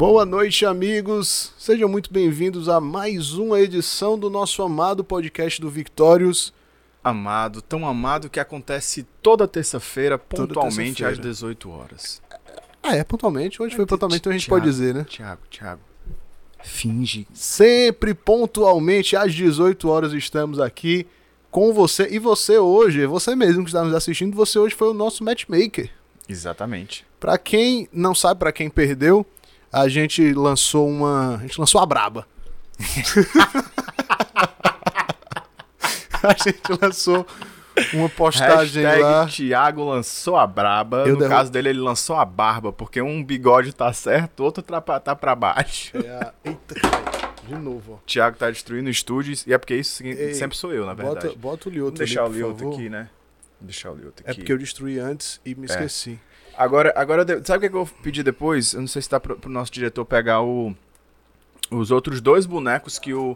Boa 0.00 0.24
noite, 0.24 0.64
amigos. 0.64 1.52
Sejam 1.58 1.86
muito 1.86 2.10
bem-vindos 2.10 2.70
a 2.70 2.80
mais 2.80 3.34
uma 3.34 3.60
edição 3.60 4.18
do 4.18 4.30
nosso 4.30 4.62
amado 4.62 5.04
podcast 5.04 5.60
do 5.60 5.68
Victórios. 5.68 6.54
Amado, 7.04 7.60
tão 7.60 7.86
amado 7.86 8.30
que 8.30 8.40
acontece 8.40 9.06
toda 9.20 9.46
terça-feira, 9.46 10.16
pontualmente 10.16 11.02
terça-feira. 11.02 11.10
às 11.10 11.18
18 11.18 11.70
horas. 11.70 12.22
Ah, 12.82 12.96
é, 12.96 13.04
pontualmente. 13.04 13.60
Hoje 13.62 13.76
foi 13.76 13.84
É, 13.84 13.86
pontualmente, 13.86 14.20
então 14.20 14.30
a 14.30 14.32
gente 14.32 14.46
Thiago, 14.46 14.62
pode 14.62 14.72
dizer, 14.72 14.94
né? 14.94 15.04
Tiago, 15.06 15.42
Tiago. 15.50 15.82
Finge. 16.64 17.28
Sempre 17.34 18.14
pontualmente 18.14 19.14
às 19.16 19.34
18 19.34 19.86
horas 19.86 20.14
estamos 20.14 20.58
aqui 20.58 21.06
com 21.50 21.74
você. 21.74 22.08
E 22.10 22.18
você 22.18 22.56
hoje, 22.56 23.04
você 23.04 23.36
mesmo 23.36 23.64
que 23.64 23.68
está 23.68 23.84
nos 23.84 23.92
assistindo, 23.92 24.34
você 24.34 24.58
hoje 24.58 24.74
foi 24.74 24.88
o 24.88 24.94
nosso 24.94 25.22
matchmaker. 25.22 25.90
Exatamente. 26.26 27.04
Pra 27.20 27.36
quem 27.36 27.86
não 27.92 28.14
sabe, 28.14 28.40
pra 28.40 28.50
quem 28.50 28.70
perdeu, 28.70 29.26
a 29.72 29.88
gente 29.88 30.32
lançou 30.34 30.88
uma, 30.88 31.36
a 31.36 31.38
gente 31.38 31.58
lançou 31.58 31.80
a 31.80 31.86
braba. 31.86 32.26
a 36.22 36.32
gente 36.42 36.60
lançou 36.80 37.26
uma 37.94 38.08
postagem 38.08 38.82
Hashtag 38.84 39.02
lá. 39.02 39.26
Tiago 39.26 39.84
lançou 39.84 40.36
a 40.36 40.46
braba. 40.46 41.04
Eu 41.06 41.14
no 41.14 41.18
derru- 41.18 41.30
caso 41.30 41.50
dele, 41.50 41.70
ele 41.70 41.80
lançou 41.80 42.16
a 42.16 42.24
barba, 42.24 42.72
porque 42.72 43.00
um 43.00 43.22
bigode 43.24 43.72
tá 43.72 43.92
certo, 43.92 44.40
outro 44.40 44.62
tá 44.62 44.80
pra, 44.80 45.00
tá 45.00 45.16
pra 45.16 45.34
baixo. 45.34 45.96
É 45.96 46.10
a- 46.10 46.32
Eita, 46.44 46.74
de 47.46 47.54
novo, 47.54 47.94
ó. 47.94 47.98
Tiago 48.06 48.36
tá 48.36 48.50
destruindo 48.50 48.90
estúdios, 48.90 49.46
e 49.46 49.52
é 49.52 49.58
porque 49.58 49.74
isso 49.76 50.02
Ei, 50.04 50.34
sempre 50.34 50.56
sou 50.56 50.72
eu, 50.72 50.84
na 50.84 50.94
verdade. 50.94 51.28
Bota, 51.28 51.38
bota 51.38 51.68
o 51.68 51.72
Lioto 51.72 51.96
Vamos 51.96 51.98
deixar 52.00 52.22
o 52.22 52.26
ali, 52.26 52.40
por 52.40 52.46
Lioto 52.48 52.68
aqui, 52.74 52.88
né? 52.90 53.08
Deixar 53.60 53.90
o 53.90 53.94
Lioto 53.94 54.22
aqui. 54.22 54.30
É 54.30 54.34
porque 54.34 54.52
eu 54.52 54.58
destruí 54.58 54.98
antes 54.98 55.40
e 55.44 55.54
me 55.54 55.66
esqueci. 55.66 56.18
Agora, 56.60 56.92
agora 56.94 57.24
sabe 57.42 57.56
o 57.56 57.60
que, 57.62 57.70
que 57.70 57.74
eu 57.74 57.84
vou 57.86 57.96
pedir 58.02 58.22
depois? 58.22 58.74
Eu 58.74 58.82
não 58.82 58.86
sei 58.86 59.00
se 59.00 59.08
dá 59.08 59.18
pro, 59.18 59.34
pro 59.34 59.48
nosso 59.48 59.72
diretor 59.72 60.04
pegar 60.04 60.42
o, 60.42 60.76
os 61.70 61.90
outros 61.90 62.20
dois 62.20 62.44
bonecos 62.44 62.98
que 62.98 63.14
o 63.14 63.34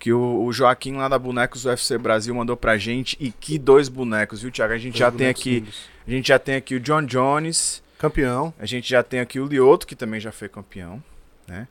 que 0.00 0.12
o, 0.12 0.44
o 0.44 0.52
Joaquim 0.52 0.96
lá 0.96 1.06
da 1.08 1.16
Bonecos 1.16 1.64
UFC 1.64 1.96
Brasil 1.96 2.34
mandou 2.34 2.56
pra 2.56 2.76
gente. 2.76 3.16
E 3.20 3.30
que 3.30 3.56
dois 3.56 3.88
bonecos, 3.88 4.42
viu, 4.42 4.50
Thiago? 4.50 4.72
A 4.72 4.78
gente 4.78 4.98
já 4.98 5.08
Dois 5.10 5.16
tem 5.16 5.26
bonecos 5.26 5.40
aqui, 5.42 5.54
lindos. 5.60 5.88
a 6.06 6.10
gente 6.10 6.28
já 6.28 6.38
tem 6.40 6.56
aqui 6.56 6.74
o 6.74 6.80
John 6.80 7.02
Jones, 7.02 7.82
Campeão. 8.00 8.52
a 8.58 8.66
gente 8.66 8.90
já 8.90 9.00
tem 9.00 9.20
aqui 9.20 9.38
o 9.38 9.46
Lioto, 9.46 9.86
que 9.86 9.94
também 9.94 10.18
já 10.18 10.32
foi 10.32 10.48
campeão, 10.48 11.00
né? 11.46 11.68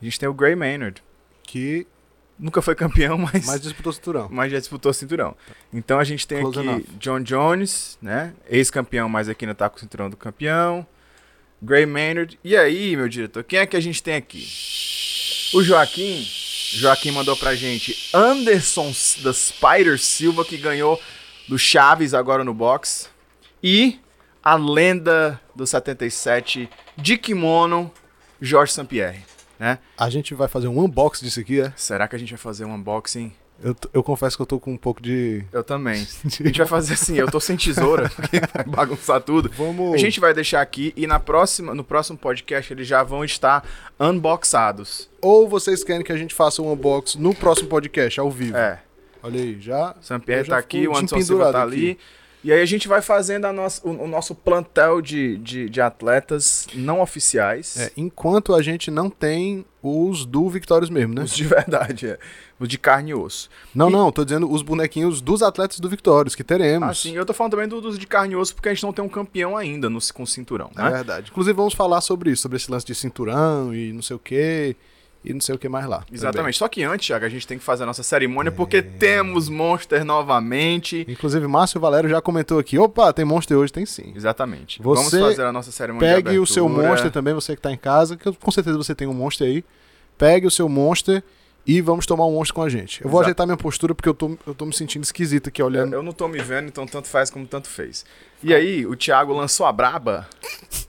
A 0.00 0.04
gente 0.04 0.20
tem 0.20 0.28
o 0.28 0.32
Gray 0.32 0.54
Maynard. 0.54 1.02
Que 1.42 1.84
Nunca 2.38 2.62
foi 2.62 2.74
campeão, 2.74 3.18
mas 3.18 3.46
mais 3.46 3.60
disputou 3.60 3.90
o 3.90 3.94
cinturão. 3.94 4.28
mas 4.30 4.52
já 4.52 4.58
disputou 4.58 4.90
o 4.90 4.94
cinturão. 4.94 5.36
Então 5.72 5.98
a 5.98 6.04
gente 6.04 6.26
tem 6.26 6.40
Close 6.40 6.58
aqui 6.58 6.68
enough. 6.68 6.84
John 6.98 7.20
Jones, 7.20 7.98
né? 8.00 8.32
Ex-campeão, 8.48 9.08
mas 9.08 9.28
aqui 9.28 9.44
ainda 9.44 9.54
tá 9.54 9.68
com 9.68 9.76
o 9.76 9.80
cinturão 9.80 10.08
do 10.08 10.16
campeão. 10.16 10.86
Gray 11.60 11.86
Maynard. 11.86 12.38
E 12.44 12.56
aí, 12.56 12.96
meu 12.96 13.08
diretor, 13.08 13.42
quem 13.42 13.58
é 13.58 13.66
que 13.66 13.76
a 13.76 13.80
gente 13.80 14.02
tem 14.02 14.14
aqui? 14.14 14.46
O 15.54 15.62
Joaquim. 15.62 16.24
Joaquim 16.74 17.10
mandou 17.10 17.36
pra 17.36 17.54
gente 17.54 17.96
Anderson 18.14 18.92
da 19.22 19.32
Spider 19.32 19.98
Silva, 19.98 20.44
que 20.44 20.56
ganhou 20.56 21.00
do 21.48 21.58
Chaves 21.58 22.14
agora 22.14 22.44
no 22.44 22.52
box. 22.54 23.08
E 23.62 23.98
a 24.42 24.54
lenda 24.54 25.40
do 25.54 25.66
77 25.66 26.68
de 26.96 27.18
kimono, 27.18 27.90
Jorge 28.40 28.72
Sampierre, 28.72 29.24
né? 29.58 29.78
A 29.96 30.08
gente 30.08 30.34
vai 30.34 30.48
fazer 30.48 30.68
um 30.68 30.78
unboxing 30.78 31.24
disso 31.24 31.40
aqui, 31.40 31.60
é? 31.60 31.72
Será 31.76 32.06
que 32.06 32.16
a 32.16 32.18
gente 32.18 32.30
vai 32.30 32.38
fazer 32.38 32.64
um 32.64 32.74
unboxing? 32.74 33.32
Eu, 33.62 33.74
eu 33.92 34.02
confesso 34.04 34.36
que 34.36 34.42
eu 34.42 34.46
tô 34.46 34.60
com 34.60 34.72
um 34.72 34.76
pouco 34.76 35.02
de. 35.02 35.44
Eu 35.52 35.64
também. 35.64 36.06
A 36.24 36.28
gente 36.28 36.58
vai 36.58 36.66
fazer 36.66 36.94
assim, 36.94 37.16
eu 37.16 37.28
tô 37.28 37.40
sem 37.40 37.56
tesoura, 37.56 38.08
porque 38.14 38.38
vai 38.54 38.64
bagunçar 38.64 39.20
tudo. 39.20 39.50
Vamos. 39.50 39.94
A 39.94 39.96
gente 39.96 40.20
vai 40.20 40.32
deixar 40.32 40.60
aqui 40.60 40.92
e 40.96 41.08
na 41.08 41.18
próxima, 41.18 41.74
no 41.74 41.82
próximo 41.82 42.16
podcast 42.16 42.72
eles 42.72 42.86
já 42.86 43.02
vão 43.02 43.24
estar 43.24 43.66
unboxados. 43.98 45.10
Ou 45.20 45.48
vocês 45.48 45.82
querem 45.82 46.04
que 46.04 46.12
a 46.12 46.16
gente 46.16 46.36
faça 46.36 46.62
um 46.62 46.72
unboxing 46.72 47.18
no 47.18 47.34
próximo 47.34 47.68
podcast, 47.68 48.20
ao 48.20 48.30
vivo? 48.30 48.56
É, 48.56 48.78
Olha 49.22 49.40
aí, 49.40 49.60
já. 49.60 49.94
Eu 50.26 50.44
já 50.44 50.50
tá 50.50 50.58
aqui, 50.58 50.86
o 50.86 50.96
Anderson 50.96 51.20
Silva 51.20 51.52
tá 51.52 51.62
ali. 51.62 51.98
E 52.44 52.52
aí 52.52 52.62
a 52.62 52.66
gente 52.66 52.86
vai 52.86 53.02
fazendo 53.02 53.52
nossa, 53.52 53.86
o, 53.86 54.04
o 54.04 54.06
nosso 54.06 54.34
plantel 54.34 55.00
de, 55.02 55.36
de, 55.38 55.68
de 55.68 55.80
atletas 55.80 56.66
não 56.72 57.00
oficiais. 57.00 57.76
É, 57.76 57.92
enquanto 57.96 58.54
a 58.54 58.62
gente 58.62 58.90
não 58.90 59.10
tem 59.10 59.64
os 59.82 60.24
do 60.24 60.48
Victórios 60.48 60.88
mesmo, 60.90 61.14
né? 61.14 61.22
Os 61.24 61.32
de 61.34 61.42
verdade, 61.44 62.06
é. 62.06 62.18
Os 62.60 62.68
de 62.68 62.78
carne 62.78 63.10
e 63.10 63.14
osso. 63.14 63.48
Não, 63.74 63.88
E- 63.88 63.92
não, 63.92 64.10
tô 64.12 64.24
dizendo 64.24 64.50
os 64.50 64.62
bonequinhos 64.62 65.20
dos 65.20 65.42
atletas 65.42 65.78
do 65.80 65.88
Victórios, 65.88 66.34
que 66.34 66.42
teremos. 66.44 66.88
Assim, 66.88 67.12
eu 67.16 67.26
tô 67.26 67.32
falando 67.34 67.52
também 67.52 67.68
do- 67.68 67.80
dos 67.80 67.98
de 67.98 68.06
carne 68.06 68.34
e 68.34 68.36
osso, 68.36 68.54
porque 68.54 68.68
a 68.68 68.74
gente 68.74 68.82
não 68.84 68.92
tem 68.92 69.04
um 69.04 69.08
campeão 69.08 69.56
ainda 69.56 69.90
no, 69.90 69.98
com 70.14 70.24
cinturão, 70.24 70.70
É 70.76 70.82
né? 70.82 70.90
verdade. 70.90 71.30
Inclusive, 71.30 71.54
vamos 71.56 71.74
falar 71.74 72.00
sobre 72.00 72.30
isso, 72.30 72.42
sobre 72.42 72.56
esse 72.56 72.70
lance 72.70 72.86
de 72.86 72.94
cinturão 72.94 73.74
e 73.74 73.92
não 73.92 74.02
sei 74.02 74.14
o 74.16 74.18
que, 74.18 74.76
e 75.24 75.32
não 75.34 75.40
sei 75.40 75.54
o 75.54 75.58
que 75.58 75.68
mais 75.68 75.86
lá. 75.86 76.04
Exatamente. 76.12 76.58
Só 76.58 76.68
que 76.68 76.82
antes, 76.82 77.06
Thiago, 77.06 77.24
a 77.24 77.28
gente 77.28 77.46
tem 77.46 77.58
que 77.58 77.64
fazer 77.64 77.82
a 77.82 77.86
nossa 77.86 78.02
cerimônia, 78.02 78.52
porque 78.52 78.80
temos 78.80 79.48
Monster 79.48 80.04
novamente. 80.04 81.00
também. 81.00 81.14
Inclusive, 81.14 81.46
Márcio 81.46 81.80
Valério 81.80 82.08
já 82.08 82.20
comentou 82.20 82.58
aqui: 82.58 82.78
opa, 82.78 83.12
tem 83.12 83.24
Monster 83.24 83.56
hoje? 83.56 83.72
Tem 83.72 83.84
sim. 83.84 84.12
Exatamente. 84.14 84.80
Você 84.82 85.18
Vamos 85.18 85.28
fazer 85.30 85.44
a 85.44 85.52
nossa 85.52 85.70
cerimônia 85.72 86.14
Pegue 86.14 86.38
o 86.38 86.46
seu. 86.46 86.68
Monster 86.68 87.10
também, 87.10 87.34
você 87.34 87.56
que 87.56 87.62
tá 87.62 87.72
em 87.72 87.76
casa, 87.76 88.16
que 88.16 88.32
com 88.32 88.50
certeza 88.50 88.76
você 88.76 88.94
tem 88.94 89.08
um 89.08 89.14
Monster 89.14 89.46
aí. 89.46 89.64
Pegue 90.16 90.46
o 90.46 90.50
seu 90.50 90.68
Monster 90.68 91.22
e 91.68 91.82
vamos 91.82 92.06
tomar 92.06 92.24
um 92.26 92.32
Monster 92.32 92.54
com 92.54 92.62
a 92.62 92.68
gente. 92.70 93.04
Eu 93.04 93.10
vou 93.10 93.20
Exato. 93.20 93.26
ajeitar 93.26 93.46
minha 93.46 93.56
postura 93.58 93.94
porque 93.94 94.08
eu 94.08 94.14
tô, 94.14 94.38
eu 94.46 94.54
tô 94.54 94.64
me 94.64 94.72
sentindo 94.74 95.04
esquisito 95.04 95.48
aqui 95.50 95.60
Eu, 95.60 95.66
olhando. 95.66 95.92
eu 95.92 96.02
não 96.02 96.12
tô 96.12 96.26
me 96.26 96.38
vendo, 96.40 96.66
então 96.68 96.86
tanto 96.86 97.06
faz 97.08 97.28
como 97.28 97.46
tanto 97.46 97.68
fez. 97.68 98.06
E 98.42 98.54
aí, 98.54 98.86
o 98.86 98.96
Thiago 98.96 99.34
lançou 99.34 99.66
a 99.66 99.72
braba. 99.72 100.26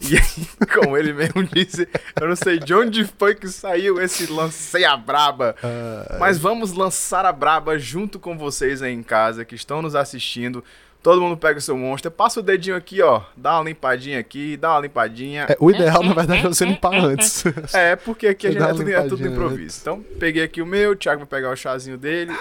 E 0.02 0.16
aí, 0.16 0.68
como 0.74 0.98
ele 0.98 1.14
mesmo 1.14 1.44
disse, 1.44 1.88
eu 2.20 2.28
não 2.28 2.36
sei 2.36 2.58
de 2.58 2.74
onde 2.74 3.04
foi 3.06 3.36
que 3.36 3.48
saiu 3.50 4.02
esse 4.02 4.26
lancei 4.32 4.84
a 4.84 4.96
braba. 4.98 5.56
Ah, 5.62 6.18
Mas 6.20 6.38
vamos 6.40 6.72
lançar 6.74 7.26
a 7.26 7.32
braba 7.32 7.78
junto 7.78 8.18
com 8.18 8.38
vocês 8.38 8.82
aí 8.82 8.94
em 8.94 9.04
casa 9.04 9.46
que 9.46 9.56
estão 9.56 9.82
nos 9.82 9.96
assistindo. 9.96 10.64
Todo 11.02 11.22
mundo 11.22 11.38
pega 11.38 11.58
o 11.60 11.62
seu 11.62 11.78
monstro, 11.78 12.12
passa 12.12 12.42
o 12.42 12.44
dedinho 12.44 12.76
aqui, 12.76 13.02
ó, 13.02 13.22
dá 13.38 13.58
uma 13.58 13.64
limpadinha 13.70 14.20
aqui, 14.20 14.58
dá 14.58 14.72
uma 14.74 14.82
limpadinha. 14.82 15.46
é, 15.50 15.56
o 15.58 15.72
ideal, 15.72 16.04
na 16.04 16.14
verdade, 16.14 16.46
é 16.46 16.50
você 16.50 16.66
limpar 16.66 16.94
antes. 16.94 17.44
É, 17.74 17.96
porque 17.96 18.28
aqui 18.28 18.48
a 18.48 18.52
gente 18.52 18.62
é 18.62 18.66
uma 18.66 18.76
tudo, 18.76 18.90
é 18.92 19.04
tudo 19.04 19.28
improviso. 19.28 19.80
Então, 19.82 20.04
peguei 20.20 20.44
aqui 20.44 20.62
o 20.62 20.66
meu, 20.66 20.92
o 20.92 20.96
Thiago 20.96 21.20
vai 21.20 21.28
pegar 21.28 21.52
o 21.52 21.56
chazinho 21.56 21.98
dele. 21.98 22.34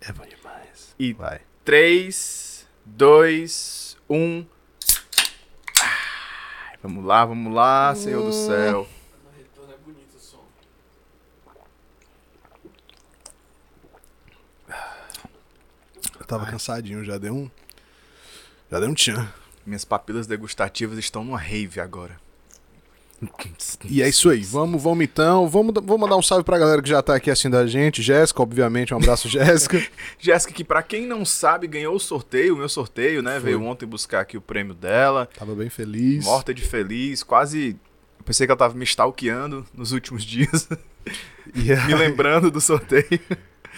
É 0.00 0.12
bom 0.12 0.24
demais. 0.24 0.94
E 0.98 1.12
Vai. 1.12 1.40
3, 1.64 2.66
2, 2.86 3.96
1. 4.08 4.46
Ai, 5.82 6.76
Vamos 6.82 7.04
lá, 7.04 7.24
vamos 7.24 7.52
lá, 7.54 7.94
Senhor 7.94 8.22
do 8.22 8.32
céu. 8.32 8.86
Eu 16.24 16.28
tava 16.28 16.46
cansadinho, 16.46 17.04
já 17.04 17.18
deu 17.18 17.34
um. 17.34 17.50
Já 18.70 18.80
deu 18.80 18.88
um 18.88 18.94
tchan. 18.94 19.28
Minhas 19.66 19.84
papilas 19.84 20.26
degustativas 20.26 20.98
estão 20.98 21.22
numa 21.22 21.38
rave 21.38 21.80
agora. 21.80 22.18
E 23.84 24.02
é 24.02 24.08
isso 24.08 24.30
aí, 24.30 24.40
vamos, 24.42 24.82
vamos 24.82 25.04
então. 25.04 25.46
Vamos, 25.46 25.74
vamos 25.74 26.00
mandar 26.00 26.16
um 26.16 26.22
salve 26.22 26.42
pra 26.42 26.58
galera 26.58 26.80
que 26.80 26.88
já 26.88 27.02
tá 27.02 27.14
aqui 27.14 27.30
assistindo 27.30 27.58
a 27.58 27.66
gente. 27.66 28.02
Jéssica, 28.02 28.42
obviamente, 28.42 28.94
um 28.94 28.96
abraço, 28.96 29.28
Jéssica. 29.28 29.86
Jéssica, 30.18 30.54
que 30.54 30.64
pra 30.64 30.82
quem 30.82 31.06
não 31.06 31.26
sabe, 31.26 31.66
ganhou 31.66 31.94
o 31.94 32.00
sorteio, 32.00 32.54
o 32.54 32.58
meu 32.58 32.70
sorteio, 32.70 33.22
né? 33.22 33.32
Foi. 33.32 33.50
Veio 33.50 33.62
ontem 33.62 33.84
buscar 33.84 34.20
aqui 34.20 34.38
o 34.38 34.40
prêmio 34.40 34.74
dela. 34.74 35.28
Tava 35.38 35.54
bem 35.54 35.68
feliz. 35.68 36.24
Morta 36.24 36.54
de 36.54 36.62
feliz, 36.62 37.22
quase. 37.22 37.76
Eu 38.18 38.24
pensei 38.24 38.46
que 38.46 38.50
ela 38.50 38.58
tava 38.58 38.74
me 38.74 38.84
stalkeando 38.84 39.66
nos 39.74 39.92
últimos 39.92 40.24
dias, 40.24 40.68
E 41.54 41.86
me 41.86 41.94
lembrando 41.94 42.50
do 42.50 42.62
sorteio. 42.62 43.20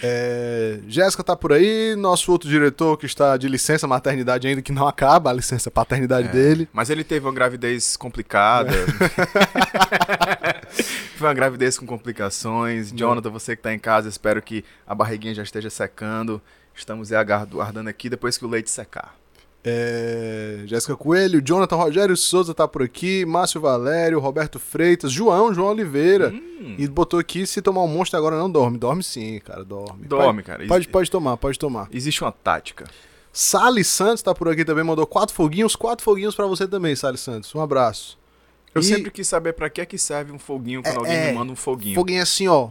É, 0.01 0.79
Jéssica 0.87 1.23
tá 1.23 1.35
por 1.35 1.53
aí, 1.53 1.95
nosso 1.95 2.31
outro 2.31 2.47
diretor 2.49 2.97
que 2.97 3.05
está 3.05 3.35
de 3.37 3.47
licença 3.47 3.87
maternidade 3.87 4.47
ainda, 4.47 4.61
que 4.61 4.71
não 4.71 4.87
acaba 4.87 5.29
a 5.29 5.33
licença 5.33 5.71
paternidade 5.71 6.27
É, 6.27 6.31
dele. 6.31 6.69
Mas 6.71 6.89
ele 6.89 7.03
teve 7.03 7.25
uma 7.25 7.33
gravidez 7.33 7.97
complicada. 7.97 8.71
Foi 11.17 11.27
uma 11.27 11.33
gravidez 11.33 11.77
com 11.79 11.85
complicações. 11.85 12.91
Jonathan, 12.91 13.29
você 13.29 13.55
que 13.55 13.61
tá 13.61 13.73
em 13.73 13.79
casa, 13.79 14.07
espero 14.07 14.41
que 14.41 14.63
a 14.85 14.93
barriguinha 14.93 15.33
já 15.33 15.43
esteja 15.43 15.69
secando. 15.69 16.41
Estamos 16.75 17.11
aguardando 17.11 17.89
aqui 17.89 18.07
depois 18.09 18.37
que 18.37 18.45
o 18.45 18.47
leite 18.47 18.69
secar. 18.69 19.15
É, 19.69 20.61
Jéssica 20.65 20.95
Coelho, 20.95 21.41
Jonathan 21.45 21.75
Rogério 21.75 22.15
Souza 22.15 22.53
tá 22.53 22.65
por 22.67 22.81
aqui, 22.81 23.25
Márcio 23.25 23.59
Valério, 23.59 24.17
Roberto 24.19 24.59
Freitas, 24.59 25.11
João, 25.11 25.53
João 25.53 25.69
Oliveira. 25.69 26.29
Hum, 26.29 26.75
E 26.77 26.87
botou 26.87 27.19
aqui, 27.19 27.45
se 27.45 27.61
tomar 27.61 27.83
um 27.83 27.87
monstro 27.87 28.17
agora 28.17 28.37
não 28.37 28.49
dorme. 28.49 28.77
Dorme 28.77 29.03
sim, 29.03 29.39
cara, 29.43 29.63
dorme. 29.65 30.05
dorme, 30.05 30.41
cara. 30.41 30.59
Pode, 30.59 30.69
pode, 30.69 30.87
pode 30.89 31.11
tomar, 31.11 31.37
pode 31.37 31.59
tomar. 31.59 31.87
Existe 31.91 32.21
uma 32.23 32.31
tática. 32.31 32.85
Sally 33.33 33.83
Santos 33.83 34.23
tá 34.23 34.33
por 34.33 34.47
aqui 34.49 34.63
também, 34.65 34.83
mandou 34.83 35.05
quatro 35.05 35.35
foguinhos, 35.35 35.75
quatro 35.75 36.03
foguinhos 36.03 36.33
pra 36.33 36.45
você 36.47 36.65
também, 36.67 36.95
Sally 36.95 37.17
Santos. 37.17 37.53
Um 37.53 37.61
abraço. 37.61 38.17
Eu 38.73 38.81
E- 38.81 38.83
sempre 38.85 39.11
quis 39.11 39.27
saber 39.27 39.53
pra 39.53 39.69
que 39.69 39.81
é 39.81 39.85
que 39.85 39.97
serve 39.97 40.31
um 40.31 40.39
foguinho 40.39 40.81
quando 40.81 40.95
É, 40.95 40.97
alguém 40.99 41.15
é. 41.15 41.27
me 41.31 41.37
manda 41.37 41.51
um 41.51 41.55
foguinho. 41.55 41.95
Foguinho 41.95 42.21
assim, 42.23 42.47
ó. 42.47 42.69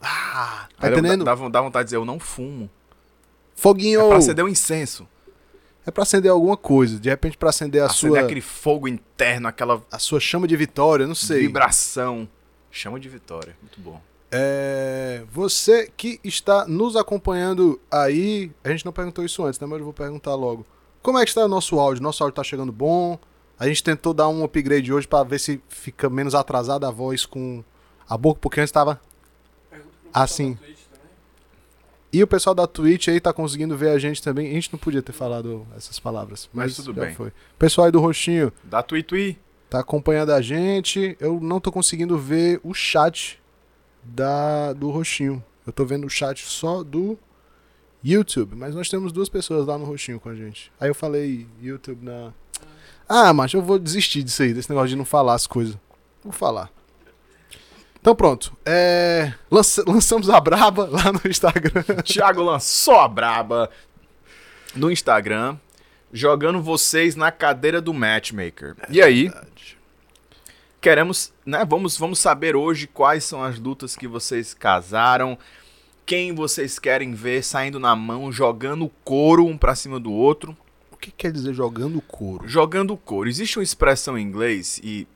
Ah, 0.00 0.68
tá 0.78 0.86
Aí 0.86 0.92
entendendo? 0.92 1.24
Dá, 1.24 1.34
dá 1.34 1.60
vontade 1.62 1.84
de 1.84 1.86
dizer, 1.86 1.96
eu 1.96 2.04
não 2.04 2.20
fumo. 2.20 2.68
Foguinho. 3.54 4.00
É 4.02 4.08
pra 4.08 4.18
acender 4.18 4.44
um 4.44 4.48
incenso. 4.48 5.08
É 5.86 5.90
pra 5.92 6.02
acender 6.02 6.30
alguma 6.30 6.56
coisa. 6.56 6.98
De 6.98 7.08
repente, 7.08 7.38
pra 7.38 7.50
acender 7.50 7.80
a 7.80 7.86
Acender 7.86 8.18
sua, 8.18 8.24
aquele 8.24 8.40
fogo 8.40 8.88
interno, 8.88 9.46
aquela 9.46 9.80
a 9.90 9.98
sua 10.00 10.18
chama 10.18 10.48
de 10.48 10.56
vitória, 10.56 11.06
não 11.06 11.14
sei. 11.14 11.42
vibração. 11.42 12.28
Chama 12.70 12.98
de 12.98 13.08
vitória. 13.08 13.56
Muito 13.62 13.80
bom. 13.80 14.00
É, 14.30 15.22
você 15.32 15.90
que 15.96 16.20
está 16.24 16.66
nos 16.66 16.96
acompanhando 16.96 17.80
aí, 17.90 18.50
a 18.64 18.68
gente 18.70 18.84
não 18.84 18.92
perguntou 18.92 19.24
isso 19.24 19.44
antes, 19.44 19.60
né? 19.60 19.66
Mas 19.66 19.78
eu 19.78 19.84
vou 19.84 19.94
perguntar 19.94 20.34
logo. 20.34 20.66
Como 21.00 21.18
é 21.18 21.24
que 21.24 21.30
está 21.30 21.44
o 21.44 21.48
nosso 21.48 21.78
áudio? 21.78 22.02
Nosso 22.02 22.24
áudio 22.24 22.34
tá 22.34 22.42
chegando 22.42 22.72
bom? 22.72 23.16
A 23.58 23.68
gente 23.68 23.82
tentou 23.82 24.12
dar 24.12 24.28
um 24.28 24.42
upgrade 24.44 24.92
hoje 24.92 25.06
pra 25.06 25.22
ver 25.22 25.38
se 25.38 25.62
fica 25.68 26.10
menos 26.10 26.34
atrasada 26.34 26.88
a 26.88 26.90
voz 26.90 27.24
com 27.24 27.62
a 28.08 28.18
boca, 28.18 28.40
porque 28.40 28.60
antes 28.60 28.72
tava 28.72 29.00
assim. 30.12 30.58
E 32.16 32.22
o 32.22 32.26
pessoal 32.26 32.54
da 32.54 32.66
Twitch 32.66 33.08
aí 33.08 33.20
tá 33.20 33.30
conseguindo 33.32 33.76
ver 33.76 33.90
a 33.90 33.98
gente 33.98 34.22
também. 34.22 34.48
A 34.48 34.52
gente 34.54 34.72
não 34.72 34.78
podia 34.78 35.02
ter 35.02 35.12
falado 35.12 35.66
essas 35.76 35.98
palavras, 35.98 36.48
mas, 36.52 36.76
Mas 36.76 36.76
tudo 36.86 36.98
bem. 36.98 37.14
foi. 37.14 37.28
O 37.28 37.58
pessoal 37.58 37.84
aí 37.84 37.92
do 37.92 38.00
Roxinho 38.00 38.50
Dá 38.64 38.82
tui 38.82 39.02
tui. 39.02 39.38
tá 39.68 39.80
acompanhando 39.80 40.32
a 40.32 40.40
gente. 40.40 41.14
Eu 41.20 41.38
não 41.40 41.60
tô 41.60 41.70
conseguindo 41.70 42.16
ver 42.16 42.58
o 42.64 42.72
chat 42.72 43.38
da 44.02 44.72
do 44.72 44.88
Roxinho. 44.90 45.44
Eu 45.66 45.72
tô 45.72 45.84
vendo 45.84 46.06
o 46.06 46.10
chat 46.10 46.44
só 46.46 46.82
do 46.82 47.18
YouTube, 48.02 48.54
mas 48.56 48.74
nós 48.74 48.88
temos 48.88 49.12
duas 49.12 49.28
pessoas 49.28 49.66
lá 49.66 49.76
no 49.76 49.84
Roxinho 49.84 50.18
com 50.20 50.28
a 50.30 50.34
gente. 50.34 50.72
Aí 50.80 50.88
eu 50.88 50.94
falei 50.94 51.46
YouTube 51.60 52.02
na 52.04 52.32
Ah, 53.08 53.32
macho, 53.34 53.56
eu 53.58 53.62
vou 53.62 53.78
desistir 53.78 54.22
disso 54.22 54.42
aí, 54.42 54.54
desse 54.54 54.70
negócio 54.70 54.88
de 54.88 54.96
não 54.96 55.04
falar 55.04 55.34
as 55.34 55.46
coisas. 55.46 55.76
Vou 56.24 56.32
falar. 56.32 56.70
Então 58.06 58.14
pronto. 58.14 58.56
É... 58.64 59.32
lança- 59.50 59.82
lançamos 59.84 60.30
a 60.30 60.38
braba 60.38 60.86
lá 60.88 61.12
no 61.12 61.28
Instagram. 61.28 61.82
Thiago 62.04 62.40
lançou 62.40 63.00
a 63.00 63.08
braba 63.08 63.68
no 64.76 64.92
Instagram, 64.92 65.56
jogando 66.12 66.62
vocês 66.62 67.16
na 67.16 67.32
cadeira 67.32 67.80
do 67.80 67.92
matchmaker. 67.92 68.76
E 68.88 69.02
aí, 69.02 69.28
queremos, 70.80 71.32
né? 71.44 71.64
Vamos, 71.68 71.96
vamos 71.98 72.20
saber 72.20 72.54
hoje 72.54 72.86
quais 72.86 73.24
são 73.24 73.42
as 73.42 73.58
lutas 73.58 73.96
que 73.96 74.06
vocês 74.06 74.54
casaram, 74.54 75.36
quem 76.06 76.32
vocês 76.32 76.78
querem 76.78 77.12
ver 77.12 77.42
saindo 77.42 77.80
na 77.80 77.96
mão, 77.96 78.30
jogando 78.30 78.88
couro 79.02 79.44
um 79.44 79.58
pra 79.58 79.74
cima 79.74 79.98
do 79.98 80.12
outro. 80.12 80.56
O 80.92 80.96
que 80.96 81.10
quer 81.10 81.32
dizer 81.32 81.52
jogando 81.54 82.00
couro? 82.00 82.46
Jogando 82.46 82.96
couro. 82.96 83.28
Existe 83.28 83.58
uma 83.58 83.64
expressão 83.64 84.16
em 84.16 84.22
inglês 84.22 84.80
e 84.84 85.08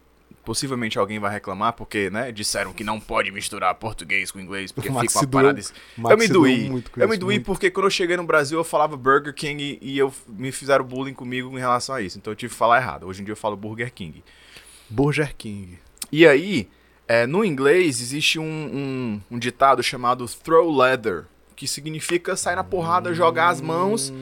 possivelmente 0.50 0.98
alguém 0.98 1.20
vai 1.20 1.30
reclamar 1.30 1.74
porque, 1.74 2.10
né, 2.10 2.32
disseram 2.32 2.72
que 2.72 2.82
não 2.82 2.98
pode 2.98 3.30
misturar 3.30 3.72
português 3.76 4.32
com 4.32 4.40
inglês 4.40 4.72
porque 4.72 4.88
fica 5.00 5.20
uma 5.20 5.28
parada. 5.28 5.60
Eu 5.96 6.18
me 6.18 6.26
doí. 6.26 6.68
muito 6.68 6.90
Eu 6.96 7.08
me 7.08 7.16
doí 7.16 7.36
muito. 7.36 7.46
porque 7.46 7.70
quando 7.70 7.84
eu 7.84 7.90
cheguei 7.90 8.16
no 8.16 8.24
Brasil 8.24 8.58
eu 8.58 8.64
falava 8.64 8.96
Burger 8.96 9.32
King 9.32 9.78
e 9.80 9.96
eu 9.96 10.12
me 10.26 10.50
fizeram 10.50 10.84
bullying 10.84 11.14
comigo 11.14 11.56
em 11.56 11.60
relação 11.60 11.94
a 11.94 12.00
isso. 12.02 12.18
Então 12.18 12.32
eu 12.32 12.34
tive 12.34 12.52
que 12.52 12.58
falar 12.58 12.78
errado. 12.78 13.06
Hoje 13.06 13.22
em 13.22 13.24
dia 13.24 13.30
eu 13.30 13.36
falo 13.36 13.56
Burger 13.56 13.92
King. 13.92 14.24
Burger 14.88 15.36
King. 15.36 15.78
E 16.10 16.26
aí, 16.26 16.68
é, 17.06 17.28
no 17.28 17.44
inglês 17.44 18.00
existe 18.00 18.40
um, 18.40 18.42
um, 18.42 19.20
um 19.30 19.38
ditado 19.38 19.84
chamado 19.84 20.26
throw 20.26 20.76
leather, 20.76 21.26
que 21.54 21.68
significa 21.68 22.34
sair 22.34 22.56
na 22.56 22.64
porrada, 22.64 23.14
jogar 23.14 23.50
as 23.50 23.60
mãos, 23.60 24.12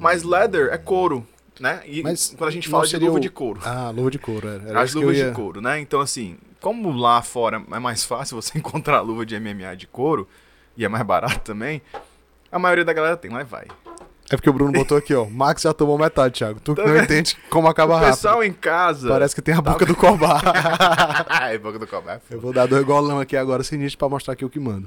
mas 0.00 0.24
leather 0.24 0.70
é 0.72 0.76
couro, 0.76 1.24
né? 1.60 1.80
E 1.86 2.02
Mas 2.02 2.34
quando 2.36 2.48
a 2.48 2.52
gente 2.52 2.68
fala 2.68 2.86
de 2.86 2.96
luva 2.98 3.16
o- 3.16 3.20
de 3.20 3.28
couro. 3.30 3.60
Ah, 3.64 3.90
luva 3.90 4.10
de 4.10 4.18
couro. 4.18 4.48
Era, 4.48 4.68
era 4.68 4.80
As 4.82 4.94
luvas 4.94 5.16
ia- 5.16 5.28
de 5.30 5.34
couro, 5.34 5.60
né? 5.60 5.78
Então, 5.80 6.00
assim, 6.00 6.36
como 6.60 6.90
lá 6.92 7.20
fora 7.22 7.62
é 7.72 7.78
mais 7.78 8.04
fácil 8.04 8.40
você 8.40 8.56
encontrar 8.58 9.00
luva 9.00 9.24
de 9.26 9.34
MMA 9.38 9.74
de 9.76 9.86
couro, 9.86 10.28
e 10.76 10.84
é 10.84 10.88
mais 10.88 11.04
barato 11.04 11.40
também, 11.40 11.82
a 12.50 12.58
maioria 12.58 12.84
da 12.84 12.92
galera 12.92 13.16
tem, 13.16 13.30
mas 13.30 13.48
vai. 13.48 13.66
É 14.30 14.36
porque 14.36 14.50
o 14.50 14.52
Bruno 14.52 14.70
botou 14.72 14.98
aqui, 14.98 15.14
ó. 15.14 15.24
Max 15.24 15.62
já 15.62 15.72
tomou 15.72 15.96
metade, 15.96 16.34
Thiago. 16.34 16.60
Tu 16.60 16.74
Tá 16.74 16.86
não 16.86 16.94
entende 16.98 17.34
como 17.48 17.66
acaba 17.66 17.94
O 17.94 17.96
rápido. 17.96 18.10
pessoal 18.14 18.44
em 18.44 18.52
casa. 18.52 19.08
Parece 19.08 19.34
que 19.34 19.40
tem 19.40 19.54
a 19.54 19.62
Tá 19.62 19.70
boca 19.72 19.86
do 19.86 19.96
Cobar. 19.96 20.42
Ai, 21.30 21.56
boca 21.56 21.78
do 21.78 21.86
cobar. 21.86 22.20
eu 22.30 22.38
vou 22.38 22.52
dar 22.52 22.66
dois 22.66 22.84
golão 22.84 23.18
aqui 23.18 23.38
agora, 23.38 23.62
sinistro, 23.64 23.98
pra 23.98 24.08
mostrar 24.10 24.34
aqui 24.34 24.44
o 24.44 24.50
que 24.50 24.60
manda. 24.60 24.86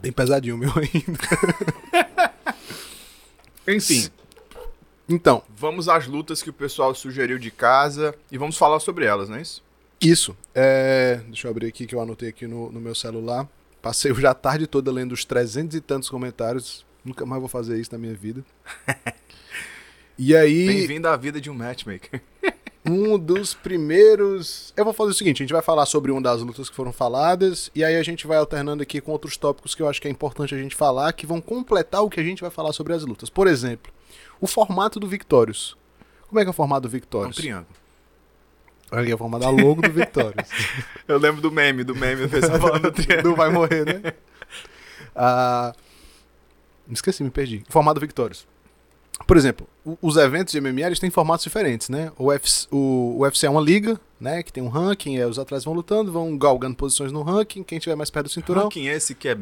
Bem 0.00 0.12
pesadinho 0.12 0.56
meu 0.58 0.70
ainda. 0.70 2.34
Enfim, 3.68 4.08
Então, 5.08 5.42
vamos 5.56 5.88
às 5.88 6.06
lutas 6.06 6.42
que 6.42 6.50
o 6.50 6.52
pessoal 6.52 6.94
sugeriu 6.94 7.38
de 7.38 7.50
casa 7.50 8.14
e 8.30 8.38
vamos 8.38 8.56
falar 8.56 8.80
sobre 8.80 9.04
elas, 9.04 9.28
não 9.28 9.36
é 9.36 9.42
isso? 9.42 9.62
isso. 10.00 10.36
É... 10.54 11.20
Deixa 11.26 11.46
eu 11.46 11.50
abrir 11.50 11.66
aqui 11.68 11.86
que 11.86 11.94
eu 11.94 12.00
anotei 12.00 12.28
aqui 12.28 12.46
no, 12.46 12.70
no 12.70 12.80
meu 12.80 12.94
celular. 12.94 13.48
Passei 13.80 14.12
hoje 14.12 14.26
a 14.26 14.34
tarde 14.34 14.66
toda 14.66 14.90
lendo 14.92 15.12
os 15.12 15.24
300 15.24 15.76
e 15.76 15.80
tantos 15.80 16.08
comentários. 16.08 16.84
Nunca 17.04 17.24
mais 17.24 17.40
vou 17.40 17.48
fazer 17.48 17.80
isso 17.80 17.92
na 17.92 17.98
minha 17.98 18.14
vida. 18.14 18.44
E 20.18 20.34
aí. 20.34 20.66
Bem-vindo 20.66 21.08
à 21.08 21.16
vida 21.16 21.38
de 21.38 21.50
um 21.50 21.54
matchmaker. 21.54 22.22
Um 22.88 23.18
dos 23.18 23.54
primeiros. 23.54 24.72
Eu 24.76 24.84
vou 24.84 24.94
fazer 24.94 25.10
o 25.10 25.14
seguinte: 25.14 25.42
a 25.42 25.44
gente 25.44 25.52
vai 25.52 25.62
falar 25.62 25.86
sobre 25.86 26.10
uma 26.12 26.20
das 26.20 26.40
lutas 26.40 26.70
que 26.70 26.76
foram 26.76 26.92
faladas, 26.92 27.70
e 27.74 27.84
aí 27.84 27.96
a 27.96 28.02
gente 28.02 28.26
vai 28.26 28.38
alternando 28.38 28.82
aqui 28.82 29.00
com 29.00 29.12
outros 29.12 29.36
tópicos 29.36 29.74
que 29.74 29.82
eu 29.82 29.88
acho 29.88 30.00
que 30.00 30.08
é 30.08 30.10
importante 30.10 30.54
a 30.54 30.58
gente 30.58 30.74
falar, 30.74 31.12
que 31.12 31.26
vão 31.26 31.40
completar 31.40 32.02
o 32.02 32.10
que 32.10 32.20
a 32.20 32.22
gente 32.22 32.40
vai 32.40 32.50
falar 32.50 32.72
sobre 32.72 32.92
as 32.92 33.04
lutas. 33.04 33.28
Por 33.28 33.46
exemplo, 33.46 33.92
o 34.40 34.46
formato 34.46 35.00
do 35.00 35.06
Victorious. 35.06 35.76
Como 36.28 36.40
é 36.40 36.44
que 36.44 36.48
é 36.48 36.50
o 36.50 36.54
formato 36.54 36.82
do 36.82 36.86
É 36.86 36.88
um 36.88 36.92
Victorious? 36.92 37.36
triângulo. 37.36 37.66
Olha 38.90 39.02
aqui, 39.02 39.10
é 39.10 39.14
o 39.14 39.18
formato 39.18 39.44
da 39.44 39.50
logo 39.50 39.82
do 39.82 39.92
Victorious. 39.92 40.48
Eu 41.08 41.18
lembro 41.18 41.40
do 41.40 41.50
meme, 41.50 41.82
do 41.82 41.94
meme 41.94 42.22
do 42.22 42.28
pessoal 42.28 42.60
falando 42.60 42.90
do 42.90 43.34
vai 43.34 43.50
morrer, 43.50 43.84
né? 43.84 44.12
Ah, 45.14 45.72
me 46.86 46.94
esqueci, 46.94 47.22
me 47.24 47.30
perdi. 47.30 47.64
O 47.68 47.72
formato 47.72 47.98
do 47.98 48.00
Victorious. 48.00 48.46
Por 49.26 49.36
exemplo, 49.36 49.66
o- 49.84 49.98
os 50.00 50.16
eventos 50.16 50.52
de 50.52 50.58
MMA 50.60 50.86
eles 50.86 50.98
têm 51.00 51.10
formatos 51.10 51.44
diferentes, 51.44 51.88
né? 51.88 52.12
O 52.16 52.26
UFC, 52.26 52.68
o 52.70 53.18
UFC 53.20 53.46
é 53.46 53.50
uma 53.50 53.60
liga, 53.60 54.00
né? 54.20 54.42
Que 54.42 54.52
tem 54.52 54.62
um 54.62 54.68
ranking, 54.68 55.16
é, 55.18 55.26
os 55.26 55.38
atletas 55.38 55.64
vão 55.64 55.74
lutando, 55.74 56.12
vão 56.12 56.36
galgando 56.38 56.76
posições 56.76 57.10
no 57.10 57.22
ranking, 57.22 57.62
quem 57.64 57.78
tiver 57.78 57.96
mais 57.96 58.10
perto 58.10 58.26
do 58.26 58.32
cinturão. 58.32 58.64
ranking 58.64 58.86
esse 58.86 59.14
que 59.16 59.28
é 59.28 59.36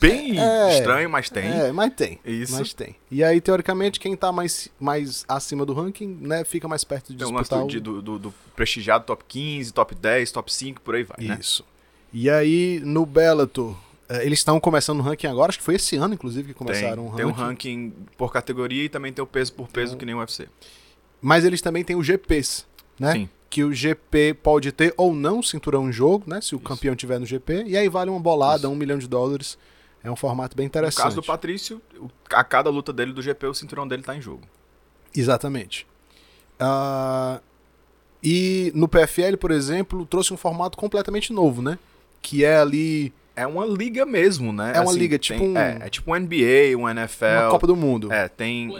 bem 0.00 0.38
É, 0.40 0.78
estranho, 0.78 1.10
mas 1.10 1.28
tem. 1.28 1.44
É, 1.44 1.70
mas 1.70 1.92
tem. 1.92 2.18
Isso. 2.24 2.54
Mas 2.54 2.72
tem. 2.72 2.96
E 3.10 3.22
aí, 3.22 3.38
teoricamente, 3.42 4.00
quem 4.00 4.16
tá 4.16 4.32
mais, 4.32 4.70
mais 4.80 5.26
acima 5.28 5.66
do 5.66 5.74
ranking, 5.74 6.16
né, 6.22 6.42
fica 6.42 6.66
mais 6.66 6.82
perto 6.84 7.12
de 7.12 7.18
Tem 7.18 7.26
um 7.26 7.30
disputar 7.36 7.66
do, 7.66 7.76
o... 7.76 7.80
do, 7.80 8.02
do- 8.02 8.18
do 8.18 8.34
prestigiado 8.56 9.04
top 9.04 9.22
15, 9.28 9.70
top 9.74 9.94
10, 9.94 10.32
top 10.32 10.50
5, 10.50 10.80
por 10.80 10.94
aí 10.94 11.02
vai, 11.04 11.26
né? 11.28 11.36
Isso. 11.38 11.62
E 12.12 12.30
aí, 12.30 12.80
no 12.82 13.04
Bellator, 13.04 13.76
eles 14.22 14.40
estão 14.40 14.58
começando 14.58 14.98
o 15.00 15.02
ranking 15.02 15.26
agora, 15.28 15.50
acho 15.50 15.58
que 15.58 15.64
foi 15.64 15.76
esse 15.76 15.96
ano, 15.96 16.14
inclusive, 16.14 16.48
que 16.48 16.54
começaram 16.54 17.04
Tem, 17.04 17.12
o 17.12 17.16
tem 17.16 17.24
um 17.26 17.30
ranking. 17.30 17.90
ranking 17.90 18.06
por 18.16 18.32
categoria 18.32 18.84
e 18.84 18.88
também 18.88 19.12
tem 19.12 19.22
o 19.22 19.26
peso 19.26 19.52
por 19.52 19.68
peso 19.68 19.96
que 19.96 20.04
nem 20.04 20.14
o 20.14 20.18
UFC. 20.18 20.48
Mas 21.22 21.44
eles 21.44 21.60
também 21.60 21.84
têm 21.84 21.96
o 21.96 22.02
GPs, 22.02 22.64
né? 22.98 23.12
Sim. 23.12 23.28
Que 23.48 23.64
o 23.64 23.72
GP 23.72 24.34
pode 24.42 24.70
ter 24.72 24.94
ou 24.96 25.12
não 25.14 25.42
cinturão 25.42 25.88
em 25.88 25.92
jogo, 25.92 26.24
né? 26.28 26.40
Se 26.40 26.54
o 26.54 26.60
campeão 26.60 26.94
tiver 26.94 27.18
no 27.18 27.26
GP. 27.26 27.64
E 27.66 27.76
aí 27.76 27.88
vale 27.88 28.08
uma 28.10 28.20
bolada, 28.20 28.68
um 28.68 28.74
milhão 28.76 28.96
de 28.98 29.08
dólares. 29.08 29.58
É 30.02 30.10
um 30.10 30.16
formato 30.16 30.56
bem 30.56 30.64
No 30.64 30.68
interessante. 30.68 31.02
caso 31.02 31.16
do 31.16 31.22
Patrício, 31.22 31.80
a 32.32 32.42
cada 32.44 32.70
luta 32.70 32.92
dele 32.92 33.12
do 33.12 33.20
GP, 33.20 33.46
o 33.48 33.54
cinturão 33.54 33.86
dele 33.86 34.02
tá 34.02 34.16
em 34.16 34.20
jogo. 34.22 34.42
Exatamente. 35.14 35.86
Ah, 36.58 37.40
e 38.22 38.70
no 38.74 38.86
PFL, 38.88 39.36
por 39.38 39.50
exemplo, 39.50 40.06
trouxe 40.06 40.32
um 40.32 40.36
formato 40.36 40.78
completamente 40.78 41.32
novo, 41.32 41.60
né? 41.60 41.78
Que 42.22 42.44
é 42.44 42.56
ali 42.58 43.12
É 43.36 43.46
uma 43.46 43.64
liga 43.64 44.04
mesmo, 44.04 44.52
né? 44.52 44.72
É 44.74 44.80
uma 44.80 44.92
liga, 44.92 45.18
tipo 45.18 45.38
tem- 45.38 45.48
um- 45.50 45.56
É, 45.58 45.78
é 45.86 45.88
tipo 45.88 46.10
um 46.10 46.14
NBA, 46.16 46.76
um 46.76 46.88
NFL. 46.88 47.24
uma 47.26 47.50
Copa 47.50 47.66
do 47.66 47.76
Mundo. 47.76 48.12
É, 48.12 48.28
tem. 48.28 48.70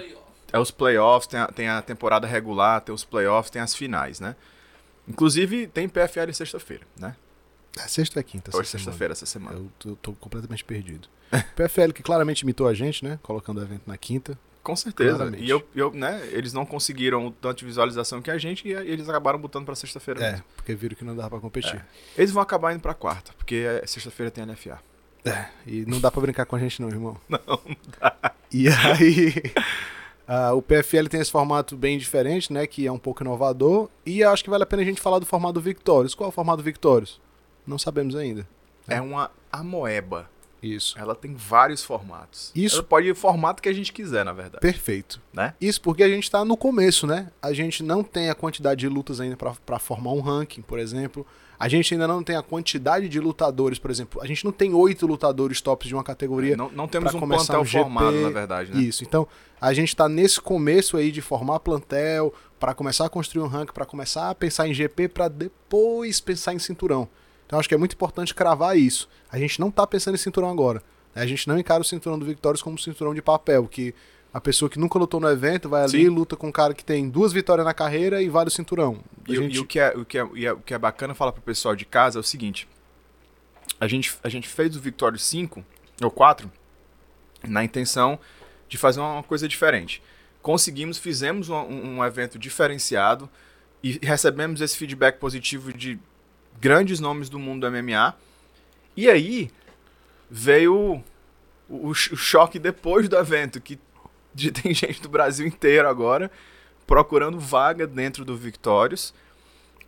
É 0.53 0.59
os 0.59 0.71
playoffs, 0.71 1.27
tem 1.29 1.39
a, 1.41 1.47
tem 1.47 1.69
a 1.69 1.81
temporada 1.81 2.27
regular, 2.27 2.81
tem 2.81 2.93
os 2.95 3.05
playoffs, 3.05 3.51
tem 3.51 3.63
as 3.63 3.75
finais, 3.75 4.19
né? 4.21 4.35
Inclusive, 5.09 5.67
tem 5.69 5.89
PFL 5.89 6.33
sexta-feira, 6.33 6.83
né? 6.99 7.15
É 7.79 7.87
sexta 7.87 8.19
ou 8.19 8.21
é 8.21 8.25
quinta? 8.25 8.51
Hoje 8.57 8.69
semana? 8.69 8.85
sexta-feira, 8.85 9.13
essa 9.13 9.27
semana. 9.27 9.57
Eu 9.57 9.71
tô, 9.79 9.97
tô 9.97 10.13
completamente 10.15 10.65
perdido. 10.65 11.09
PFL 11.55 11.93
que 11.95 12.03
claramente 12.03 12.41
imitou 12.43 12.67
a 12.67 12.75
gente, 12.75 13.05
né? 13.05 13.19
Colocando 13.23 13.59
o 13.59 13.63
evento 13.63 13.83
na 13.87 13.97
quinta. 13.97 14.37
Com 14.63 14.77
certeza. 14.77 15.17
Claramente. 15.17 15.43
E 15.45 15.49
eu, 15.51 15.67
eu, 15.75 15.91
né, 15.93 16.21
eles 16.33 16.53
não 16.53 16.67
conseguiram 16.67 17.31
tanto 17.41 17.59
de 17.61 17.65
visualização 17.65 18.21
que 18.21 18.31
a 18.31 18.37
gente 18.39 18.69
e 18.69 18.73
eles 18.73 19.09
acabaram 19.09 19.39
botando 19.39 19.65
pra 19.65 19.75
sexta-feira 19.75 20.23
É, 20.23 20.31
mesmo. 20.33 20.45
porque 20.57 20.75
viram 20.75 20.95
que 20.97 21.05
não 21.05 21.17
dava 21.17 21.31
pra 21.31 21.41
competir. 21.41 21.77
É. 21.77 21.83
Eles 22.21 22.31
vão 22.31 22.43
acabar 22.43 22.73
indo 22.75 22.81
pra 22.81 22.93
quarta, 22.95 23.33
porque 23.39 23.55
é- 23.57 23.87
sexta-feira 23.87 24.31
tem 24.31 24.45
NFA. 24.45 24.79
É, 25.25 25.47
e 25.67 25.85
não 25.87 26.01
dá 26.01 26.11
pra 26.11 26.21
brincar 26.23 26.45
com 26.47 26.57
a 26.57 26.59
gente 26.59 26.81
não, 26.81 26.89
irmão. 26.89 27.17
Não, 27.29 27.61
dá. 28.01 28.35
E 28.53 28.69
aí, 28.69 29.35
ah, 30.27 30.53
o 30.55 30.63
PFL 30.63 31.09
tem 31.09 31.21
esse 31.21 31.31
formato 31.31 31.77
bem 31.77 31.97
diferente, 31.99 32.53
né, 32.53 32.67
que 32.67 32.87
é 32.87 32.93
um 32.93 32.99
pouco 32.99 33.23
inovador, 33.23 33.89
e 34.05 34.23
acho 34.25 34.43
que 34.45 34.51
vale 34.51 34.63
a 34.63 34.67
pena 34.67 34.83
a 34.83 34.85
gente 34.85 35.01
falar 35.01 35.19
do 35.19 35.27
formato 35.27 35.61
Victorious. 35.61 36.15
Qual 36.15 36.27
é 36.27 36.31
o 36.31 36.33
formato 36.33 36.63
Victorious? 36.63 37.21
Não 37.67 37.79
sabemos 37.79 38.15
ainda. 38.17 38.47
É 38.89 39.01
uma 39.01 39.31
amoeba. 39.53 40.29
Isso. 40.63 40.99
ela 40.99 41.15
tem 41.15 41.35
vários 41.35 41.83
formatos. 41.85 42.51
Isso- 42.55 42.77
Ela 42.77 42.85
pode 42.85 43.07
ir 43.07 43.11
o 43.13 43.15
formato 43.17 43.63
que 43.63 43.69
a 43.69 43.73
gente 43.73 43.93
quiser, 43.93 44.25
na 44.25 44.33
verdade. 44.33 44.61
Perfeito. 44.61 45.21
Né? 45.33 45.55
Isso 45.61 45.81
porque 45.81 46.03
a 46.03 46.09
gente 46.09 46.31
tá 46.31 46.45
no 46.45 46.57
começo, 46.57 47.07
né? 47.07 47.29
A 47.43 47.53
gente 47.53 47.83
não 47.83 48.03
tem 48.03 48.29
a 48.31 48.35
quantidade 48.35 48.81
de 48.81 48.89
lutas 48.89 49.21
ainda 49.21 49.37
pra 49.37 49.79
formar 49.79 50.13
um 50.13 50.21
ranking, 50.21 50.63
por 50.63 50.79
exemplo. 50.79 51.27
A 51.59 51.69
gente 51.69 51.93
ainda 51.93 52.09
não 52.09 52.23
tem 52.23 52.37
a 52.37 52.43
quantidade 52.43 53.07
de 53.09 53.21
lutadores, 53.21 53.79
por 53.79 53.91
exemplo. 53.91 54.23
A 54.23 54.27
gente 54.27 54.45
não 54.47 54.53
tem 54.53 54.73
oito 54.73 55.07
lutadores 55.07 55.61
tops 55.61 55.89
de 55.89 55.95
uma 55.95 56.03
categoria. 56.03 56.57
Não, 56.57 56.71
não 56.71 56.89
temos 56.89 57.13
um 57.15 57.21
plantel 57.21 57.61
um 57.61 57.65
GP, 57.67 57.83
formado, 57.83 58.21
na 58.23 58.31
verdade, 58.31 58.73
né? 58.75 58.81
Isso. 58.81 59.05
Então, 59.05 59.29
a 59.61 59.73
gente 59.75 59.95
tá 59.95 60.09
nesse 60.09 60.41
começo 60.41 60.97
aí 60.97 61.13
de 61.13 61.21
formar 61.21 61.61
plantel, 61.61 62.33
pra 62.59 62.73
começar 62.73 63.05
a 63.05 63.09
construir 63.11 63.43
um 63.43 63.47
ranking, 63.47 63.75
pra 63.75 63.85
começar 63.85 64.31
a 64.31 64.35
pensar 64.35 64.69
em 64.69 64.73
GP, 64.75 65.09
pra 65.09 65.29
depois 65.29 66.19
pensar 66.21 66.55
em 66.55 66.59
cinturão. 66.59 67.07
Então, 67.51 67.59
acho 67.59 67.69
que 67.69 67.75
é 67.75 67.79
muito 67.79 67.95
importante 67.95 68.33
cravar 68.33 68.79
isso. 68.79 69.09
A 69.29 69.37
gente 69.37 69.59
não 69.59 69.73
tá 69.73 69.85
pensando 69.85 70.15
em 70.15 70.19
cinturão 70.19 70.49
agora. 70.49 70.81
A 71.17 71.27
gente 71.27 71.49
não 71.49 71.59
encara 71.59 71.81
o 71.81 71.85
cinturão 71.85 72.17
do 72.17 72.25
Victorious 72.25 72.63
como 72.63 72.77
um 72.77 72.79
cinturão 72.79 73.13
de 73.13 73.21
papel, 73.21 73.67
que 73.67 73.93
a 74.33 74.41
pessoa 74.41 74.71
que 74.71 74.79
nunca 74.79 74.97
lutou 75.01 75.19
no 75.19 75.29
evento 75.29 75.69
vai 75.69 75.83
ali, 75.83 76.05
Sim. 76.05 76.09
luta 76.11 76.37
com 76.37 76.47
um 76.47 76.53
cara 76.53 76.73
que 76.73 76.85
tem 76.85 77.09
duas 77.11 77.33
vitórias 77.33 77.67
na 77.67 77.75
carreira 77.75 78.23
e 78.23 78.29
vale 78.29 78.47
o 78.47 78.53
cinturão. 78.53 79.01
E, 79.27 79.37
o- 79.37 79.43
gente- 79.43 79.57
e 79.57 79.59
o, 79.59 79.65
que 79.67 79.81
é, 79.81 79.89
o, 79.97 80.05
que 80.05 80.17
é, 80.17 80.29
e 80.37 80.47
é- 80.47 80.53
o 80.53 80.59
que 80.61 80.73
é 80.73 80.79
bacana 80.79 81.13
falar 81.13 81.33
pro 81.33 81.43
pessoal 81.43 81.75
de 81.75 81.85
casa 81.85 82.19
é 82.19 82.21
o 82.21 82.23
seguinte: 82.23 82.69
a 83.81 83.89
gente, 83.89 84.17
a 84.23 84.29
gente 84.29 84.47
fez 84.47 84.77
o 84.77 84.81
Victory 84.81 85.19
5 85.19 85.65
ou 86.01 86.11
4 86.13 86.49
na 87.49 87.65
intenção 87.65 88.17
de 88.69 88.79
fazer 88.79 89.01
uma 89.01 89.25
coisa 89.25 89.49
diferente. 89.49 90.01
Conseguimos, 90.41 90.99
fizemos 90.99 91.49
um- 91.49 91.97
um 91.99 92.05
evento 92.05 92.39
diferenciado 92.39 93.29
e 93.83 93.99
recebemos 94.01 94.61
esse 94.61 94.77
feedback 94.77 95.19
positivo 95.19 95.73
de 95.73 95.99
grandes 96.61 97.01
nomes 97.01 97.29
do 97.29 97.39
mundo 97.39 97.69
do 97.69 97.73
MMA. 97.73 98.15
E 98.97 99.09
aí 99.09 99.51
veio 100.31 101.03
o, 101.69 101.89
o 101.89 101.95
ch- 101.95 102.13
o 102.13 102.17
choque 102.17 102.59
depois 102.59 103.09
do 103.09 103.17
evento, 103.17 103.61
que 103.61 103.79
tem 104.63 104.75
gente 104.75 105.01
do 105.01 105.09
Brasil 105.09 105.47
inteiro 105.47 105.89
agora 105.89 106.31
procurando 106.87 107.39
vaga 107.39 107.87
dentro 107.87 108.25
do 108.25 108.37
Victorious. 108.37 109.15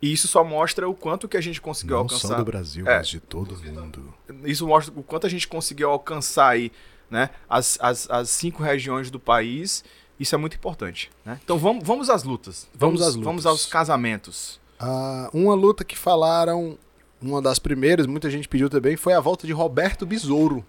E 0.01 0.11
isso 0.11 0.27
só 0.27 0.43
mostra 0.43 0.87
o 0.89 0.93
quanto 0.93 1.27
que 1.29 1.37
a 1.37 1.41
gente 1.41 1.61
conseguiu 1.61 1.97
não 1.97 2.09
só 2.09 2.15
alcançar. 2.15 2.37
do 2.37 2.45
Brasil, 2.45 2.87
É. 2.87 2.97
mas 2.97 3.07
de 3.07 3.19
todo 3.21 3.55
mundo. 3.57 4.13
Isso 4.43 4.67
mostra 4.67 4.93
o 4.97 5.03
quanto 5.03 5.25
a 5.27 5.29
gente 5.29 5.47
conseguiu 5.47 5.89
alcançar 5.89 6.49
aí, 6.49 6.71
né? 7.09 7.29
As, 7.49 7.77
as, 7.81 8.09
as 8.09 8.29
cinco 8.29 8.61
regiões 8.63 9.09
do 9.09 9.17
país. 9.19 9.83
Isso 10.19 10.35
é 10.35 10.37
muito 10.37 10.55
importante, 10.57 11.09
né? 11.25 11.39
Então 11.43 11.57
vamos, 11.57 11.85
vamos 11.85 12.09
às 12.09 12.23
lutas. 12.23 12.67
Vamos 12.73 12.99
Vamos, 12.99 13.01
às 13.01 13.15
lutas. 13.15 13.25
Vamos 13.25 13.45
aos 13.45 13.65
casamentos. 13.65 14.59
Ah, 14.85 15.29
uma 15.33 15.53
luta 15.55 15.83
que 15.83 15.97
falaram, 15.97 16.77
uma 17.21 17.41
das 17.41 17.59
primeiras, 17.59 18.05
muita 18.05 18.29
gente 18.29 18.47
pediu 18.47 18.69
também, 18.69 18.95
foi 18.97 19.13
a 19.13 19.19
volta 19.19 19.47
de 19.47 19.53
Roberto 19.53 20.05
Besouro. 20.05 20.65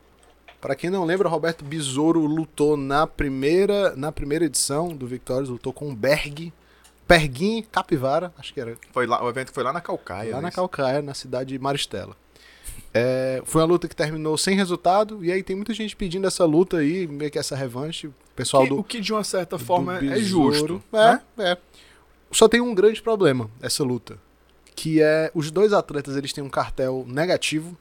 Pra 0.60 0.74
quem 0.74 0.88
não 0.88 1.04
lembra, 1.04 1.28
Roberto 1.28 1.64
Besouro 1.64 2.20
lutou 2.24 2.76
na 2.76 3.06
primeira, 3.06 3.94
na 3.96 4.10
primeira 4.12 4.44
edição 4.46 4.88
do 4.88 5.06
Victorious, 5.06 5.48
lutou 5.50 5.72
com 5.72 5.94
Berg, 5.94 6.52
Perguin 7.06 7.62
Capivara, 7.70 8.32
acho 8.38 8.54
que 8.54 8.60
era, 8.60 8.76
Foi 8.92 9.06
lá, 9.06 9.22
o 9.22 9.28
evento 9.28 9.52
foi 9.52 9.62
lá 9.62 9.72
na 9.72 9.80
Calcaia. 9.80 10.30
lá 10.30 10.36
né? 10.38 10.42
na 10.44 10.50
Calcaia, 10.50 11.02
na 11.02 11.12
cidade 11.12 11.50
de 11.52 11.58
Maristela. 11.58 12.16
É, 12.94 13.42
foi 13.44 13.60
uma 13.60 13.66
luta 13.66 13.88
que 13.88 13.94
terminou 13.96 14.38
sem 14.38 14.56
resultado, 14.56 15.22
e 15.24 15.30
aí 15.30 15.42
tem 15.42 15.54
muita 15.56 15.74
gente 15.74 15.94
pedindo 15.96 16.26
essa 16.26 16.44
luta 16.46 16.78
aí, 16.78 17.06
meio 17.06 17.30
que 17.30 17.38
essa 17.38 17.54
revanche. 17.56 18.06
O 18.06 18.14
pessoal 18.34 18.62
Que- 18.62 18.68
do, 18.70 18.78
o 18.78 18.84
que 18.84 19.00
de 19.00 19.12
uma 19.12 19.22
certa 19.24 19.58
forma 19.58 19.98
é 19.98 20.16
justo. 20.18 20.82
É, 20.92 20.96
né? 20.96 21.20
é. 21.38 21.58
Só 22.34 22.48
tem 22.48 22.60
um 22.60 22.74
grande 22.74 23.00
problema 23.00 23.48
essa 23.62 23.84
luta, 23.84 24.18
que 24.74 25.00
é 25.00 25.30
os 25.34 25.50
dois 25.50 25.72
atletas 25.72 26.16
eles 26.16 26.32
têm 26.32 26.42
um 26.42 26.50
cartel 26.50 27.04
negativo, 27.06 27.76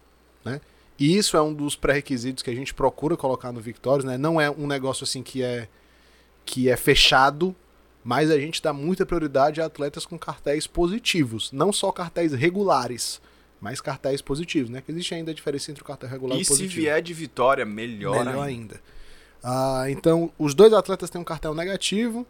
né? 0.45 0.62
E 1.00 1.17
isso 1.17 1.36
é 1.36 1.41
um 1.41 1.51
dos 1.53 1.75
pré-requisitos 1.75 2.43
que 2.43 2.51
a 2.51 2.55
gente 2.55 2.74
procura 2.74 3.17
colocar 3.17 3.51
no 3.51 3.60
Victorious, 3.60 4.03
né? 4.05 4.17
Não 4.17 4.39
é 4.39 4.50
um 4.50 4.67
negócio 4.67 5.03
assim 5.03 5.24
que 5.24 5.41
é 5.41 5.67
que 6.45 6.69
é 6.69 6.75
fechado, 6.77 7.55
mas 8.03 8.29
a 8.29 8.38
gente 8.38 8.62
dá 8.62 8.72
muita 8.74 9.05
prioridade 9.05 9.60
a 9.62 9.65
atletas 9.65 10.05
com 10.05 10.19
cartéis 10.19 10.67
positivos, 10.67 11.51
não 11.51 11.72
só 11.74 11.91
cartéis 11.91 12.33
regulares, 12.33 13.22
mas 13.62 13.79
cartéis 13.81 14.22
positivos, 14.22 14.69
né? 14.69 14.81
Que 14.86 14.91
existe 14.91 15.15
ainda 15.15 15.31
a 15.31 15.33
diferença 15.33 15.72
entre 15.72 15.81
o 15.81 15.86
cartel 15.86 16.10
regular 16.10 16.36
e, 16.38 16.39
E 16.39 16.43
o 16.43 16.45
se 16.45 16.51
positivo. 16.51 16.75
vier 16.75 17.01
de 17.01 17.13
vitória, 17.13 17.65
melhor, 17.65 18.24
Melhor 18.25 18.43
ainda. 18.43 18.75
ainda. 18.75 18.81
Ah, 19.41 19.86
então, 19.89 20.31
os 20.38 20.53
dois 20.53 20.72
atletas 20.74 21.10
têm 21.10 21.19
um 21.19 21.24
cartel 21.24 21.55
negativo 21.55 22.27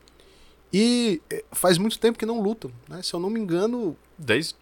e 0.74 1.22
eh, 1.30 1.44
faz 1.52 1.78
muito 1.78 2.00
tempo 2.00 2.18
que 2.18 2.26
não 2.26 2.42
lutam, 2.42 2.72
né? 2.90 3.02
Se 3.04 3.14
eu 3.14 3.20
não 3.20 3.30
me 3.30 3.40
engano, 3.40 3.96
Desde 4.18 4.56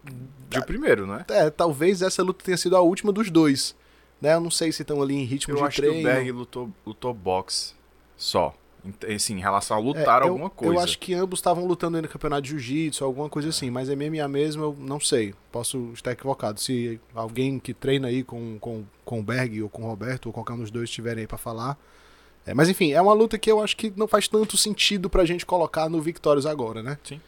o 0.58 0.62
primeiro, 0.66 1.06
né? 1.06 1.24
é, 1.28 1.48
talvez 1.50 2.02
essa 2.02 2.22
luta 2.22 2.44
tenha 2.44 2.56
sido 2.56 2.76
a 2.76 2.80
última 2.80 3.12
dos 3.12 3.30
dois. 3.30 3.74
Né? 4.20 4.34
Eu 4.34 4.40
não 4.40 4.50
sei 4.50 4.70
se 4.70 4.82
estão 4.82 5.00
ali 5.02 5.14
em 5.14 5.24
ritmo 5.24 5.54
Eu 5.54 5.58
de 5.58 5.64
acho 5.64 5.76
treino. 5.78 5.96
que 5.96 6.00
o 6.00 6.04
Berg 6.04 6.30
lutou, 6.32 6.70
lutou 6.86 7.12
boxe 7.14 7.74
só. 8.16 8.54
Em- 8.84 9.14
Assim, 9.14 9.34
em 9.36 9.40
relação 9.40 9.76
a 9.76 9.80
É, 9.80 9.82
lutar 9.82 10.22
eu- 10.22 10.28
alguma 10.28 10.50
coisa. 10.50 10.74
Eu 10.74 10.80
acho 10.80 10.98
que 10.98 11.14
ambos 11.14 11.38
estavam 11.38 11.64
lutando 11.66 11.96
aí 11.96 12.02
no 12.02 12.08
campeonato 12.08 12.42
de 12.42 12.50
jiu-jitsu, 12.50 13.04
alguma 13.04 13.28
coisa 13.28 13.48
assim, 13.48 13.70
mas 13.70 13.88
MMA 13.88 14.26
mesmo 14.28 14.62
eu 14.62 14.76
não 14.78 14.98
sei. 15.00 15.34
Posso 15.52 15.90
estar 15.94 16.12
equivocado. 16.12 16.60
Se 16.60 17.00
alguém 17.14 17.58
que 17.58 17.72
treina 17.72 18.08
aí 18.08 18.22
com, 18.24 18.58
com, 18.60 18.84
com 19.04 19.20
o 19.20 19.22
Berg 19.22 19.62
ou 19.62 19.68
com 19.68 19.82
o 19.82 19.86
Roberto, 19.86 20.26
ou 20.26 20.32
qualquer 20.32 20.52
um 20.54 20.58
dos 20.58 20.70
dois 20.70 20.88
estiverem 20.88 21.22
aí 21.22 21.26
pra 21.26 21.38
falar. 21.38 21.78
É, 22.46 22.52
mas 22.54 22.68
enfim, 22.68 22.92
é 22.92 23.00
uma 23.00 23.12
luta 23.12 23.38
que 23.38 23.50
eu 23.50 23.62
acho 23.62 23.76
que 23.76 23.92
não 23.96 24.08
faz 24.08 24.26
tanto 24.26 24.56
sentido 24.56 25.08
pra 25.08 25.24
gente 25.24 25.46
colocar 25.46 25.88
no 25.88 26.00
Victorious 26.00 26.46
agora, 26.46 26.82
né? 26.82 26.98
Sim. 27.04 27.20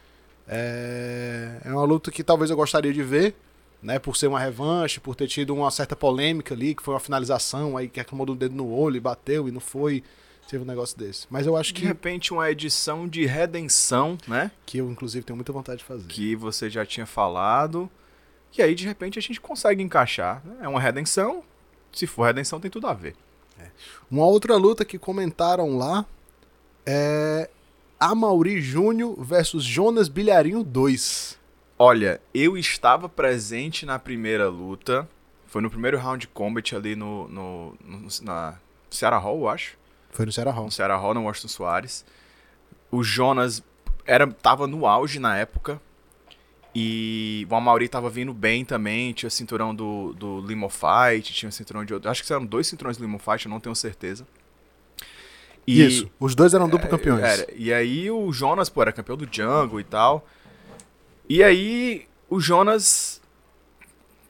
É, 0.47 1.57
é 1.65 1.71
uma 1.71 1.83
luta 1.83 2.11
que 2.11 2.23
talvez 2.23 2.49
eu 2.51 2.57
gostaria 2.57 2.93
de 2.93 3.01
ver, 3.03 3.35
né? 3.81 3.97
Por 3.99 4.15
ser 4.15 4.27
uma 4.27 4.39
revanche, 4.39 4.99
por 4.99 5.15
ter 5.15 5.27
tido 5.27 5.53
uma 5.53 5.71
certa 5.71 5.95
polêmica 5.95 6.53
ali, 6.53 6.75
que 6.75 6.83
foi 6.83 6.93
uma 6.93 6.99
finalização 6.99 7.77
aí 7.77 7.87
que 7.87 7.99
acomodou 7.99 8.35
o 8.35 8.37
dedo 8.37 8.55
no 8.55 8.69
olho 8.71 8.97
e 8.97 8.99
bateu 8.99 9.47
e 9.47 9.51
não 9.51 9.61
foi. 9.61 10.03
Teve 10.47 10.63
um 10.63 10.67
negócio 10.67 10.95
desse. 10.95 11.25
Mas 11.27 11.47
eu 11.47 11.55
acho 11.57 11.73
De 11.73 11.81
que, 11.81 11.87
repente, 11.87 12.31
uma 12.31 12.51
edição 12.51 13.07
de 13.07 13.25
redenção, 13.25 14.15
né? 14.27 14.51
que 14.63 14.77
eu, 14.77 14.91
inclusive, 14.91 15.25
tenho 15.25 15.35
muita 15.35 15.51
vontade 15.51 15.79
de 15.79 15.83
fazer. 15.83 16.05
Que 16.07 16.35
você 16.35 16.69
já 16.69 16.85
tinha 16.85 17.07
falado. 17.07 17.89
E 18.55 18.61
aí, 18.61 18.75
de 18.75 18.85
repente, 18.85 19.17
a 19.17 19.21
gente 19.23 19.41
consegue 19.41 19.81
encaixar. 19.81 20.43
né? 20.45 20.57
É 20.61 20.67
uma 20.67 20.79
redenção. 20.79 21.43
Se 21.91 22.05
for 22.05 22.25
redenção, 22.25 22.59
tem 22.59 22.69
tudo 22.69 22.85
a 22.85 22.93
ver. 22.93 23.15
Uma 24.09 24.25
outra 24.25 24.55
luta 24.55 24.85
que 24.85 24.97
comentaram 24.99 25.77
lá 25.77 26.05
é 26.85 27.49
Amauri 27.99 28.61
Júnior 28.61 29.15
versus 29.23 29.63
Jonas 29.63 30.07
Bilharinho 30.07 30.63
2. 30.63 31.37
Olha, 31.77 32.21
eu 32.33 32.57
estava 32.57 33.09
presente 33.09 33.85
na 33.85 33.97
primeira 33.99 34.47
luta. 34.49 35.07
Foi 35.47 35.61
no 35.61 35.69
primeiro 35.69 35.97
round 35.97 36.27
combat 36.29 36.75
ali 36.75 36.95
no, 36.95 37.27
no, 37.27 37.75
no- 37.83 38.07
na 38.21 38.55
Ceará 38.89 39.17
Hall, 39.17 39.39
eu 39.39 39.49
acho. 39.49 39.77
Foi 40.11 40.25
no 40.25 40.31
Ceará 40.31 40.51
Hall. 40.51 40.65
no 40.65 40.71
Ceará 40.71 40.95
Hall, 40.95 41.13
no 41.13 41.23
Washington 41.23 41.47
Soares. 41.49 42.05
O 42.91 43.03
Jonas 43.03 43.61
era, 44.05 44.27
tava 44.27 44.67
no 44.67 44.85
auge 44.85 45.19
na 45.19 45.35
época. 45.37 45.81
E 46.77 47.47
o 47.49 47.55
Amaury 47.55 47.87
tava 47.87 48.09
vindo 48.09 48.33
bem 48.33 48.65
também. 48.65 49.13
Tinha 49.13 49.29
o 49.29 49.31
cinturão 49.31 49.73
do, 49.73 50.13
do 50.13 50.41
Limo 50.41 50.69
Fight, 50.69 51.33
tinha 51.33 51.47
o 51.49 51.51
cinturão 51.51 51.85
de 51.85 51.93
outro. 51.93 52.09
Acho 52.11 52.21
que 52.21 52.33
eram 52.33 52.45
dois 52.45 52.67
cinturões 52.67 52.97
do 52.97 53.05
Limo 53.05 53.17
Fight, 53.17 53.45
eu 53.45 53.49
não 53.49 53.61
tenho 53.61 53.73
certeza. 53.75 54.27
E- 55.65 55.85
Isso. 55.85 56.11
Os 56.19 56.35
dois 56.35 56.53
eram 56.53 56.67
duplo 56.67 56.89
campeões. 56.89 57.23
era. 57.23 57.47
E 57.55 57.73
aí 57.73 58.11
o 58.11 58.31
Jonas, 58.33 58.67
pô, 58.69 58.81
era 58.81 58.91
campeão 58.91 59.15
do 59.15 59.25
Jungle 59.31 59.79
e 59.79 59.83
tal. 59.85 60.27
E 61.29 61.41
aí 61.41 62.05
o 62.29 62.39
Jonas. 62.41 63.21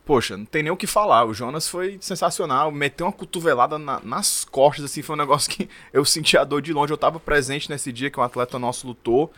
Poxa, 0.05 0.37
não 0.37 0.45
tem 0.45 0.61
nem 0.61 0.71
o 0.71 0.77
que 0.77 0.85
falar. 0.85 1.25
O 1.25 1.33
Jonas 1.33 1.67
foi 1.67 1.97
sensacional. 1.99 2.71
Meteu 2.71 3.07
uma 3.07 3.11
cotovelada 3.11 3.79
na- 3.79 3.99
nas 4.03 4.45
costas, 4.45 4.85
assim. 4.85 5.01
Foi 5.01 5.15
um 5.15 5.19
negócio 5.19 5.49
que 5.49 5.67
eu 5.91 6.05
senti 6.05 6.37
a 6.37 6.43
dor 6.43 6.61
de 6.61 6.71
longe. 6.71 6.93
Eu 6.93 6.97
tava 6.97 7.19
presente 7.19 7.71
nesse 7.71 7.91
dia 7.91 8.11
que 8.11 8.19
um 8.19 8.23
atleta 8.23 8.59
nosso 8.59 8.85
lutou. 8.85 9.33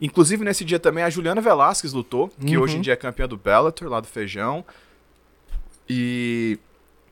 Inclusive, 0.00 0.44
nesse 0.44 0.64
dia 0.64 0.78
também 0.78 1.04
a 1.04 1.10
Juliana 1.10 1.40
Velasquez 1.40 1.92
lutou, 1.92 2.28
que 2.44 2.56
Uhum. 2.56 2.62
hoje 2.64 2.76
em 2.76 2.80
dia 2.80 2.92
é 2.92 2.96
campeã 2.96 3.26
do 3.28 3.36
Bellator, 3.36 3.88
lá 3.88 4.00
do 4.00 4.06
Feijão. 4.06 4.64
E. 5.88 6.58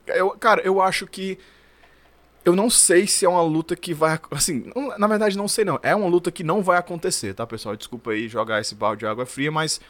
Eu, 0.06 0.30
cara, 0.30 0.60
eu 0.62 0.80
acho 0.80 1.06
que. 1.06 1.38
Eu 2.44 2.56
não 2.56 2.68
sei 2.68 3.06
se 3.06 3.24
é 3.24 3.28
uma 3.28 3.42
luta 3.42 3.76
que 3.76 3.94
vai. 3.94 4.18
Assim, 4.32 4.64
na 4.98 5.06
verdade, 5.06 5.36
não 5.38 5.46
sei 5.46 5.64
não. 5.64 5.78
É 5.82 5.94
uma 5.94 6.08
luta 6.08 6.30
que 6.32 6.42
não 6.42 6.60
vai 6.62 6.76
acontecer, 6.76 7.34
tá, 7.34 7.46
pessoal? 7.46 7.76
Desculpa 7.76 8.10
aí 8.10 8.28
jogar 8.28 8.60
esse 8.60 8.74
balde 8.74 9.00
de 9.00 9.06
água 9.06 9.24
fria, 9.26 9.50
mas. 9.50 9.80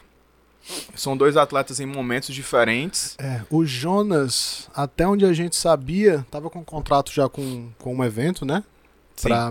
São 0.95 1.17
dois 1.17 1.35
atletas 1.35 1.81
em 1.81 1.85
momentos 1.85 2.33
diferentes. 2.33 3.17
É, 3.19 3.41
o 3.49 3.65
Jonas, 3.65 4.69
até 4.73 5.05
onde 5.05 5.25
a 5.25 5.33
gente 5.33 5.57
sabia, 5.57 6.25
tava 6.31 6.49
com 6.49 6.59
um 6.59 6.63
contrato 6.63 7.11
já 7.11 7.27
com, 7.27 7.69
com 7.79 7.93
um 7.97 8.01
evento, 8.03 8.45
né? 8.45 8.63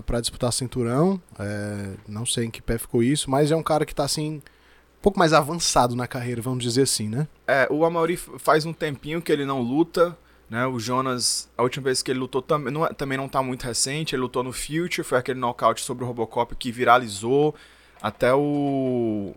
Pra 0.05 0.19
disputar 0.21 0.51
cinturão. 0.53 1.21
É, 1.39 1.93
não 2.07 2.25
sei 2.25 2.45
em 2.45 2.51
que 2.51 2.61
pé 2.61 2.77
ficou 2.77 3.01
isso, 3.01 3.29
mas 3.29 3.51
é 3.51 3.55
um 3.55 3.63
cara 3.63 3.85
que 3.85 3.95
tá 3.95 4.03
assim. 4.03 4.35
Um 4.35 5.01
pouco 5.01 5.19
mais 5.19 5.33
avançado 5.33 5.95
na 5.95 6.07
carreira, 6.07 6.41
vamos 6.41 6.63
dizer 6.63 6.83
assim, 6.83 7.09
né? 7.09 7.27
É, 7.47 7.67
o 7.69 7.83
Amaury 7.83 8.15
faz 8.15 8.65
um 8.65 8.71
tempinho 8.71 9.21
que 9.21 9.31
ele 9.31 9.45
não 9.45 9.61
luta, 9.61 10.17
né? 10.49 10.65
O 10.65 10.79
Jonas, 10.79 11.49
a 11.57 11.63
última 11.63 11.85
vez 11.85 12.01
que 12.01 12.09
ele 12.11 12.19
lutou 12.19 12.41
tam 12.41 12.59
não, 12.59 12.85
é- 12.85 12.93
também 12.93 13.17
não 13.17 13.27
tá 13.27 13.41
muito 13.43 13.63
recente, 13.63 14.15
ele 14.15 14.21
lutou 14.21 14.43
no 14.43 14.53
Future, 14.53 15.03
foi 15.03 15.17
aquele 15.17 15.39
nocaute 15.39 15.81
sobre 15.81 16.03
o 16.03 16.07
Robocop 16.07 16.55
que 16.55 16.71
viralizou. 16.71 17.53
Até 18.01 18.33
o. 18.33 19.33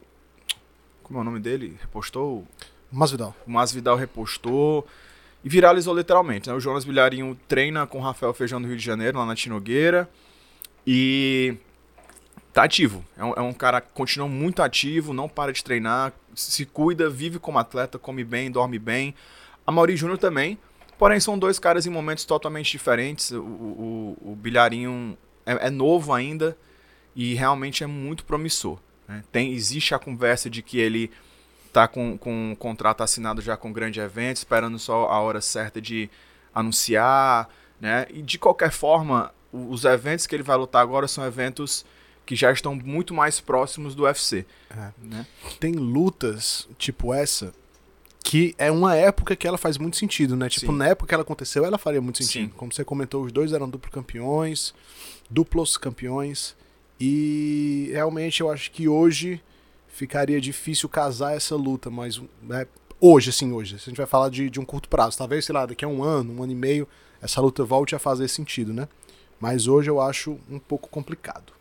Como 1.02 1.18
é 1.18 1.22
o 1.22 1.24
nome 1.24 1.40
dele? 1.40 1.76
Repostou? 1.80 2.44
Masvidal. 2.90 3.34
O 3.46 3.50
Masvidal 3.50 3.96
repostou. 3.96 4.86
E 5.46 5.48
viralizou 5.48 5.94
literalmente, 5.94 6.50
né? 6.50 6.56
O 6.56 6.58
Jonas 6.58 6.84
Bilharinho 6.84 7.38
treina 7.46 7.86
com 7.86 7.98
o 7.98 8.00
Rafael 8.00 8.34
Feijão 8.34 8.58
no 8.58 8.66
Rio 8.66 8.76
de 8.76 8.84
Janeiro, 8.84 9.16
lá 9.16 9.24
na 9.24 9.36
Tinogueira. 9.36 10.10
E 10.84 11.54
tá 12.52 12.64
ativo. 12.64 13.04
É 13.16 13.24
um, 13.24 13.32
é 13.34 13.40
um, 13.40 13.52
cara 13.52 13.80
que 13.80 13.92
continua 13.92 14.26
muito 14.26 14.60
ativo, 14.60 15.12
não 15.12 15.28
para 15.28 15.52
de 15.52 15.62
treinar, 15.62 16.12
se 16.34 16.66
cuida, 16.66 17.08
vive 17.08 17.38
como 17.38 17.60
atleta, 17.60 17.96
come 17.96 18.24
bem, 18.24 18.50
dorme 18.50 18.76
bem. 18.76 19.14
A 19.64 19.70
Mauri 19.70 19.96
Júnior 19.96 20.18
também. 20.18 20.58
Porém, 20.98 21.20
são 21.20 21.38
dois 21.38 21.60
caras 21.60 21.86
em 21.86 21.90
momentos 21.90 22.24
totalmente 22.24 22.72
diferentes. 22.72 23.30
O, 23.30 23.38
o, 23.40 24.18
o 24.32 24.34
Bilharinho 24.34 25.16
é, 25.46 25.68
é, 25.68 25.70
novo 25.70 26.12
ainda 26.12 26.58
e 27.14 27.34
realmente 27.34 27.84
é 27.84 27.86
muito 27.86 28.24
promissor. 28.24 28.80
Né? 29.06 29.22
Tem, 29.30 29.52
existe 29.52 29.94
a 29.94 29.98
conversa 30.00 30.50
de 30.50 30.60
que 30.60 30.80
ele 30.80 31.08
está 31.76 31.86
com, 31.86 32.16
com 32.16 32.52
um 32.52 32.54
contrato 32.54 33.02
assinado 33.02 33.42
já 33.42 33.56
com 33.56 33.70
grande 33.70 34.00
evento, 34.00 34.38
esperando 34.38 34.78
só 34.78 35.10
a 35.10 35.20
hora 35.20 35.42
certa 35.42 35.80
de 35.80 36.08
anunciar. 36.54 37.48
Né? 37.78 38.06
E 38.10 38.22
de 38.22 38.38
qualquer 38.38 38.72
forma, 38.72 39.32
os 39.52 39.84
eventos 39.84 40.26
que 40.26 40.34
ele 40.34 40.42
vai 40.42 40.56
lutar 40.56 40.82
agora 40.82 41.06
são 41.06 41.24
eventos 41.24 41.84
que 42.24 42.34
já 42.34 42.50
estão 42.50 42.74
muito 42.74 43.12
mais 43.12 43.38
próximos 43.38 43.94
do 43.94 44.04
UFC. 44.04 44.46
É. 44.70 44.90
Né? 45.02 45.26
Tem 45.60 45.72
lutas 45.72 46.66
tipo 46.78 47.12
essa 47.12 47.52
que 48.24 48.56
é 48.58 48.72
uma 48.72 48.96
época 48.96 49.36
que 49.36 49.46
ela 49.46 49.56
faz 49.56 49.78
muito 49.78 49.96
sentido, 49.96 50.34
né? 50.34 50.48
Tipo, 50.48 50.72
Sim. 50.72 50.78
na 50.78 50.88
época 50.88 51.06
que 51.06 51.14
ela 51.14 51.22
aconteceu, 51.22 51.64
ela 51.64 51.78
faria 51.78 52.00
muito 52.00 52.24
sentido. 52.24 52.50
Sim. 52.50 52.52
Como 52.56 52.72
você 52.72 52.84
comentou, 52.84 53.22
os 53.22 53.30
dois 53.30 53.52
eram 53.52 53.70
duplo 53.70 53.88
campeões, 53.88 54.74
duplos 55.30 55.76
campeões. 55.76 56.56
E 56.98 57.88
realmente 57.92 58.40
eu 58.40 58.50
acho 58.50 58.72
que 58.72 58.88
hoje 58.88 59.40
ficaria 59.96 60.38
difícil 60.38 60.90
casar 60.90 61.34
essa 61.34 61.56
luta, 61.56 61.88
mas 61.88 62.20
né, 62.42 62.66
hoje, 63.00 63.30
assim, 63.30 63.50
hoje. 63.50 63.78
Se 63.78 63.84
a 63.84 63.90
gente 63.90 63.96
vai 63.96 64.06
falar 64.06 64.28
de, 64.28 64.50
de 64.50 64.60
um 64.60 64.64
curto 64.64 64.90
prazo, 64.90 65.16
talvez, 65.16 65.46
sei 65.46 65.54
lá, 65.54 65.64
daqui 65.64 65.86
a 65.86 65.88
um 65.88 66.04
ano, 66.04 66.34
um 66.34 66.42
ano 66.42 66.52
e 66.52 66.54
meio, 66.54 66.86
essa 67.20 67.40
luta 67.40 67.64
volte 67.64 67.96
a 67.96 67.98
fazer 67.98 68.28
sentido, 68.28 68.74
né? 68.74 68.86
Mas 69.40 69.66
hoje 69.66 69.88
eu 69.88 69.98
acho 69.98 70.38
um 70.50 70.58
pouco 70.58 70.90
complicado. 70.90 71.54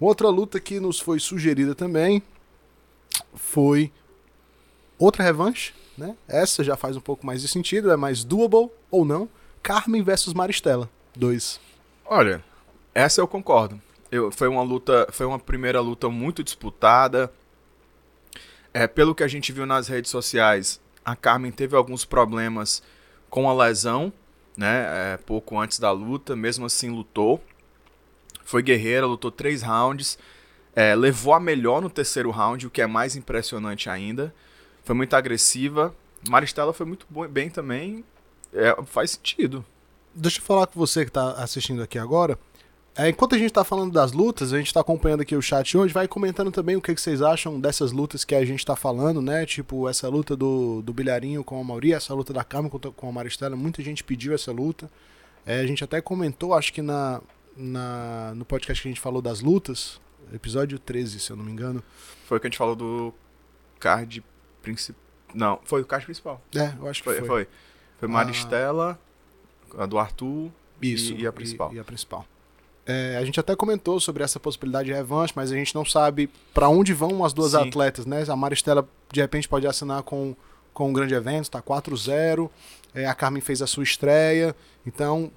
Outra 0.00 0.28
luta 0.28 0.58
que 0.58 0.80
nos 0.80 0.98
foi 0.98 1.20
sugerida 1.20 1.72
também 1.72 2.20
foi 3.34 3.92
outra 4.98 5.22
revanche, 5.22 5.72
né? 5.96 6.16
Essa 6.26 6.64
já 6.64 6.76
faz 6.76 6.96
um 6.96 7.00
pouco 7.00 7.24
mais 7.24 7.42
de 7.42 7.46
sentido, 7.46 7.92
é 7.92 7.96
mais 7.96 8.24
doable 8.24 8.70
ou 8.90 9.04
não. 9.04 9.28
Carmen 9.62 10.02
versus 10.02 10.34
Maristela 10.34 10.90
2. 11.14 11.60
Olha, 12.04 12.42
essa 12.92 13.20
eu 13.20 13.28
concordo. 13.28 13.80
Eu, 14.10 14.32
foi 14.32 14.48
uma 14.48 14.62
luta, 14.62 15.06
foi 15.12 15.26
uma 15.26 15.38
primeira 15.38 15.80
luta 15.80 16.08
muito 16.08 16.42
disputada. 16.42 17.32
É, 18.78 18.86
pelo 18.86 19.12
que 19.12 19.24
a 19.24 19.26
gente 19.26 19.50
viu 19.50 19.66
nas 19.66 19.88
redes 19.88 20.08
sociais, 20.08 20.80
a 21.04 21.16
Carmen 21.16 21.50
teve 21.50 21.74
alguns 21.74 22.04
problemas 22.04 22.80
com 23.28 23.50
a 23.50 23.52
lesão, 23.52 24.12
né? 24.56 25.14
É, 25.14 25.16
pouco 25.16 25.58
antes 25.58 25.80
da 25.80 25.90
luta, 25.90 26.36
mesmo 26.36 26.64
assim 26.64 26.88
lutou. 26.88 27.42
Foi 28.44 28.62
guerreira, 28.62 29.04
lutou 29.04 29.32
três 29.32 29.62
rounds, 29.62 30.16
é, 30.76 30.94
levou 30.94 31.34
a 31.34 31.40
melhor 31.40 31.82
no 31.82 31.90
terceiro 31.90 32.30
round, 32.30 32.68
o 32.68 32.70
que 32.70 32.80
é 32.80 32.86
mais 32.86 33.16
impressionante 33.16 33.90
ainda. 33.90 34.32
Foi 34.84 34.94
muito 34.94 35.12
agressiva. 35.14 35.92
Maristela 36.28 36.72
foi 36.72 36.86
muito 36.86 37.04
bem 37.28 37.50
também. 37.50 38.04
É, 38.52 38.80
faz 38.84 39.10
sentido. 39.10 39.64
Deixa 40.14 40.38
eu 40.38 40.44
falar 40.44 40.68
com 40.68 40.78
você 40.78 41.04
que 41.04 41.10
está 41.10 41.32
assistindo 41.32 41.82
aqui 41.82 41.98
agora. 41.98 42.38
É, 42.98 43.08
enquanto 43.08 43.36
a 43.36 43.38
gente 43.38 43.46
está 43.46 43.62
falando 43.62 43.92
das 43.92 44.10
lutas, 44.10 44.52
a 44.52 44.58
gente 44.58 44.66
está 44.66 44.80
acompanhando 44.80 45.20
aqui 45.20 45.36
o 45.36 45.40
chat 45.40 45.78
hoje, 45.78 45.94
vai 45.94 46.08
comentando 46.08 46.50
também 46.50 46.74
o 46.74 46.82
que, 46.82 46.92
que 46.92 47.00
vocês 47.00 47.22
acham 47.22 47.60
dessas 47.60 47.92
lutas 47.92 48.24
que 48.24 48.34
a 48.34 48.44
gente 48.44 48.58
está 48.58 48.74
falando, 48.74 49.22
né? 49.22 49.46
Tipo, 49.46 49.88
essa 49.88 50.08
luta 50.08 50.36
do, 50.36 50.82
do 50.82 50.92
Bilharinho 50.92 51.44
com 51.44 51.60
a 51.60 51.62
Mauri, 51.62 51.92
essa 51.92 52.12
luta 52.12 52.32
da 52.32 52.42
Carmen 52.42 52.68
com, 52.68 52.80
com 52.80 53.08
a 53.08 53.12
Maristela, 53.12 53.54
muita 53.54 53.80
gente 53.84 54.02
pediu 54.02 54.34
essa 54.34 54.50
luta. 54.50 54.90
É, 55.46 55.60
a 55.60 55.66
gente 55.66 55.84
até 55.84 56.00
comentou, 56.00 56.52
acho 56.52 56.72
que 56.72 56.82
na, 56.82 57.20
na, 57.56 58.34
no 58.34 58.44
podcast 58.44 58.82
que 58.82 58.88
a 58.88 58.90
gente 58.90 59.00
falou 59.00 59.22
das 59.22 59.42
lutas, 59.42 60.00
episódio 60.34 60.76
13, 60.76 61.20
se 61.20 61.30
eu 61.30 61.36
não 61.36 61.44
me 61.44 61.52
engano. 61.52 61.84
Foi 62.26 62.40
que 62.40 62.48
a 62.48 62.50
gente 62.50 62.58
falou 62.58 62.74
do 62.74 63.14
card 63.78 64.24
principal. 64.60 65.00
Não, 65.32 65.60
foi 65.62 65.82
o 65.82 65.86
card 65.86 66.04
principal. 66.04 66.42
É, 66.52 66.74
eu 66.76 66.88
acho 66.88 67.00
que 67.00 67.04
foi. 67.04 67.18
Foi, 67.18 67.28
foi. 67.28 67.48
foi 68.00 68.08
Maristela, 68.08 68.98
a... 69.78 69.84
a 69.84 69.86
do 69.86 70.00
Arthur 70.00 70.50
Isso, 70.82 71.12
e, 71.12 71.20
e 71.20 71.26
a 71.28 71.32
principal. 71.32 71.72
E, 71.72 71.76
e 71.76 71.78
a 71.78 71.84
principal. 71.84 72.26
É, 72.90 73.18
a 73.18 73.24
gente 73.24 73.38
até 73.38 73.54
comentou 73.54 74.00
sobre 74.00 74.24
essa 74.24 74.40
possibilidade 74.40 74.86
de 74.86 74.94
revanche, 74.94 75.34
mas 75.36 75.52
a 75.52 75.54
gente 75.54 75.74
não 75.74 75.84
sabe 75.84 76.30
para 76.54 76.70
onde 76.70 76.94
vão 76.94 77.22
as 77.22 77.34
duas 77.34 77.50
Sim. 77.50 77.68
atletas, 77.68 78.06
né? 78.06 78.24
A 78.26 78.34
Maristela 78.34 78.88
de 79.12 79.20
repente 79.20 79.46
pode 79.46 79.66
assinar 79.66 80.02
com, 80.02 80.34
com 80.72 80.88
um 80.88 80.92
grande 80.94 81.12
evento, 81.12 81.50
tá 81.50 81.60
4-0. 81.60 82.48
É, 82.94 83.04
a 83.06 83.14
Carmen 83.14 83.42
fez 83.42 83.60
a 83.60 83.66
sua 83.66 83.84
estreia, 83.84 84.56
então 84.86 85.30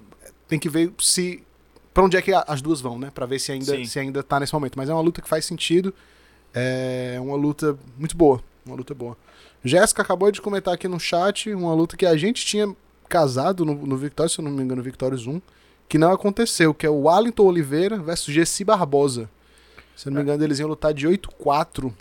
tem 0.48 0.58
que 0.58 0.70
ver 0.70 0.94
se 0.98 1.42
para 1.92 2.02
onde 2.02 2.16
é 2.16 2.22
que 2.22 2.32
as 2.32 2.62
duas 2.62 2.80
vão, 2.80 2.98
né? 2.98 3.10
Para 3.14 3.26
ver 3.26 3.38
se 3.38 3.52
ainda 3.52 3.84
se 3.84 3.98
ainda 3.98 4.22
tá 4.22 4.40
nesse 4.40 4.54
momento. 4.54 4.78
Mas 4.78 4.88
é 4.88 4.94
uma 4.94 5.02
luta 5.02 5.20
que 5.20 5.28
faz 5.28 5.44
sentido. 5.44 5.92
É 6.54 7.18
uma 7.20 7.36
luta 7.36 7.76
muito 7.98 8.16
boa, 8.16 8.42
uma 8.64 8.76
luta 8.76 8.94
boa. 8.94 9.14
Jéssica 9.62 10.00
acabou 10.00 10.32
de 10.32 10.40
comentar 10.40 10.72
aqui 10.72 10.88
no 10.88 10.98
chat 10.98 11.52
uma 11.52 11.74
luta 11.74 11.98
que 11.98 12.06
a 12.06 12.16
gente 12.16 12.46
tinha 12.46 12.74
casado 13.10 13.62
no, 13.64 13.74
no 13.74 13.96
Victórios, 13.98 14.32
se 14.32 14.40
eu 14.40 14.44
não 14.44 14.50
me 14.50 14.62
engano, 14.62 14.82
Victórios 14.82 15.26
1, 15.26 15.38
que 15.92 15.98
não 15.98 16.10
aconteceu, 16.10 16.72
que 16.72 16.86
é 16.86 16.88
o 16.88 17.02
Wellington 17.02 17.42
Oliveira 17.42 17.98
versus 17.98 18.32
Gessi 18.32 18.64
Barbosa. 18.64 19.28
Se 19.94 20.06
não 20.06 20.14
me 20.14 20.20
é. 20.20 20.22
engano, 20.22 20.42
eles 20.42 20.58
iam 20.58 20.66
lutar 20.66 20.94
de 20.94 21.06
8-4. 21.06 21.92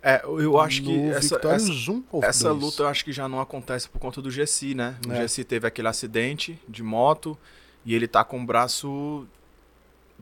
É, 0.00 0.22
eu 0.24 0.60
acho 0.60 0.84
que 0.84 1.08
essa, 1.10 1.34
essa, 1.34 1.90
1 1.90 2.04
essa 2.22 2.52
luta 2.52 2.84
eu 2.84 2.86
acho 2.86 3.04
que 3.04 3.12
já 3.12 3.28
não 3.28 3.40
acontece 3.40 3.88
por 3.88 3.98
conta 3.98 4.22
do 4.22 4.30
Gessi, 4.30 4.72
né? 4.72 4.94
O 5.04 5.12
é. 5.12 5.16
Gessi 5.16 5.42
teve 5.42 5.66
aquele 5.66 5.88
acidente 5.88 6.60
de 6.68 6.80
moto 6.80 7.36
e 7.84 7.92
ele 7.92 8.06
tá 8.06 8.22
com 8.22 8.40
o 8.40 8.46
braço 8.46 9.26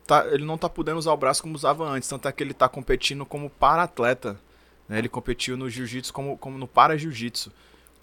tá, 0.06 0.26
ele 0.30 0.46
não 0.46 0.56
tá 0.56 0.70
podendo 0.70 0.96
usar 0.96 1.12
o 1.12 1.16
braço 1.18 1.42
como 1.42 1.54
usava 1.54 1.86
antes, 1.86 2.08
tanto 2.08 2.28
é 2.28 2.32
que 2.32 2.42
ele 2.42 2.54
tá 2.54 2.66
competindo 2.66 3.26
como 3.26 3.50
para-atleta. 3.50 4.40
Né? 4.88 4.96
Ele 5.00 5.08
competiu 5.10 5.54
no 5.54 5.68
jiu-jitsu 5.68 6.14
como, 6.14 6.38
como 6.38 6.56
no 6.56 6.66
para-jiu-jitsu. 6.66 7.52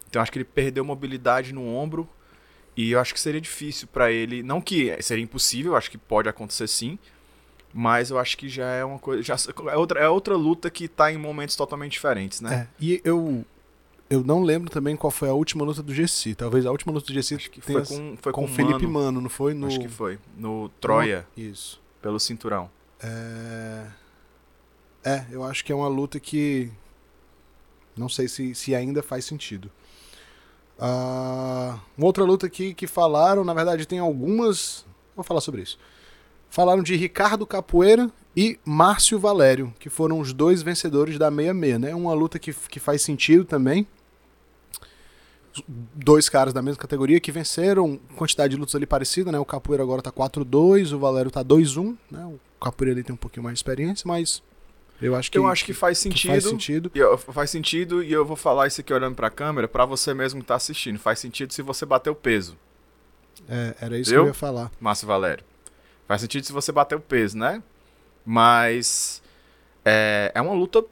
Então 0.07 0.21
acho 0.21 0.31
que 0.31 0.37
ele 0.37 0.45
perdeu 0.45 0.85
mobilidade 0.85 1.51
no 1.51 1.67
ombro 1.67 2.07
e 2.75 2.91
eu 2.91 2.99
acho 2.99 3.13
que 3.13 3.19
seria 3.19 3.41
difícil 3.41 3.87
para 3.87 4.11
ele, 4.11 4.43
não 4.43 4.59
que 4.59 4.95
seria 5.01 5.23
impossível, 5.23 5.75
acho 5.75 5.89
que 5.89 5.97
pode 5.97 6.27
acontecer 6.27 6.67
sim, 6.67 6.97
mas 7.73 8.09
eu 8.09 8.19
acho 8.19 8.37
que 8.37 8.47
já 8.47 8.67
é 8.67 8.83
uma 8.83 8.99
coisa, 8.99 9.21
já 9.21 9.35
é 9.71 9.77
outra, 9.77 9.99
é 9.99 10.09
outra 10.09 10.35
luta 10.35 10.69
que 10.69 10.87
tá 10.87 11.11
em 11.11 11.17
momentos 11.17 11.55
totalmente 11.55 11.93
diferentes, 11.93 12.41
né? 12.41 12.67
É, 12.69 12.75
e 12.79 13.01
eu 13.03 13.45
eu 14.07 14.23
não 14.23 14.43
lembro 14.43 14.69
também 14.69 14.95
qual 14.95 15.09
foi 15.09 15.29
a 15.29 15.33
última 15.33 15.65
luta 15.65 15.81
do 15.81 15.91
GC. 15.91 16.35
Talvez 16.35 16.63
a 16.67 16.71
última 16.71 16.93
luta 16.93 17.07
do 17.07 17.13
GC 17.13 17.35
acho 17.35 17.49
que 17.49 17.59
foi 17.59 17.83
com, 17.83 18.15
foi 18.17 18.31
com, 18.31 18.45
com 18.45 18.45
o 18.45 18.47
Felipe 18.47 18.85
Mano. 18.85 19.05
Mano, 19.05 19.21
não 19.21 19.29
foi? 19.29 19.55
No... 19.55 19.65
Acho 19.65 19.79
que 19.79 19.87
foi. 19.87 20.19
No 20.37 20.69
Troia. 20.79 21.25
No... 21.35 21.43
Isso 21.43 21.83
pelo 22.05 22.19
cinturão. 22.19 22.69
É... 23.01 23.87
é, 25.03 25.25
eu 25.31 25.43
acho 25.43 25.65
que 25.65 25.71
é 25.71 25.75
uma 25.75 25.87
luta 25.87 26.19
que 26.19 26.71
não 27.97 28.07
sei 28.07 28.27
se, 28.27 28.53
se 28.53 28.75
ainda 28.75 29.01
faz 29.01 29.25
sentido. 29.25 29.71
Uh, 30.77 31.79
uma 31.97 32.05
outra 32.05 32.23
luta 32.23 32.45
aqui 32.45 32.73
que 32.73 32.87
falaram, 32.87 33.43
na 33.43 33.53
verdade 33.53 33.87
tem 33.87 33.99
algumas. 33.99 34.85
Vou 35.15 35.23
falar 35.23 35.41
sobre 35.41 35.61
isso. 35.61 35.77
Falaram 36.49 36.83
de 36.83 36.95
Ricardo 36.95 37.45
Capoeira 37.45 38.09
e 38.35 38.59
Márcio 38.65 39.19
Valério, 39.19 39.73
que 39.79 39.89
foram 39.89 40.19
os 40.19 40.33
dois 40.33 40.61
vencedores 40.61 41.17
da 41.17 41.29
66, 41.29 41.79
né? 41.79 41.95
Uma 41.95 42.13
luta 42.13 42.37
que, 42.37 42.53
que 42.53 42.79
faz 42.79 43.01
sentido 43.01 43.45
também 43.45 43.87
dois 45.67 46.27
caras 46.27 46.53
da 46.53 46.61
mesma 46.61 46.81
categoria 46.81 47.19
que 47.19 47.31
venceram 47.31 47.99
quantidade 48.15 48.51
de 48.51 48.59
lutas 48.59 48.75
ali 48.75 48.85
parecida, 48.85 49.31
né? 49.31 49.39
O 49.39 49.45
Capoeira 49.45 49.83
agora 49.83 50.01
tá 50.01 50.11
4-2, 50.11 50.93
o 50.93 50.99
Valério 50.99 51.31
tá 51.31 51.43
2-1, 51.43 51.95
né? 52.11 52.25
O 52.25 52.39
Capoeira 52.63 52.93
ali 52.93 53.03
tem 53.03 53.13
um 53.13 53.17
pouquinho 53.17 53.43
mais 53.43 53.53
de 53.53 53.59
experiência, 53.59 54.07
mas 54.07 54.41
eu 55.01 55.15
acho 55.15 55.31
que 55.31 55.37
eu 55.37 55.47
acho 55.47 55.65
que 55.65 55.73
faz 55.73 55.97
sentido. 55.97 56.21
Que 56.21 56.27
faz 56.27 56.43
sentido. 56.43 56.91
E 56.93 56.99
eu, 56.99 57.17
faz 57.17 57.49
sentido 57.49 58.03
e 58.03 58.11
eu 58.11 58.25
vou 58.25 58.35
falar 58.35 58.67
isso 58.67 58.81
aqui 58.81 58.93
olhando 58.93 59.15
para 59.15 59.27
a 59.27 59.31
câmera 59.31 59.67
para 59.67 59.85
você 59.85 60.13
mesmo 60.13 60.41
que 60.41 60.47
tá 60.47 60.55
assistindo. 60.55 60.97
Faz 60.99 61.19
sentido 61.19 61.53
se 61.53 61.61
você 61.61 61.85
bater 61.85 62.09
o 62.09 62.15
peso. 62.15 62.57
É, 63.47 63.75
era 63.81 63.97
isso 63.97 64.11
que 64.11 64.17
eu 64.17 64.27
ia 64.27 64.33
falar. 64.33 64.71
Márcio 64.79 65.07
Valério. 65.07 65.43
Faz 66.07 66.21
sentido 66.21 66.45
se 66.45 66.53
você 66.53 66.71
bater 66.71 66.95
o 66.95 67.01
peso, 67.01 67.37
né? 67.37 67.61
Mas 68.25 69.21
é, 69.83 70.31
é 70.33 70.41
uma 70.41 70.53
luta 70.53 70.83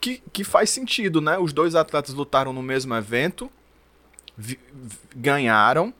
que, 0.00 0.22
que 0.32 0.44
faz 0.44 0.70
sentido, 0.70 1.20
né? 1.20 1.38
Os 1.38 1.52
dois 1.52 1.74
atletas 1.74 2.14
lutaram 2.14 2.52
no 2.52 2.62
mesmo 2.62 2.94
evento 2.94 3.50
ganharam. 5.14 5.92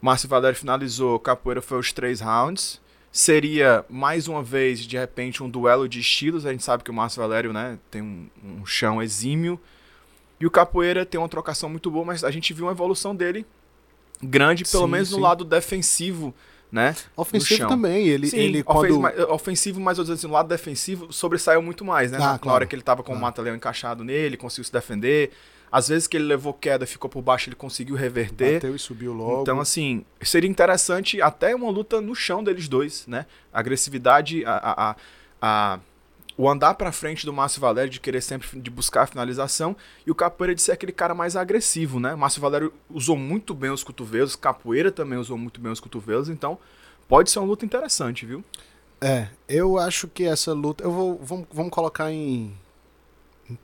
Márcio 0.00 0.28
Valério 0.28 0.58
finalizou, 0.58 1.18
Capoeira 1.18 1.62
foi 1.62 1.78
os 1.78 1.92
três 1.92 2.20
rounds. 2.20 2.80
Seria, 3.12 3.84
mais 3.90 4.26
uma 4.26 4.42
vez, 4.42 4.80
de 4.80 4.96
repente, 4.96 5.42
um 5.42 5.50
duelo 5.50 5.86
de 5.86 6.00
estilos. 6.00 6.46
A 6.46 6.50
gente 6.50 6.64
sabe 6.64 6.82
que 6.82 6.90
o 6.90 6.94
Márcio 6.94 7.20
Valério 7.20 7.52
né, 7.52 7.78
tem 7.90 8.00
um, 8.00 8.26
um 8.42 8.64
chão 8.64 9.02
exímio. 9.02 9.60
E 10.40 10.46
o 10.46 10.50
Capoeira 10.50 11.04
tem 11.04 11.20
uma 11.20 11.28
trocação 11.28 11.68
muito 11.68 11.90
boa, 11.90 12.04
mas 12.04 12.24
a 12.24 12.30
gente 12.30 12.54
viu 12.54 12.64
uma 12.64 12.72
evolução 12.72 13.14
dele 13.14 13.46
grande, 14.22 14.64
pelo 14.64 14.84
sim, 14.84 14.90
menos 14.90 15.08
sim. 15.08 15.14
no 15.16 15.20
lado 15.20 15.44
defensivo, 15.44 16.34
né? 16.70 16.96
Ofensivo 17.16 17.68
também, 17.68 18.08
ele, 18.08 18.28
Sim, 18.28 18.38
ele 18.38 18.62
quando... 18.62 18.98
mais, 18.98 19.18
ofensivo, 19.24 19.80
mas 19.80 19.98
eu 19.98 20.04
assim, 20.10 20.26
no 20.26 20.32
lado 20.32 20.48
defensivo 20.48 21.12
sobressaiu 21.12 21.60
muito 21.60 21.84
mais, 21.84 22.10
né? 22.10 22.18
Ah, 22.18 22.32
na, 22.32 22.38
claro. 22.38 22.54
hora 22.54 22.66
que 22.66 22.74
ele 22.74 22.82
tava 22.82 23.02
com 23.02 23.12
o 23.12 23.20
Mata-Leão 23.20 23.54
encaixado 23.54 24.02
nele, 24.02 24.36
conseguiu 24.36 24.64
se 24.64 24.72
defender. 24.72 25.30
Às 25.72 25.88
vezes 25.88 26.06
que 26.06 26.18
ele 26.18 26.24
levou 26.26 26.52
queda, 26.52 26.86
ficou 26.86 27.08
por 27.08 27.22
baixo, 27.22 27.48
ele 27.48 27.56
conseguiu 27.56 27.96
reverter. 27.96 28.54
Bateu 28.54 28.76
e 28.76 28.78
subiu 28.78 29.14
logo. 29.14 29.40
Então, 29.40 29.58
assim, 29.58 30.04
seria 30.20 30.48
interessante 30.50 31.22
até 31.22 31.54
uma 31.54 31.70
luta 31.70 31.98
no 31.98 32.14
chão 32.14 32.44
deles 32.44 32.68
dois, 32.68 33.06
né? 33.06 33.24
A 33.50 33.60
agressividade, 33.60 34.44
a, 34.44 34.52
a, 34.52 34.90
a, 34.90 34.96
a- 35.40 35.80
o 36.36 36.48
andar 36.48 36.74
pra 36.74 36.90
frente 36.92 37.24
do 37.26 37.32
Márcio 37.32 37.60
Valério, 37.60 37.90
de 37.90 38.00
querer 38.00 38.20
sempre 38.22 38.60
de 38.60 38.70
buscar 38.70 39.02
a 39.02 39.06
finalização, 39.06 39.76
e 40.06 40.10
o 40.10 40.14
Capoeira 40.14 40.54
de 40.54 40.60
ser 40.62 40.72
aquele 40.72 40.92
cara 40.92 41.14
mais 41.14 41.36
agressivo, 41.36 41.98
né? 42.00 42.14
Márcio 42.14 42.40
Valério 42.40 42.72
usou 42.90 43.16
muito 43.16 43.54
bem 43.54 43.70
os 43.70 43.82
cotovelos, 43.84 44.34
Capoeira 44.36 44.90
também 44.92 45.18
usou 45.18 45.36
muito 45.38 45.60
bem 45.60 45.70
os 45.72 45.80
cotovelos, 45.80 46.28
então 46.30 46.58
pode 47.08 47.30
ser 47.30 47.38
uma 47.38 47.46
luta 47.48 47.64
interessante, 47.66 48.24
viu? 48.26 48.42
É, 49.00 49.28
eu 49.48 49.78
acho 49.78 50.06
que 50.08 50.24
essa 50.24 50.52
luta. 50.52 50.84
Eu 50.84 50.90
vou. 50.92 51.18
Vamos, 51.22 51.46
vamos 51.52 51.70
colocar 51.72 52.10
em 52.12 52.52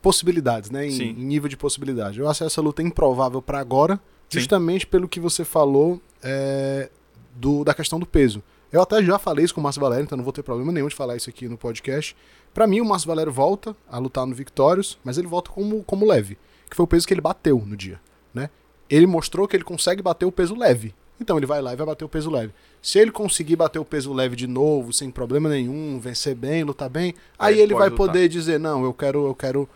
possibilidades, 0.02 0.70
né? 0.70 0.86
Em, 0.86 1.10
em 1.10 1.12
nível 1.14 1.48
de 1.48 1.56
possibilidade. 1.56 2.20
Eu 2.20 2.28
acho 2.28 2.44
essa 2.44 2.60
luta 2.60 2.82
improvável 2.82 3.42
pra 3.42 3.60
agora, 3.60 3.96
Sim. 4.28 4.40
justamente 4.40 4.86
pelo 4.86 5.08
que 5.08 5.20
você 5.20 5.44
falou 5.44 6.00
é, 6.22 6.90
do, 7.34 7.64
da 7.64 7.74
questão 7.74 7.98
do 7.98 8.06
peso. 8.06 8.42
Eu 8.70 8.82
até 8.82 9.02
já 9.02 9.18
falei 9.18 9.44
isso 9.44 9.54
com 9.54 9.60
o 9.60 9.64
Márcio 9.64 9.80
Valério, 9.80 10.04
então 10.04 10.16
não 10.16 10.24
vou 10.24 10.32
ter 10.32 10.42
problema 10.42 10.70
nenhum 10.70 10.88
de 10.88 10.94
falar 10.94 11.16
isso 11.16 11.30
aqui 11.30 11.48
no 11.48 11.56
podcast. 11.56 12.14
Pra 12.52 12.66
mim, 12.66 12.80
o 12.80 12.84
Márcio 12.84 13.08
Valério 13.08 13.32
volta 13.32 13.74
a 13.90 13.98
lutar 13.98 14.26
no 14.26 14.34
Victorious, 14.34 14.98
mas 15.02 15.16
ele 15.16 15.26
volta 15.26 15.50
como, 15.50 15.82
como 15.84 16.06
leve, 16.06 16.36
que 16.68 16.76
foi 16.76 16.84
o 16.84 16.86
peso 16.86 17.06
que 17.06 17.14
ele 17.14 17.20
bateu 17.20 17.62
no 17.64 17.76
dia, 17.76 17.98
né? 18.34 18.50
Ele 18.90 19.06
mostrou 19.06 19.48
que 19.48 19.56
ele 19.56 19.64
consegue 19.64 20.02
bater 20.02 20.26
o 20.26 20.32
peso 20.32 20.54
leve. 20.54 20.94
Então 21.20 21.36
ele 21.36 21.46
vai 21.46 21.60
lá 21.60 21.72
e 21.72 21.76
vai 21.76 21.86
bater 21.86 22.04
o 22.04 22.08
peso 22.08 22.30
leve. 22.30 22.52
Se 22.80 22.98
ele 22.98 23.10
conseguir 23.10 23.56
bater 23.56 23.78
o 23.78 23.84
peso 23.84 24.12
leve 24.12 24.36
de 24.36 24.46
novo, 24.46 24.92
sem 24.92 25.10
problema 25.10 25.48
nenhum, 25.48 25.98
vencer 25.98 26.34
bem, 26.34 26.62
lutar 26.62 26.88
bem, 26.88 27.14
aí, 27.38 27.54
Aí 27.54 27.60
ele 27.60 27.74
vai 27.74 27.88
lutar. 27.88 28.06
poder 28.06 28.28
dizer, 28.28 28.58
não, 28.60 28.84
eu 28.84 28.94
quero, 28.94 29.26
eu 29.26 29.34
quero, 29.34 29.68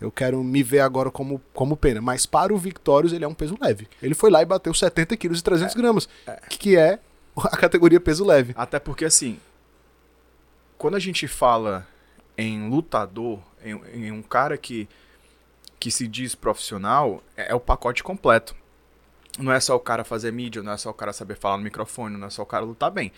eu 0.00 0.10
quero 0.10 0.42
me 0.42 0.62
ver 0.62 0.80
agora 0.80 1.10
como, 1.10 1.40
como 1.54 1.76
pena. 1.76 2.00
Mas 2.00 2.26
para 2.26 2.52
o 2.52 2.58
Victorious 2.58 3.12
ele 3.12 3.24
é 3.24 3.28
um 3.28 3.34
peso 3.34 3.56
leve. 3.60 3.86
Ele 4.02 4.14
foi 4.14 4.30
lá 4.30 4.42
e 4.42 4.46
bateu 4.46 4.74
70 4.74 5.16
quilos 5.16 5.38
e 5.38 5.42
300 5.44 5.74
gramas, 5.74 6.08
que 6.50 6.76
é 6.76 6.98
a 7.36 7.56
categoria 7.56 8.00
peso 8.00 8.24
leve. 8.24 8.52
Até 8.56 8.80
porque, 8.80 9.04
assim, 9.04 9.38
quando 10.76 10.96
a 10.96 11.00
gente 11.00 11.28
fala 11.28 11.86
em 12.36 12.68
lutador, 12.68 13.40
em, 13.64 13.80
em 13.94 14.12
um 14.12 14.22
cara 14.22 14.58
que, 14.58 14.88
que 15.78 15.90
se 15.90 16.08
diz 16.08 16.34
profissional, 16.34 17.22
é, 17.36 17.52
é 17.52 17.54
o 17.54 17.60
pacote 17.60 18.02
completo. 18.02 18.54
Não 19.38 19.52
é 19.52 19.60
só 19.60 19.76
o 19.76 19.80
cara 19.80 20.04
fazer 20.04 20.32
mídia, 20.32 20.62
não 20.62 20.72
é 20.72 20.76
só 20.76 20.90
o 20.90 20.94
cara 20.94 21.12
saber 21.12 21.36
falar 21.36 21.56
no 21.58 21.62
microfone, 21.64 22.16
não 22.16 22.26
é 22.26 22.30
só 22.30 22.42
o 22.42 22.46
cara 22.46 22.64
lutar 22.64 22.90
bem. 22.90 23.12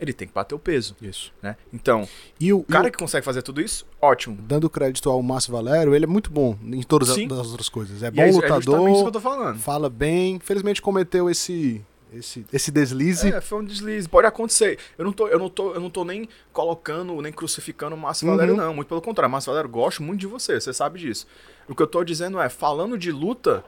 Ele 0.00 0.12
tem 0.14 0.26
que 0.26 0.32
bater 0.32 0.54
o 0.54 0.58
peso, 0.58 0.96
Isso. 1.00 1.30
né? 1.42 1.56
Então, 1.72 2.08
E 2.40 2.52
o, 2.52 2.62
cara 2.62 2.86
e 2.86 2.88
o- 2.88 2.92
que 2.92 2.98
consegue 2.98 3.24
fazer 3.24 3.42
tudo 3.42 3.60
isso, 3.60 3.86
ótimo. 4.00 4.36
dando 4.40 4.68
crédito 4.70 5.10
ao 5.10 5.22
Márcio 5.22 5.52
Valério, 5.52 5.94
ele 5.94 6.04
é 6.04 6.08
muito 6.08 6.30
bom 6.30 6.56
em 6.62 6.82
todas 6.82 7.10
as, 7.10 7.16
Sim. 7.16 7.28
das 7.28 7.48
outras 7.48 7.68
coisas. 7.68 8.02
É 8.02 8.06
E 8.06 8.10
bom 8.10 8.22
é, 8.22 8.32
justamente 8.32 8.60
isso 8.62 8.70
que 8.70 8.72
eu 8.72 8.82
lutador, 8.82 9.12
tô 9.12 9.20
falando. 9.20 9.58
fala 9.58 9.90
bem. 9.90 10.36
Infelizmente 10.36 10.80
cometeu 10.80 11.28
esse, 11.28 11.84
esse, 12.14 12.46
esse 12.50 12.70
deslize. 12.70 13.28
É, 13.30 13.40
foi 13.42 13.60
um 13.60 13.64
deslize. 13.64 14.08
Pode 14.08 14.26
acontecer. 14.26 14.78
Eu 14.96 15.04
não 15.04 15.12
tô, 15.12 15.28
eu 15.28 15.38
não 15.38 15.50
tô, 15.50 15.74
eu 15.74 15.80
não 15.80 15.90
tô 15.90 16.02
nem 16.02 16.26
colocando, 16.50 17.20
nem 17.20 17.32
crucificando 17.32 17.94
o 17.94 17.98
Márcio 17.98 18.26
Uhum. 18.26 18.34
Valério, 18.36 18.56
não. 18.56 18.72
Muito 18.74 18.88
pelo 18.88 19.02
contrário. 19.02 19.30
Márcio 19.30 19.50
Valério, 19.52 19.70
gosto 19.70 20.02
muito 20.02 20.20
de 20.20 20.26
você, 20.26 20.58
você 20.58 20.72
sabe 20.72 20.98
disso. 20.98 21.26
O 21.68 21.74
que 21.74 21.82
eu 21.82 21.86
tô 21.86 22.02
dizendo 22.02 22.40
é, 22.40 22.48
falando 22.48 22.96
de 22.96 23.12
luta, 23.12 23.62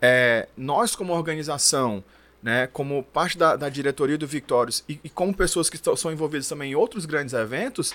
é, 0.00 0.48
nós 0.56 0.94
como 0.96 1.12
organização, 1.12 2.02
né, 2.42 2.66
como 2.68 3.02
parte 3.02 3.36
da, 3.36 3.54
da 3.56 3.68
diretoria 3.68 4.16
do 4.16 4.26
Victorious 4.26 4.82
e, 4.88 4.98
e 5.04 5.08
como 5.10 5.34
pessoas 5.34 5.68
que 5.68 5.78
são 5.96 6.10
envolvidas 6.10 6.48
também 6.48 6.72
em 6.72 6.74
outros 6.74 7.04
grandes 7.04 7.34
eventos, 7.34 7.94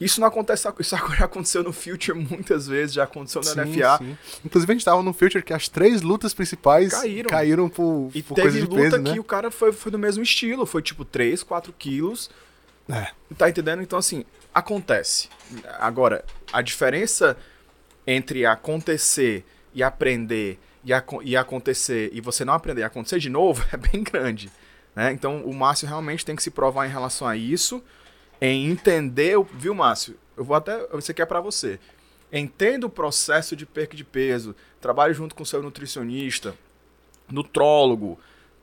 isso 0.00 0.20
não 0.20 0.28
acontece, 0.28 0.68
isso 0.78 0.96
já 1.16 1.24
aconteceu 1.24 1.62
no 1.62 1.72
Future 1.72 2.18
muitas 2.18 2.66
vezes, 2.66 2.94
já 2.94 3.04
aconteceu 3.04 3.40
na 3.42 3.64
Sim, 3.64 3.70
NFA. 3.76 3.98
sim. 3.98 4.18
Inclusive 4.44 4.72
a 4.72 4.74
gente 4.74 4.84
tava 4.84 5.02
no 5.02 5.12
Future 5.12 5.42
que 5.42 5.54
as 5.54 5.68
três 5.68 6.02
lutas 6.02 6.34
principais 6.34 6.92
Caíram. 6.92 7.30
caíram 7.30 7.68
por, 7.68 8.10
E 8.14 8.22
por 8.22 8.34
teve 8.34 8.60
luta 8.62 8.76
peso, 8.76 9.02
que 9.02 9.12
né? 9.12 9.20
o 9.20 9.24
cara 9.24 9.50
foi, 9.50 9.72
foi 9.72 9.90
do 9.90 9.98
mesmo 9.98 10.22
estilo, 10.22 10.66
foi 10.66 10.82
tipo 10.82 11.04
3, 11.04 11.42
4 11.42 11.72
quilos. 11.72 12.28
É. 12.88 13.08
Tá 13.36 13.48
entendendo? 13.48 13.82
Então, 13.82 13.98
assim, 13.98 14.24
acontece. 14.54 15.28
Agora, 15.78 16.24
a 16.52 16.62
diferença 16.62 17.36
entre 18.06 18.46
acontecer 18.46 19.44
e 19.74 19.82
aprender 19.82 20.58
e, 20.86 20.92
aco- 20.92 21.20
e 21.22 21.36
acontecer 21.36 22.10
e 22.12 22.20
você 22.20 22.44
não 22.44 22.54
aprender 22.54 22.80
e 22.82 22.84
acontecer 22.84 23.18
de 23.18 23.28
novo 23.28 23.62
é 23.72 23.76
bem 23.76 24.02
grande. 24.02 24.50
Né? 24.94 25.12
Então, 25.12 25.42
o 25.44 25.52
Márcio 25.52 25.86
realmente 25.86 26.24
tem 26.24 26.36
que 26.36 26.42
se 26.42 26.50
provar 26.50 26.86
em 26.86 26.90
relação 26.90 27.26
a 27.28 27.36
isso, 27.36 27.82
em 28.40 28.70
entender, 28.70 29.36
viu, 29.52 29.74
Márcio? 29.74 30.16
Eu 30.36 30.44
vou 30.44 30.56
até. 30.56 30.86
Isso 30.96 31.10
aqui 31.10 31.20
é 31.20 31.26
pra 31.26 31.40
você. 31.40 31.80
Entenda 32.32 32.86
o 32.86 32.90
processo 32.90 33.56
de 33.56 33.66
perca 33.66 33.96
de 33.96 34.04
peso, 34.04 34.54
trabalhe 34.80 35.12
junto 35.12 35.34
com 35.34 35.44
seu 35.44 35.62
nutricionista, 35.62 36.54
nutrólogo, 37.30 38.18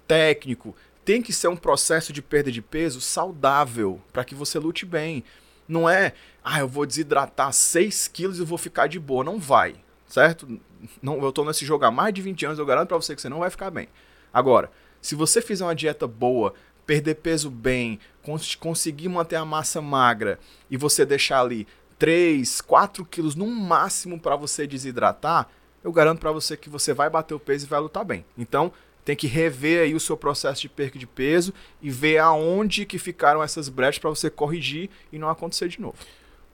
técnico. 0.07 0.75
Tem 1.03 1.21
que 1.21 1.33
ser 1.33 1.49
um 1.49 1.55
processo 1.55 2.13
de 2.13 2.21
perda 2.21 2.51
de 2.51 2.61
peso 2.61 3.01
saudável 3.01 4.01
para 4.13 4.23
que 4.23 4.35
você 4.35 4.57
lute 4.59 4.85
bem. 4.85 5.23
Não 5.67 5.89
é, 5.89 6.13
ah, 6.43 6.59
eu 6.59 6.67
vou 6.67 6.85
desidratar 6.85 7.51
6 7.51 8.07
quilos 8.07 8.39
e 8.39 8.43
vou 8.43 8.57
ficar 8.57 8.87
de 8.87 8.99
boa. 8.99 9.23
Não 9.23 9.39
vai, 9.39 9.75
certo? 10.13 10.59
Não, 11.01 11.19
eu 11.23 11.31
tô 11.31 11.43
nesse 11.43 11.65
jogo 11.65 11.85
há 11.85 11.89
mais 11.91 12.13
de 12.13 12.21
20 12.21 12.45
anos, 12.45 12.59
eu 12.59 12.65
garanto 12.67 12.89
para 12.89 12.97
você 12.97 13.15
que 13.15 13.21
você 13.21 13.29
não 13.29 13.39
vai 13.39 13.49
ficar 13.49 13.71
bem. 13.71 13.87
Agora, 14.31 14.69
se 15.01 15.15
você 15.15 15.41
fizer 15.41 15.65
uma 15.65 15.73
dieta 15.73 16.05
boa, 16.05 16.53
perder 16.85 17.15
peso 17.15 17.49
bem, 17.49 17.99
cons- 18.21 18.53
conseguir 18.53 19.09
manter 19.09 19.37
a 19.37 19.43
massa 19.45 19.81
magra 19.81 20.37
e 20.69 20.77
você 20.77 21.03
deixar 21.03 21.41
ali 21.41 21.65
3, 21.97 22.61
4 22.61 23.03
quilos 23.05 23.33
no 23.33 23.47
máximo 23.47 24.19
para 24.19 24.35
você 24.35 24.67
desidratar, 24.67 25.49
eu 25.83 25.91
garanto 25.91 26.19
para 26.19 26.31
você 26.31 26.55
que 26.55 26.69
você 26.69 26.93
vai 26.93 27.09
bater 27.09 27.33
o 27.33 27.39
peso 27.39 27.65
e 27.65 27.69
vai 27.69 27.79
lutar 27.79 28.05
bem. 28.05 28.23
Então, 28.37 28.71
tem 29.03 29.15
que 29.15 29.25
rever 29.25 29.81
aí 29.81 29.95
o 29.95 29.99
seu 29.99 30.15
processo 30.15 30.61
de 30.61 30.69
perca 30.69 30.99
de 30.99 31.07
peso 31.07 31.51
e 31.81 31.89
ver 31.89 32.19
aonde 32.19 32.85
que 32.85 32.99
ficaram 32.99 33.41
essas 33.41 33.67
brechas 33.67 33.97
para 33.97 34.11
você 34.11 34.29
corrigir 34.29 34.91
e 35.11 35.17
não 35.17 35.27
acontecer 35.27 35.69
de 35.69 35.81
novo. 35.81 35.95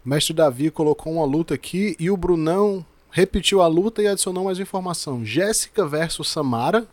O 0.06 0.10
mestre 0.10 0.34
Davi 0.34 0.72
colocou 0.72 1.12
uma 1.14 1.26
luta 1.26 1.54
aqui 1.56 1.96
e 2.00 2.10
o 2.10 2.16
Brunão 2.16 2.86
repetiu 3.12 3.62
a 3.62 3.68
luta 3.68 4.02
e 4.02 4.08
adicionou 4.08 4.46
mais 4.46 4.60
informação. 4.60 5.24
Jéssica 5.26 5.86
versus 5.86 6.30
Samara. 6.30 6.88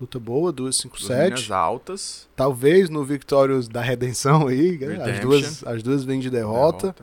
Luta 0.00 0.18
boa, 0.18 0.52
257. 0.52 1.24
Linhas 1.34 1.50
altas, 1.50 2.28
Talvez 2.36 2.90
no 2.90 3.02
Victorious 3.02 3.66
da 3.66 3.80
Redenção 3.80 4.46
aí. 4.48 4.76
né? 4.78 5.10
As 5.12 5.20
duas, 5.20 5.64
as 5.66 5.82
duas 5.82 6.04
vêm 6.04 6.20
de 6.20 6.28
derrota. 6.28 6.94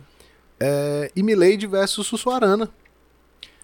É, 0.60 1.12
e 1.16 1.24
Milady 1.24 1.66
versus 1.66 2.06
Sussuarana. 2.06 2.70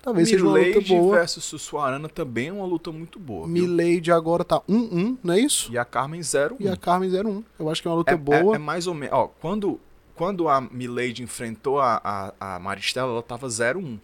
Talvez 0.01 0.29
seja 0.29 0.43
uma 0.43 0.53
luta 0.58 0.65
Milady 0.69 0.88
boa. 0.95 1.17
versus 1.17 1.43
Sussuarana 1.43 2.10
também 2.10 2.47
é 2.47 2.53
uma 2.53 2.65
luta 2.65 2.91
muito 2.91 3.19
boa. 3.19 3.45
viu? 3.45 3.53
Milady 3.67 4.12
agora 4.12 4.43
tá 4.43 4.62
1-1, 4.62 5.17
não 5.23 5.34
é 5.34 5.39
isso? 5.41 5.71
E 5.71 5.77
a 5.77 5.86
Carmen 5.86 6.23
0 6.23 6.55
E 6.60 6.67
a 6.67 6.75
Carmen 6.77 7.10
0-1. 7.12 7.43
Eu 7.60 7.69
acho 7.69 7.82
que 7.82 7.88
é 7.88 7.91
uma 7.91 7.97
luta 7.97 8.12
é, 8.13 8.17
boa. 8.17 8.53
é- 8.53 8.55
é 8.55 8.58
mais 8.58 8.88
ou 8.88 8.93
menos. 8.95 9.13
Ó, 9.13 9.27
quando, 9.27 9.79
quando 10.15 10.47
a 10.49 10.60
Milady 10.62 11.21
enfrentou 11.21 11.79
a, 11.79 12.01
a, 12.39 12.55
a 12.55 12.60
Maristela, 12.60 13.12
ela 13.12 13.21
tava 13.21 13.47
0-1. 13.47 13.99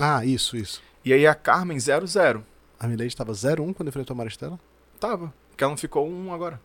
Ah, 0.00 0.24
isso, 0.24 0.56
isso. 0.56 0.82
E 1.04 1.12
aí 1.12 1.26
a 1.26 1.34
Carmen 1.34 1.76
0-0. 1.78 2.42
A 2.78 2.86
Milady 2.86 3.14
tava 3.16 3.32
0-1 3.32 3.72
quando 3.74 3.88
enfrentou 3.88 4.14
a 4.14 4.16
Maristela. 4.18 4.58
Tava. 5.00 5.32
Porque 5.50 5.62
ela 5.64 5.70
não 5.70 5.76
ficou 5.78 6.06
1 6.08 6.32
agora. 6.32 6.60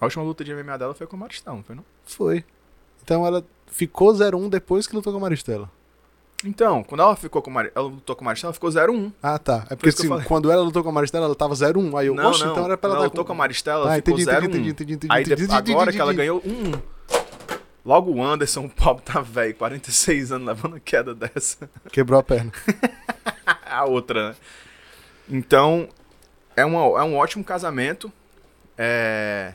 A 0.00 0.04
última 0.04 0.22
luta 0.24 0.44
de 0.44 0.54
MMA 0.54 0.78
dela 0.78 0.94
foi 0.94 1.06
com 1.06 1.16
a 1.16 1.18
Maristela, 1.18 1.56
não 1.56 1.64
foi 1.64 1.74
não? 1.74 1.84
Foi. 2.04 2.44
Então 3.02 3.26
ela 3.26 3.44
ficou 3.66 4.12
0-1 4.12 4.48
depois 4.48 4.86
que 4.86 4.94
lutou 4.94 5.12
com 5.12 5.18
a 5.18 5.22
Maristela. 5.22 5.70
Então, 6.44 6.84
quando 6.84 7.00
ela 7.00 7.16
ficou 7.16 7.42
com 7.42 7.50
Mar... 7.50 7.68
ela 7.74 7.88
lutou 7.88 8.14
com 8.14 8.22
a 8.22 8.26
Maristela, 8.26 8.50
ela 8.50 8.54
ficou 8.54 8.70
0-1. 8.70 9.12
Ah, 9.20 9.38
tá. 9.40 9.66
É 9.68 9.74
porque 9.74 9.88
assim, 9.88 10.08
quando 10.22 10.52
ela 10.52 10.62
lutou 10.62 10.84
com 10.84 10.88
a 10.88 10.92
Maristela, 10.92 11.24
ela 11.26 11.34
tava 11.34 11.52
0-1. 11.54 11.98
Aí 11.98 12.06
eu, 12.06 12.14
Não, 12.14 12.30
oxe, 12.30 12.44
não. 12.44 12.52
então 12.52 12.64
era 12.64 12.78
pra 12.78 12.88
ela 12.90 12.96
ela 12.98 13.04
dar 13.06 13.10
lutou 13.10 13.24
com 13.24 13.32
a 13.32 13.34
Maristela, 13.34 13.80
ela 13.86 13.92
Ah, 13.92 13.96
ficou 13.96 14.14
entendi, 14.14 14.30
0-1. 14.30 14.44
entendi, 14.44 14.68
entendi, 14.70 14.92
entendi, 14.94 15.12
Aí 15.12 15.22
entendi, 15.22 15.46
de- 15.48 15.52
entendi, 15.52 15.72
agora 15.72 15.90
que 15.92 16.00
ela 16.00 16.12
ganhou 16.12 16.40
1 16.44 16.80
Logo 17.88 18.12
o 18.12 18.22
Anderson, 18.22 18.66
o 18.66 18.68
pobre 18.68 19.02
tá 19.02 19.22
velho, 19.22 19.54
46 19.54 20.32
anos, 20.32 20.46
levando 20.46 20.76
a 20.76 20.80
queda 20.80 21.14
dessa. 21.14 21.70
Quebrou 21.90 22.20
a 22.20 22.22
perna. 22.22 22.52
a 23.64 23.86
outra, 23.86 24.28
né? 24.28 24.36
Então, 25.26 25.88
é, 26.54 26.66
uma, 26.66 26.80
é 27.00 27.02
um 27.02 27.16
ótimo 27.16 27.42
casamento. 27.42 28.12
É 28.76 29.54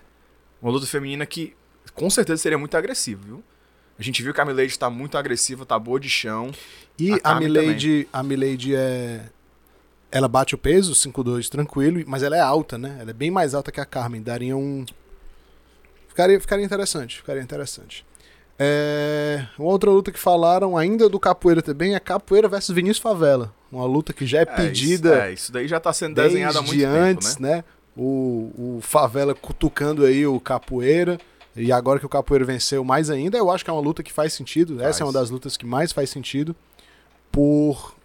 uma 0.60 0.72
luta 0.72 0.88
feminina 0.88 1.28
que 1.28 1.56
com 1.94 2.10
certeza 2.10 2.42
seria 2.42 2.58
muito 2.58 2.76
agressiva, 2.76 3.22
viu? 3.24 3.44
A 4.00 4.02
gente 4.02 4.24
viu 4.24 4.34
que 4.34 4.42
a 4.42 4.46
Milady 4.46 4.80
tá 4.80 4.90
muito 4.90 5.16
agressiva, 5.16 5.64
tá 5.64 5.78
boa 5.78 6.00
de 6.00 6.10
chão. 6.10 6.52
E 6.98 7.12
A 7.24 7.34
a, 7.34 7.40
Milady, 7.40 8.10
a 8.12 8.24
Milady 8.24 8.76
é. 8.76 9.30
Ela 10.12 10.28
bate 10.28 10.56
o 10.56 10.58
peso, 10.58 10.94
5-2, 10.94 11.50
tranquilo, 11.50 12.04
mas 12.08 12.24
ela 12.24 12.36
é 12.36 12.42
alta, 12.42 12.80
né? 12.80 12.98
Ela 13.00 13.12
é 13.12 13.14
bem 13.14 13.30
mais 13.30 13.54
alta 13.54 13.72
que 13.72 13.80
a 13.80 13.86
Carmen. 13.86 14.24
Daria 14.24 14.58
um. 14.58 14.84
Ficaria, 16.08 16.42
ficaria 16.42 16.66
interessante. 16.66 17.18
Ficaria 17.18 17.44
interessante. 17.44 18.04
É... 18.58 19.46
Uma 19.58 19.70
outra 19.70 19.90
luta 19.90 20.12
que 20.12 20.20
falaram 20.20 20.78
ainda 20.78 21.10
do 21.10 21.20
Capoeira 21.20 21.62
também 21.62 21.96
é 21.96 22.00
Capoeira 22.00 22.48
versus 22.48 22.74
Vinícius 22.74 23.00
Favela. 23.00 23.54
Uma 23.72 23.86
luta 23.86 24.14
que 24.14 24.26
já 24.26 24.40
é, 24.40 24.42
É, 24.42 24.46
pedida 24.46 25.10
Isso, 25.10 25.22
é, 25.22 25.34
isso 25.34 25.52
daí 25.52 25.68
já 25.68 25.80
tá 25.80 25.92
sendo 25.92 26.16
desenhado 26.16 26.60
há 26.60 26.62
muito 26.62 26.78
desde 26.78 26.94
tempo, 26.94 27.06
antes, 27.06 27.38
né? 27.38 27.58
né? 27.58 27.64
O, 27.96 28.78
o 28.78 28.80
Favela 28.82 29.34
cutucando 29.34 30.06
aí 30.06 30.26
o 30.26 30.40
Capoeira. 30.40 31.18
E 31.56 31.72
agora 31.72 32.00
que 32.00 32.06
o 32.06 32.10
Capoeira 32.10 32.44
venceu 32.46 32.84
mais 32.84 33.12
ainda, 33.12 33.38
eu 33.38 33.52
acho 33.52 33.64
que 33.64 33.70
é 33.70 33.74
uma 33.74 33.82
luta 33.82 34.02
que 34.02 34.12
faz 34.12 34.34
sentido. 34.34 34.78
Faz. 34.78 34.90
Essa 34.90 35.04
é 35.04 35.06
uma 35.06 35.14
das 35.14 35.30
lutas 35.30 35.56
que 35.56 35.66
mais 35.66 35.92
faz 35.92 36.10
sentido. 36.10 36.56
por 37.32 37.96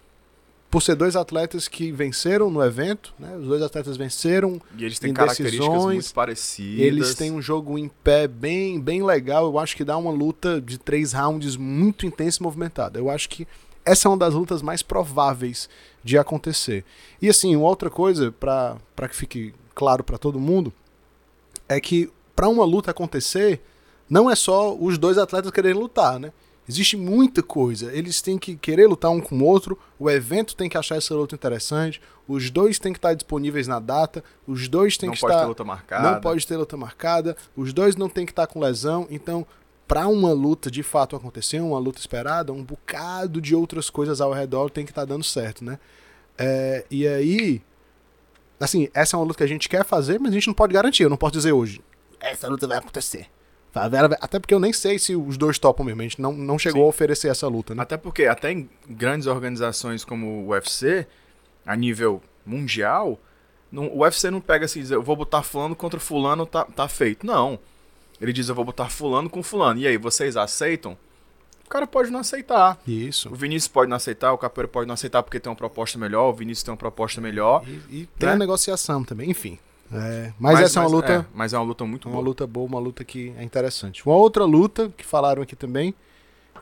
por 0.69 0.83
ser 0.83 0.95
dois 0.95 1.15
atletas 1.15 1.67
que 1.67 1.91
venceram 1.91 2.51
no 2.51 2.63
evento, 2.63 3.13
né? 3.17 3.35
Os 3.37 3.47
dois 3.47 3.61
atletas 3.61 3.97
venceram. 3.97 4.61
E 4.77 4.85
eles 4.85 4.99
têm 4.99 5.13
características 5.13 5.83
muito 5.83 6.13
parecidas. 6.13 6.79
Eles 6.79 7.15
têm 7.15 7.31
um 7.31 7.41
jogo 7.41 7.77
em 7.77 7.87
pé 8.03 8.27
bem, 8.27 8.79
bem 8.79 9.03
legal. 9.03 9.45
Eu 9.45 9.57
acho 9.57 9.75
que 9.75 9.83
dá 9.83 9.97
uma 9.97 10.11
luta 10.11 10.61
de 10.61 10.77
três 10.77 11.13
rounds 11.13 11.55
muito 11.55 12.05
intensa 12.05 12.37
e 12.39 12.43
movimentada. 12.43 12.99
Eu 12.99 13.09
acho 13.09 13.27
que 13.29 13.47
essa 13.83 14.07
é 14.07 14.11
uma 14.11 14.17
das 14.17 14.33
lutas 14.35 14.61
mais 14.61 14.83
prováveis 14.83 15.67
de 16.03 16.17
acontecer. 16.17 16.85
E 17.19 17.27
assim, 17.27 17.55
uma 17.55 17.67
outra 17.67 17.89
coisa, 17.89 18.31
pra 18.31 18.77
pra 18.95 19.09
que 19.09 19.15
fique 19.15 19.53
claro 19.73 20.03
pra 20.03 20.19
todo 20.19 20.39
mundo, 20.39 20.71
é 21.67 21.79
que 21.79 22.11
pra 22.35 22.47
uma 22.47 22.63
luta 22.63 22.91
acontecer, 22.91 23.59
não 24.07 24.29
é 24.29 24.35
só 24.35 24.75
os 24.75 24.99
dois 24.99 25.17
atletas 25.17 25.51
quererem 25.51 25.79
lutar, 25.79 26.19
né? 26.19 26.31
Existe 26.69 26.95
muita 26.95 27.41
coisa. 27.41 27.91
Eles 27.91 28.21
têm 28.21 28.37
que 28.37 28.55
querer 28.55 28.85
lutar 28.85 29.09
um 29.09 29.19
com 29.19 29.39
o 29.39 29.43
outro, 29.43 29.75
o 29.97 30.07
evento 30.07 30.55
tem 30.55 30.69
que 30.69 30.77
achar 30.77 30.97
essa 30.97 31.15
luta 31.15 31.33
interessante, 31.33 31.99
os 32.27 32.51
dois 32.51 32.77
têm 32.77 32.93
que 32.93 32.99
estar 32.99 33.15
disponíveis 33.15 33.67
na 33.67 33.79
data, 33.79 34.23
os 34.45 34.67
dois 34.67 34.95
têm 34.95 35.07
não 35.07 35.15
que 35.15 35.19
pode 35.19 35.33
estar. 35.33 35.45
ter 35.45 35.47
luta 35.47 35.63
marcada. 35.63 36.11
Não 36.11 36.21
pode 36.21 36.45
ter 36.45 36.57
luta 36.57 36.77
marcada, 36.77 37.35
os 37.57 37.73
dois 37.73 37.95
não 37.95 38.07
tem 38.07 38.23
que 38.23 38.31
estar 38.31 38.45
com 38.45 38.59
lesão, 38.59 39.07
então 39.09 39.47
para 39.87 40.07
uma 40.07 40.31
luta 40.31 40.69
de 40.69 40.83
fato 40.83 41.15
acontecer, 41.15 41.59
uma 41.59 41.79
luta 41.79 41.97
esperada, 41.97 42.53
um 42.53 42.63
bocado 42.63 43.41
de 43.41 43.55
outras 43.55 43.89
coisas 43.89 44.21
ao 44.21 44.31
redor 44.31 44.69
tem 44.69 44.85
que 44.85 44.91
estar 44.91 45.05
dando 45.05 45.23
certo, 45.23 45.65
né? 45.65 45.79
É, 46.37 46.85
e 46.91 47.07
aí, 47.07 47.63
assim, 48.59 48.89
essa 48.93 49.15
é 49.15 49.17
uma 49.17 49.25
luta 49.25 49.39
que 49.39 49.43
a 49.43 49.47
gente 49.47 49.67
quer 49.67 49.83
fazer, 49.83 50.19
mas 50.19 50.29
a 50.29 50.35
gente 50.35 50.45
não 50.45 50.53
pode 50.53 50.71
garantir, 50.71 51.01
eu 51.01 51.09
não 51.09 51.17
posso 51.17 51.33
dizer 51.33 51.51
hoje, 51.51 51.81
essa 52.19 52.47
luta 52.47 52.67
vai 52.67 52.77
acontecer. 52.77 53.25
Até 54.19 54.39
porque 54.39 54.53
eu 54.53 54.59
nem 54.59 54.73
sei 54.73 54.97
se 54.97 55.15
os 55.15 55.37
dois 55.37 55.59
topam 55.59 55.85
mesmo, 55.85 56.01
a 56.01 56.03
gente 56.03 56.21
não, 56.21 56.33
não 56.33 56.57
chegou 56.57 56.81
Sim. 56.81 56.85
a 56.85 56.89
oferecer 56.89 57.27
essa 57.29 57.47
luta, 57.47 57.75
né? 57.75 57.83
Até 57.83 57.97
porque, 57.97 58.25
até 58.25 58.51
em 58.51 58.69
grandes 58.89 59.27
organizações 59.27 60.03
como 60.03 60.43
o 60.43 60.47
UFC, 60.49 61.05
a 61.65 61.75
nível 61.75 62.21
mundial, 62.45 63.19
não- 63.71 63.87
o 63.87 63.99
UFC 63.99 64.31
não 64.31 64.41
pega 64.41 64.65
assim 64.65 64.79
e 64.79 64.81
diz, 64.81 64.91
eu 64.91 65.03
vou 65.03 65.15
botar 65.15 65.43
fulano 65.43 65.75
contra 65.75 65.99
fulano, 65.99 66.45
tá, 66.45 66.65
tá 66.65 66.87
feito. 66.87 67.25
Não. 67.25 67.59
Ele 68.19 68.33
diz, 68.33 68.49
eu 68.49 68.55
vou 68.55 68.65
botar 68.65 68.89
fulano 68.89 69.29
com 69.29 69.41
fulano. 69.43 69.79
E 69.79 69.87
aí, 69.87 69.97
vocês 69.97 70.35
aceitam? 70.35 70.97
O 71.65 71.69
cara 71.69 71.85
pode 71.85 72.09
não 72.09 72.19
aceitar. 72.21 72.79
Isso. 72.87 73.29
O 73.31 73.35
Vinícius 73.35 73.67
pode 73.67 73.87
não 73.89 73.95
aceitar, 73.97 74.33
o 74.33 74.37
Capoeira 74.39 74.67
pode 74.67 74.87
não 74.87 74.95
aceitar 74.95 75.21
porque 75.21 75.39
tem 75.39 75.49
uma 75.51 75.55
proposta 75.55 75.99
melhor, 75.99 76.29
o 76.29 76.33
Vinícius 76.33 76.63
tem 76.63 76.71
uma 76.71 76.77
proposta 76.77 77.21
melhor. 77.21 77.63
E, 77.67 77.71
e 78.01 78.09
tem 78.17 78.27
Né? 78.29 78.33
a 78.33 78.37
negociação 78.37 79.03
também, 79.03 79.29
enfim. 79.29 79.59
É, 79.91 80.31
mas, 80.39 80.59
essa 80.59 80.79
é 80.79 80.83
uma 80.83 80.89
luta. 80.89 81.11
É, 81.13 81.25
mas 81.33 81.53
é 81.53 81.57
uma 81.57 81.65
luta 81.65 81.83
muito 81.85 82.05
Uma 82.07 82.13
boa. 82.15 82.23
luta 82.25 82.45
boa, 82.47 82.67
uma 82.67 82.79
luta 82.79 83.03
que 83.03 83.33
é 83.37 83.43
interessante. 83.43 84.05
Uma 84.05 84.15
outra 84.15 84.45
luta 84.45 84.91
que 84.95 85.05
falaram 85.05 85.41
aqui 85.41 85.55
também 85.55 85.93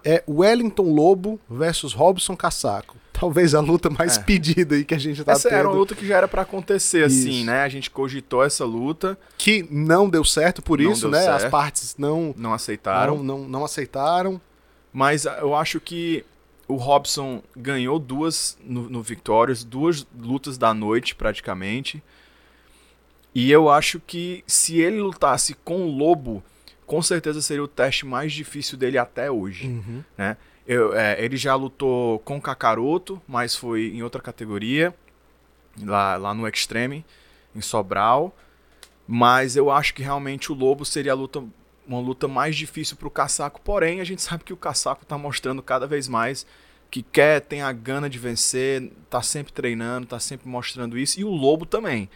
é 0.03 0.23
Wellington 0.29 0.93
Lobo 0.93 1.39
versus 1.49 1.93
Robson 1.93 2.35
Cassaco. 2.37 2.95
Talvez 3.11 3.55
a 3.55 3.59
luta 3.59 3.89
mais 3.89 4.17
É. 4.17 4.21
pedida 4.21 4.75
aí 4.75 4.85
que 4.85 4.93
a 4.93 4.97
gente 4.99 5.23
tá 5.23 5.31
Essa 5.31 5.49
tendo. 5.49 5.57
era 5.57 5.67
uma 5.67 5.75
luta 5.75 5.95
que 5.95 6.05
já 6.07 6.17
era 6.17 6.27
pra 6.27 6.43
acontecer, 6.43 7.03
assim, 7.03 7.29
Isso. 7.39 7.45
né? 7.47 7.63
A 7.63 7.69
gente 7.69 7.89
cogitou 7.89 8.43
essa 8.43 8.63
luta, 8.63 9.17
Que 9.37 9.67
não 9.71 10.07
deu 10.07 10.23
certo 10.23 10.61
por 10.61 10.79
Não 10.79 10.91
isso, 10.91 11.09
né? 11.09 11.27
As 11.27 11.41
certo. 11.41 11.51
partes 11.51 11.95
não, 11.97 12.33
não 12.37 12.53
aceitaram. 12.53 13.17
não, 13.17 13.39
não, 13.39 13.47
não 13.49 13.65
aceitaram. 13.65 14.39
Mas 14.93 15.25
eu 15.25 15.53
acho 15.55 15.79
que 15.79 16.23
o 16.67 16.75
Robson 16.75 17.41
ganhou 17.55 17.97
duas 17.99 18.57
no, 18.63 18.89
no 18.89 19.01
Victorious, 19.01 19.63
duas 19.63 20.05
lutas 20.17 20.57
da 20.57 20.73
noite 20.73 21.15
praticamente. 21.15 22.01
E 23.39 23.51
eu 23.51 23.69
acho 23.69 23.99
que 23.99 24.43
se 24.47 24.79
ele 24.81 24.99
lutasse 24.99 25.53
com 25.53 25.85
o 25.85 25.91
Lobo, 25.95 26.43
com 26.87 27.01
certeza 27.03 27.39
seria 27.39 27.63
o 27.63 27.67
teste 27.67 28.03
mais 28.03 28.33
difícil 28.33 28.77
dele 28.77 28.97
até 28.97 29.29
hoje. 29.29 29.67
Uhum. 29.67 30.03
Eu- 30.65 30.93
é, 30.95 31.23
ele 31.23 31.37
já 31.37 31.53
lutou 31.53 32.17
com 32.19 32.41
Kakaroto, 32.41 33.21
mas 33.27 33.55
foi 33.55 33.89
em 33.93 34.01
outra 34.01 34.21
categoria, 34.21 34.91
lá, 35.83 36.17
lá 36.17 36.33
no 36.33 36.47
Extreme, 36.47 37.05
em 37.55 37.61
Sobral. 37.61 38.35
Mas 39.07 39.55
eu 39.55 39.69
acho 39.69 39.93
que 39.93 40.01
realmente 40.01 40.51
o 40.51 40.55
Lobo 40.55 40.83
seria 40.83 41.11
a 41.11 41.15
luta, 41.15 41.43
uma 41.87 41.99
luta 41.99 42.27
mais 42.27 42.55
difícil 42.55 42.97
pro 42.97 43.09
Caçaco. 43.11 43.61
Porém, 43.61 44.01
a 44.01 44.03
gente 44.03 44.21
sabe 44.23 44.43
que 44.43 44.51
o 44.51 44.57
Caçaco 44.57 45.05
tá 45.05 45.15
mostrando 45.15 45.61
cada 45.61 45.85
vez 45.85 46.07
mais 46.07 46.43
que 46.89 47.03
quer, 47.03 47.41
tem 47.41 47.61
a 47.61 47.71
gana 47.71 48.09
de 48.09 48.17
vencer, 48.17 48.91
tá 49.11 49.21
sempre 49.21 49.53
treinando, 49.53 50.07
tá 50.07 50.19
sempre 50.19 50.49
mostrando 50.49 50.97
isso. 50.97 51.19
E 51.19 51.23
o 51.23 51.29
Lobo 51.29 51.65
também. 51.65 52.09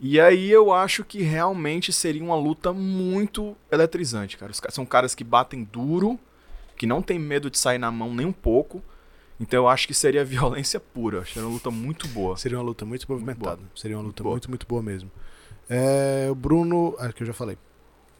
E 0.00 0.20
aí 0.20 0.50
eu 0.50 0.72
acho 0.72 1.04
que 1.04 1.22
realmente 1.22 1.92
seria 1.92 2.22
uma 2.22 2.36
luta 2.36 2.72
muito 2.72 3.56
eletrizante, 3.70 4.36
cara. 4.36 4.52
São 4.70 4.84
caras 4.84 5.14
que 5.14 5.24
batem 5.24 5.64
duro, 5.64 6.18
que 6.76 6.86
não 6.86 7.00
tem 7.00 7.18
medo 7.18 7.50
de 7.50 7.58
sair 7.58 7.78
na 7.78 7.90
mão 7.90 8.12
nem 8.12 8.26
um 8.26 8.32
pouco. 8.32 8.82
Então 9.40 9.60
eu 9.64 9.68
acho 9.68 9.86
que 9.86 9.94
seria 9.94 10.24
violência 10.24 10.78
pura. 10.78 11.20
Acho 11.20 11.32
que 11.32 11.38
era 11.38 11.46
uma 11.46 11.54
luta 11.54 11.70
muito 11.70 12.08
boa. 12.08 12.36
Seria 12.36 12.58
uma 12.58 12.64
luta 12.64 12.84
muito 12.84 13.06
movimentada. 13.10 13.60
Seria 13.74 13.96
uma 13.96 14.02
luta 14.04 14.22
Boa. 14.22 14.34
muito, 14.34 14.48
muito 14.48 14.66
boa 14.66 14.82
mesmo. 14.82 15.10
É, 15.68 16.28
o 16.30 16.34
Bruno. 16.34 16.94
Ah, 16.98 17.12
que 17.12 17.22
eu 17.22 17.26
já 17.26 17.32
falei. 17.32 17.56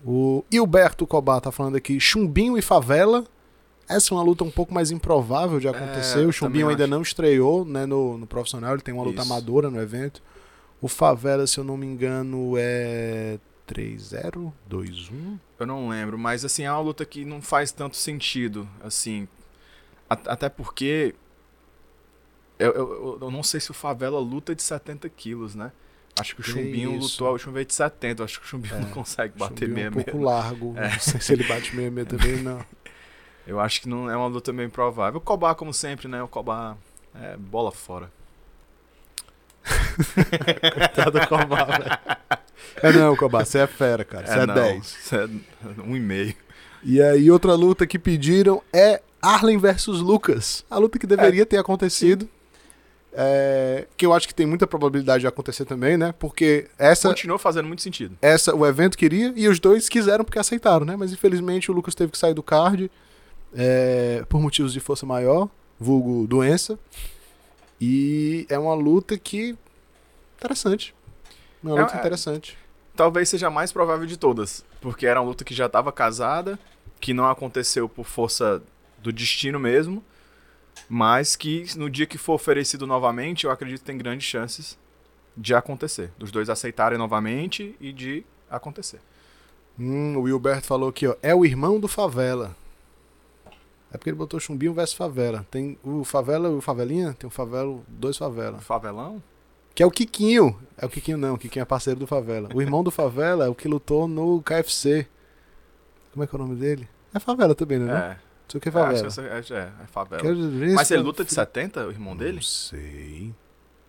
O 0.05 0.45
Hilberto 0.51 1.07
Cobá 1.07 1.41
tá 1.41 1.51
falando 1.51 1.77
aqui: 1.77 1.99
Chumbinho 1.99 2.57
e 2.57 2.63
Favela. 2.63 3.25
Essa 3.87 4.15
é 4.15 4.17
uma 4.17 4.25
luta 4.25 4.45
um 4.45 4.51
pouco 4.51 4.73
mais 4.73 4.91
improvável 4.91 5.61
de 5.61 5.69
acontecer. 5.69 6.23
É, 6.23 6.27
o 6.27 6.33
Chumbinho 6.33 6.69
ainda 6.69 6.85
acho. 6.85 6.91
não 6.91 7.03
estreou 7.03 7.67
né, 7.67 7.85
no, 7.85 8.17
no 8.17 8.27
profissional, 8.27 8.73
ele 8.73 8.81
tem 8.81 8.95
uma 8.95 9.05
luta 9.05 9.21
Isso. 9.21 9.31
amadora 9.31 9.71
no 9.71 9.79
evento. 9.79 10.23
O 10.85 10.89
Favela, 10.89 11.47
se 11.47 11.57
eu 11.59 11.65
não 11.65 11.79
me 11.79 11.87
engano, 11.87 12.57
é 12.59 13.39
3-0, 13.67 14.53
2-1. 14.69 15.39
Eu 15.59 15.67
não 15.67 15.89
lembro, 15.89 16.19
mas 16.19 16.45
assim, 16.45 16.65
é 16.65 16.71
uma 16.71 16.79
luta 16.81 17.07
que 17.07 17.25
não 17.25 17.41
faz 17.41 17.73
tanto 17.73 17.97
sentido, 17.97 18.69
assim. 18.83 19.27
A- 20.11 20.19
até 20.27 20.51
porque. 20.51 21.15
Eu, 22.59 22.73
eu, 22.73 23.19
eu- 23.23 23.31
não 23.31 23.43
sei 23.43 23.61
se 23.61 23.71
o 23.71 23.75
Favela 23.75 24.21
luta 24.21 24.55
de 24.55 24.63
70 24.63 25.09
quilos, 25.09 25.55
né? 25.55 25.73
Acho 26.21 26.35
que 26.35 26.43
o 26.43 26.45
Chumbinho 26.45 26.99
isso. 26.99 27.25
lutou, 27.25 27.35
o 27.35 27.39
Chumbinho 27.39 27.63
é 27.63 27.65
de 27.65 27.73
70, 27.75 28.21
eu 28.21 28.25
acho 28.27 28.39
que 28.39 28.45
o 28.45 28.49
Chumbinho 28.49 28.75
É, 28.75 28.81
não 28.81 28.91
consegue 28.91 29.39
bater 29.39 29.67
Chumbinho 29.67 29.87
é 29.87 29.91
meia 29.91 29.91
um 29.91 29.93
pouco 29.95 30.19
meia. 30.19 30.25
largo. 30.27 30.75
Não 30.75 31.01
sei 31.01 31.21
se 31.21 31.33
ele 31.33 31.45
bate 31.45 31.75
meia 31.75 31.91
meia 31.91 32.05
também, 32.07 32.37
não. 32.43 32.63
Eu 33.47 33.59
acho 33.59 33.81
que 33.81 33.89
não 33.89 34.11
é 34.11 34.17
uma 34.17 34.27
luta 34.27 34.53
bem 34.53 34.69
provável. 34.69 35.17
O 35.19 35.21
Cobá, 35.23 35.55
como 35.55 35.73
sempre, 35.73 36.09
né? 36.09 36.23
O 36.23 36.29
Cobá 36.29 36.77
é 37.15 37.37
bola 37.39 37.73
fora. 37.73 38.13
Coitado 40.75 41.21
do 41.21 41.27
Cobá, 41.27 41.65
velho. 41.65 41.99
É 42.83 42.93
não, 42.93 43.17
Cobá, 43.17 43.45
você 43.45 43.59
é 43.59 43.67
fera, 43.67 44.05
cara. 44.05 44.27
Você 44.27 44.33
é, 44.39 44.47
não, 44.47 44.55
10. 44.55 44.85
Isso 44.85 45.15
é 45.17 45.29
um 45.85 45.97
e 45.97 46.01
meio. 46.01 46.35
E 46.83 47.01
aí, 47.01 47.31
outra 47.31 47.55
luta 47.55 47.87
que 47.87 47.99
pediram 47.99 48.63
é 48.73 49.01
Arlen 49.23 49.57
versus 49.59 50.01
Lucas. 50.01 50.65
A 50.69 50.77
luta 50.77 50.99
que 50.99 51.07
deveria 51.07 51.47
ter 51.47 51.57
acontecido. 51.57 52.29
é, 53.17 53.87
que 53.97 54.05
eu 54.05 54.13
acho 54.13 54.27
que 54.27 54.35
tem 54.35 54.45
muita 54.45 54.67
probabilidade 54.67 55.21
de 55.21 55.27
acontecer 55.27 55.65
também, 55.65 55.97
né? 55.97 56.13
Porque 56.19 56.67
essa, 56.79 57.09
Continuou 57.09 57.39
fazendo 57.39 57.67
muito 57.67 57.81
sentido. 57.81 58.19
essa 58.21 58.55
o 58.55 58.67
evento 58.67 58.99
queria 58.99 59.33
e 59.37 59.47
os 59.49 59.61
dois 59.61 59.89
quiseram 59.89 60.25
porque 60.25 60.39
aceitaram, 60.39 60.85
né? 60.85 60.97
Mas 60.97 61.13
infelizmente 61.13 61.71
o 61.71 61.75
Lucas 61.75 61.95
teve 61.95 62.11
que 62.11 62.19
sair 62.19 62.35
do 62.35 62.43
card 62.43 62.91
é, 63.55 64.25
por 64.29 64.41
motivos 64.41 64.73
de 64.73 64.81
força 64.81 65.07
maior, 65.07 65.49
vulgo 65.79 66.27
doença. 66.27 66.77
E 67.87 68.47
é 68.49 68.59
uma 68.59 68.75
luta 68.75 69.19
que. 69.19 69.55
Interessante. 70.39 70.95
Uma 71.63 71.79
É- 71.79 71.83
luta 71.83 71.95
é- 71.97 71.99
interessante. 71.99 72.57
talvez 72.97 73.29
seja 73.29 73.49
a 73.49 73.51
mais 73.51 73.73
provável 73.73 74.07
de 74.07 74.17
todas, 74.17 74.65
porque 74.81 75.07
era 75.07 75.21
uma 75.21 75.29
luta 75.29 75.45
que 75.45 75.55
já 75.55 75.67
estava 75.67 75.91
casada, 75.93 76.59
que 77.01 77.13
não 77.13 77.29
aconteceu 77.29 77.89
por 77.89 78.05
força 78.07 78.63
do 79.03 79.13
destino 79.13 79.59
mesmo, 79.61 80.03
mas 80.89 81.37
que 81.37 81.65
no 81.77 81.91
dia 81.91 82.07
que 82.07 82.17
for 82.17 82.35
oferecido 82.35 82.87
novamente, 82.87 83.45
eu 83.45 83.51
acredito 83.51 83.81
que 83.81 83.87
tem 83.87 83.99
grandes 83.99 84.27
chances 84.27 84.79
de 85.37 85.55
acontecer, 85.55 86.11
dos 86.17 86.31
dois 86.31 86.49
aceitarem 86.49 86.97
novamente 86.99 87.75
e 87.81 87.93
de 87.93 88.25
acontecer. 88.49 89.01
Hum, 89.79 90.17
o 90.17 90.23
Wilberto 90.23 90.67
falou 90.67 90.89
aqui, 90.89 91.07
ó. 91.07 91.17
É 91.21 91.35
o 91.35 91.45
irmão 91.45 91.81
do 91.81 91.89
Favela. 91.89 92.57
É 93.95 93.97
porque 93.97 94.11
ele 94.11 94.17
botou 94.17 94.41
Chumbinho 94.41 94.75
versus 94.75 94.97
Favela. 94.97 95.47
Tem 95.53 95.79
o 95.85 96.03
Favela 96.03 96.49
e 96.49 96.53
o 96.53 96.61
Favelinha? 96.61 97.15
Tem 97.17 97.29
o 97.29 97.31
Favela, 97.31 97.79
dois 97.87 98.17
Favela. 98.17 98.59
Favelão? 98.59 99.23
Que 99.73 99.85
é 99.85 99.87
o 99.87 99.91
Kikinho. 99.91 100.59
É 100.77 100.85
o 100.85 100.89
Kikinho 100.89 101.17
não, 101.17 101.35
o 101.35 101.39
Kikinho 101.39 101.63
é 101.63 101.65
parceiro 101.65 102.01
do 102.01 102.07
Favela. 102.07 102.49
O 102.53 102.61
irmão 102.61 102.83
do 102.83 102.91
Favela 102.91 103.45
é 103.47 103.49
o 103.49 103.55
que 103.55 103.69
lutou 103.69 104.09
no 104.09 104.43
KFC. 104.43 105.07
Como 106.13 106.25
é 106.25 106.27
que 106.27 106.35
é 106.35 106.39
o 106.39 106.43
nome 106.43 106.57
dele? 106.57 106.89
É 107.15 107.21
Favela 107.21 107.55
também, 107.55 107.79
né? 107.79 107.93
É. 107.93 108.09
Não 108.09 108.51
sei 108.51 108.59
o 108.59 108.61
que 108.61 108.69
é 108.69 108.71
É, 108.71 108.73
Favela. 108.73 109.07
essa- 109.07 109.23
é, 109.23 109.27
é, 109.61 109.69
é 109.85 109.87
favela. 109.87 110.23
Mas 110.75 110.91
ele 110.91 111.03
luta 111.03 111.25
de 111.25 111.33
70, 111.33 111.87
o 111.87 111.91
irmão 111.93 112.17
dele? 112.17 112.35
Não 112.37 112.43
sei. 112.43 113.33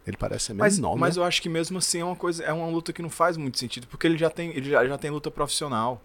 Ele 0.05 0.17
parece 0.17 0.45
ser 0.45 0.53
Mas, 0.53 0.77
mas 0.79 1.15
né? 1.15 1.21
eu 1.21 1.25
acho 1.25 1.41
que 1.41 1.49
mesmo 1.49 1.79
assim 1.79 1.99
é 2.01 2.05
uma 2.05 2.15
coisa, 2.15 2.43
é 2.43 2.53
uma 2.53 2.67
luta 2.67 2.93
que 2.93 3.01
não 3.01 3.09
faz 3.09 3.37
muito 3.37 3.57
sentido, 3.57 3.87
porque 3.87 4.05
ele 4.05 4.19
já 4.19 4.29
tem, 4.29 4.51
ele 4.51 4.69
já, 4.69 4.85
já 4.87 4.99
tem 4.99 5.09
luta 5.09 5.31
profissional. 5.31 5.99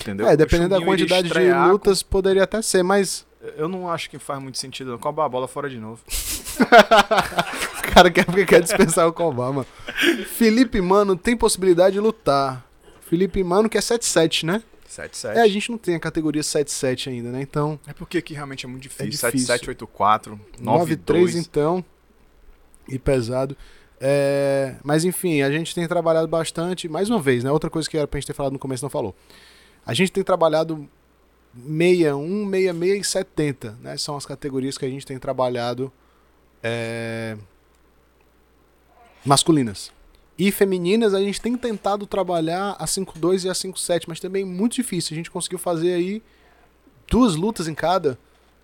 Entendeu? 0.00 0.26
É, 0.28 0.36
dependendo 0.36 0.78
da 0.78 0.84
quantidade 0.84 1.22
de 1.22 1.28
estrear 1.28 1.66
com- 1.66 1.72
lutas, 1.72 2.02
poderia 2.02 2.44
até 2.44 2.60
ser, 2.62 2.82
mas 2.82 3.26
Eu 3.56 3.68
não 3.68 3.88
acho 3.90 4.10
que 4.10 4.18
faz 4.18 4.40
muito 4.42 4.58
sentido. 4.58 4.92
Não. 4.92 4.98
Cobra 4.98 5.24
a 5.24 5.28
bola 5.28 5.46
fora 5.48 5.68
de 5.70 5.78
novo. 5.78 6.00
o 6.58 7.92
cara 7.92 8.10
quer 8.10 8.24
porque 8.24 8.44
quer 8.44 8.60
dispensar 8.62 9.06
o 9.08 9.22
Obama. 9.22 9.64
Felipe 10.36 10.80
Mano 10.80 11.16
tem 11.16 11.36
possibilidade 11.36 11.94
de 11.94 12.00
lutar. 12.00 12.64
Felipe 13.00 13.42
Mano 13.42 13.68
que 13.68 13.78
é 13.78 13.80
7-7, 13.80 14.44
né? 14.44 14.62
7-7. 14.88 15.36
É, 15.36 15.40
a 15.42 15.48
gente 15.48 15.70
não 15.70 15.78
tem 15.78 15.94
a 15.94 16.00
categoria 16.00 16.42
7-7 16.42 17.08
ainda, 17.10 17.30
né? 17.30 17.40
Então, 17.42 17.78
É 17.86 17.92
porque 17.92 18.18
aqui 18.18 18.34
realmente 18.34 18.66
é 18.66 18.68
muito 18.68 18.82
difícil. 18.82 19.06
É 19.06 19.10
difícil. 19.10 19.46
7784, 19.46 20.40
9-3 20.62 21.34
9-3. 21.34 21.34
então. 21.36 21.84
E 22.88 22.98
pesado. 22.98 23.56
É, 24.00 24.76
mas 24.82 25.04
enfim, 25.04 25.42
a 25.42 25.50
gente 25.50 25.74
tem 25.74 25.86
trabalhado 25.86 26.26
bastante. 26.28 26.88
Mais 26.88 27.10
uma 27.10 27.20
vez, 27.20 27.44
né? 27.44 27.50
Outra 27.50 27.68
coisa 27.68 27.88
que 27.88 27.96
era 27.96 28.06
pra 28.06 28.18
gente 28.18 28.26
ter 28.26 28.32
falado 28.34 28.52
no 28.52 28.58
começo 28.58 28.84
não 28.84 28.90
falou. 28.90 29.14
A 29.88 29.94
gente 29.94 30.12
tem 30.12 30.22
trabalhado 30.22 30.86
61, 31.54 32.50
66 32.50 33.00
e 33.00 33.10
70, 33.10 33.78
né? 33.80 33.96
São 33.96 34.18
as 34.18 34.26
categorias 34.26 34.76
que 34.76 34.84
a 34.84 34.88
gente 34.90 35.06
tem 35.06 35.18
trabalhado 35.18 35.90
é, 36.62 37.38
masculinas. 39.24 39.90
E 40.38 40.52
femininas 40.52 41.14
a 41.14 41.20
gente 41.20 41.40
tem 41.40 41.56
tentado 41.56 42.06
trabalhar 42.06 42.76
a 42.78 42.84
5-2 42.84 43.46
e 43.46 43.48
a 43.48 43.54
5-7, 43.54 44.04
mas 44.06 44.20
também 44.20 44.42
é 44.42 44.44
muito 44.44 44.74
difícil. 44.74 45.14
A 45.14 45.16
gente 45.16 45.30
conseguiu 45.30 45.58
fazer 45.58 45.94
aí 45.94 46.22
duas 47.10 47.34
lutas 47.34 47.66
em 47.66 47.74
cada. 47.74 48.18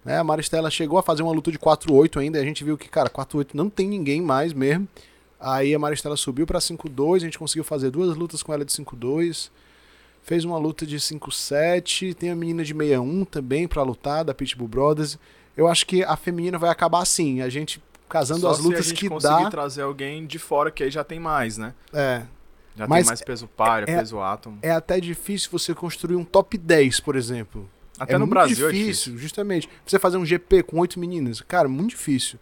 Né? 0.05 0.19
A 0.19 0.25
Maristela 0.25 0.71
chegou 0.71 0.99
a 0.99 1.03
fazer 1.03 1.23
uma 1.23 1.33
luta 1.33 1.51
de 1.51 1.59
4-8 1.59 2.21
ainda. 2.21 2.37
e 2.37 2.43
A 2.43 2.45
gente 2.45 2.63
viu 2.63 2.77
que, 2.77 2.91
cara, 2.91 3.09
4-8 3.09 3.55
não 3.55 3.71
tem 3.71 3.89
ninguém 3.89 4.21
mais 4.21 4.53
mesmo. 4.53 4.87
Aí 5.41 5.75
a 5.75 5.79
Maristela 5.79 6.19
subiu 6.19 6.47
pra 6.47 6.59
5-2. 6.59 7.17
A 7.17 7.19
gente 7.21 7.39
conseguiu 7.39 7.65
fazer 7.65 7.91
duas 7.91 8.15
lutas 8.15 8.43
com 8.43 8.53
ela 8.53 8.63
de 8.63 8.73
5-2. 8.73 9.49
Fez 10.25 10.45
uma 10.45 10.59
luta 10.59 10.85
de 10.85 10.97
5-7. 10.99 12.15
Tem 12.15 12.31
a 12.31 12.35
menina 12.35 12.65
de 12.65 12.73
61 12.75 13.25
também 13.25 13.69
pra 13.69 13.83
lutar, 13.83 14.25
da 14.25 14.35
Pitbull 14.35 14.67
Brothers. 14.67 15.19
Eu 15.57 15.69
acho 15.69 15.87
que 15.87 16.03
a 16.03 16.17
feminina 16.17 16.59
vai 16.59 16.71
acabar 16.71 17.01
assim. 17.03 17.41
A 17.43 17.49
gente 17.49 17.81
casando 18.09 18.41
Só 18.41 18.51
as 18.51 18.59
lutas 18.59 18.87
se 18.87 18.93
a 18.93 18.95
gente 18.95 19.01
que 19.01 19.09
conseguir 19.09 19.45
dá. 19.45 19.51
trazer 19.51 19.83
alguém 19.83 20.27
de 20.27 20.39
fora, 20.39 20.71
que 20.71 20.83
aí 20.83 20.91
já 20.91 21.05
tem 21.05 21.21
mais, 21.21 21.59
né? 21.59 21.75
É, 21.93 22.23
Já 22.77 22.89
Mas 22.89 23.05
tem 23.05 23.11
mais 23.11 23.23
peso 23.23 23.47
párea, 23.47 23.85
é- 23.89 23.99
peso 23.99 24.19
átomo. 24.21 24.59
é 24.63 24.71
até 24.73 24.99
difícil 24.99 25.49
você 25.53 25.73
construir 25.75 26.17
um 26.17 26.25
top 26.25 26.59
10, 26.59 26.99
por 27.01 27.15
exemplo. 27.15 27.69
Até 27.99 28.15
é 28.15 28.19
no 28.19 28.27
muito 28.27 28.31
Brasil 28.35 28.55
difícil, 28.57 28.69
é 28.69 28.73
difícil. 28.73 29.19
justamente. 29.19 29.69
Você 29.87 29.97
fazer 29.99 30.17
um 30.17 30.25
GP 30.27 30.65
com 30.65 30.81
oito 30.81 30.99
meninas, 30.99 31.41
cara, 31.43 31.69
muito 31.69 31.91
difícil. 31.91 32.37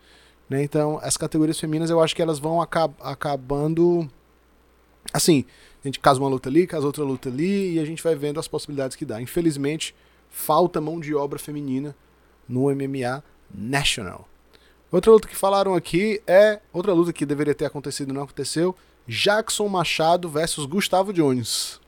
Né? 0.49 0.63
Então, 0.63 0.99
as 1.03 1.17
categorias 1.19 1.61
femininas, 1.61 1.91
eu 1.91 2.01
acho 2.03 2.17
que 2.17 2.23
elas 2.23 2.39
vão 2.39 2.63
aca- 2.63 2.89
acabando. 3.03 4.09
Assim, 5.13 5.45
a 5.85 5.89
gente 5.89 6.01
casa 6.01 6.21
uma 6.21 6.29
luta 6.29 6.49
ali, 6.49 6.67
casa 6.67 6.87
outra 6.87 7.03
luta 7.05 7.29
ali, 7.29 7.75
e 7.75 7.79
a 7.81 7.85
gente 7.85 8.03
vai 8.03 8.15
vendo 8.15 8.39
as 8.41 8.47
possibilidades 8.49 8.97
que 8.97 9.05
dá. 9.05 9.21
Infelizmente, 9.21 9.95
falta 10.31 10.81
mão 10.81 11.01
de 11.01 11.15
obra 11.15 11.39
feminina 11.39 11.95
no 12.49 12.71
MMA 12.75 13.23
National. 13.53 14.29
Outra 14.91 15.11
luta 15.11 15.27
que 15.29 15.37
falaram 15.37 15.75
aqui 15.75 16.21
é 16.27 16.61
outra 16.73 16.93
luta 16.93 17.13
que 17.13 17.25
deveria 17.25 17.55
ter 17.55 17.65
acontecido 17.65 18.11
e 18.11 18.13
não 18.13 18.23
aconteceu. 18.25 18.77
Jackson 19.09 19.67
Machado 19.69 20.29
versus 20.29 20.65
Gustavo 20.67 21.13
Jones. 21.13 21.81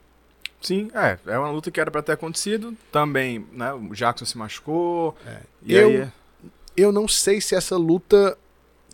Sim, 0.61 0.89
é. 0.95 1.19
É 1.27 1.39
uma 1.39 1.51
luta 1.51 1.71
que 1.71 1.79
era 1.79 1.91
pra 1.91 2.03
ter 2.03 2.13
acontecido. 2.13 2.75
Também, 2.91 3.47
né? 3.53 3.73
O 3.75 3.95
Jackson 3.95 4.25
se 4.25 4.39
machucou. 4.39 5.15
É. 5.27 5.41
E 5.63 5.75
Eu- 5.75 5.89
aí. 5.89 6.09
eu 6.77 6.91
não 6.91 7.07
sei 7.07 7.41
se 7.41 7.55
essa 7.55 7.77
luta 7.77 8.37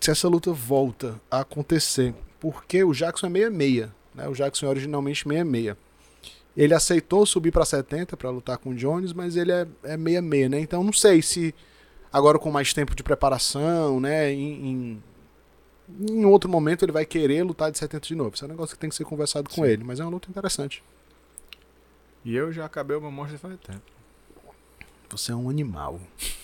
se 0.00 0.10
essa 0.10 0.26
luta 0.28 0.50
volta 0.50 1.20
a 1.30 1.40
acontecer, 1.40 2.14
porque 2.40 2.82
o 2.82 2.92
Jackson 2.94 3.26
é 3.26 3.30
66, 3.30 3.90
né? 4.20 4.28
O 4.28 4.32
Jackson 4.32 4.66
é 4.66 4.68
originalmente 4.68 5.24
66. 5.26 5.76
Ele 6.56 6.74
aceitou 6.74 7.24
subir 7.24 7.52
pra 7.52 7.64
70 7.64 8.16
pra 8.16 8.28
lutar 8.30 8.58
com 8.58 8.70
o 8.70 8.74
Jones, 8.74 9.12
mas 9.12 9.36
ele 9.36 9.52
é, 9.52 9.66
é 9.84 9.96
66, 9.96 10.50
né? 10.50 10.60
Então 10.60 10.82
não 10.82 10.92
sei 10.92 11.22
se 11.22 11.54
agora 12.12 12.38
com 12.38 12.50
mais 12.50 12.74
tempo 12.74 12.94
de 12.94 13.02
preparação, 13.02 14.00
né, 14.00 14.32
em, 14.32 14.66
em, 14.68 15.02
em 16.10 16.24
outro 16.24 16.50
momento 16.50 16.84
ele 16.84 16.92
vai 16.92 17.06
querer 17.06 17.44
lutar 17.44 17.70
de 17.70 17.78
70 17.78 18.08
de 18.08 18.14
novo. 18.14 18.34
Isso 18.34 18.44
é 18.44 18.48
um 18.48 18.50
negócio 18.50 18.74
que 18.74 18.80
tem 18.80 18.90
que 18.90 18.96
ser 18.96 19.04
conversado 19.04 19.48
com 19.48 19.62
Sim. 19.62 19.70
ele, 19.70 19.84
mas 19.84 20.00
é 20.00 20.04
uma 20.04 20.10
luta 20.10 20.28
interessante. 20.28 20.82
E 22.24 22.34
eu 22.34 22.52
já 22.52 22.64
acabei 22.66 22.96
o 22.96 23.00
meu 23.00 23.10
monstro 23.10 23.38
faz 23.38 23.58
tempo. 23.60 23.82
Você 25.10 25.32
é 25.32 25.34
um 25.34 25.48
animal. 25.48 26.00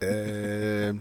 É... 0.00 0.94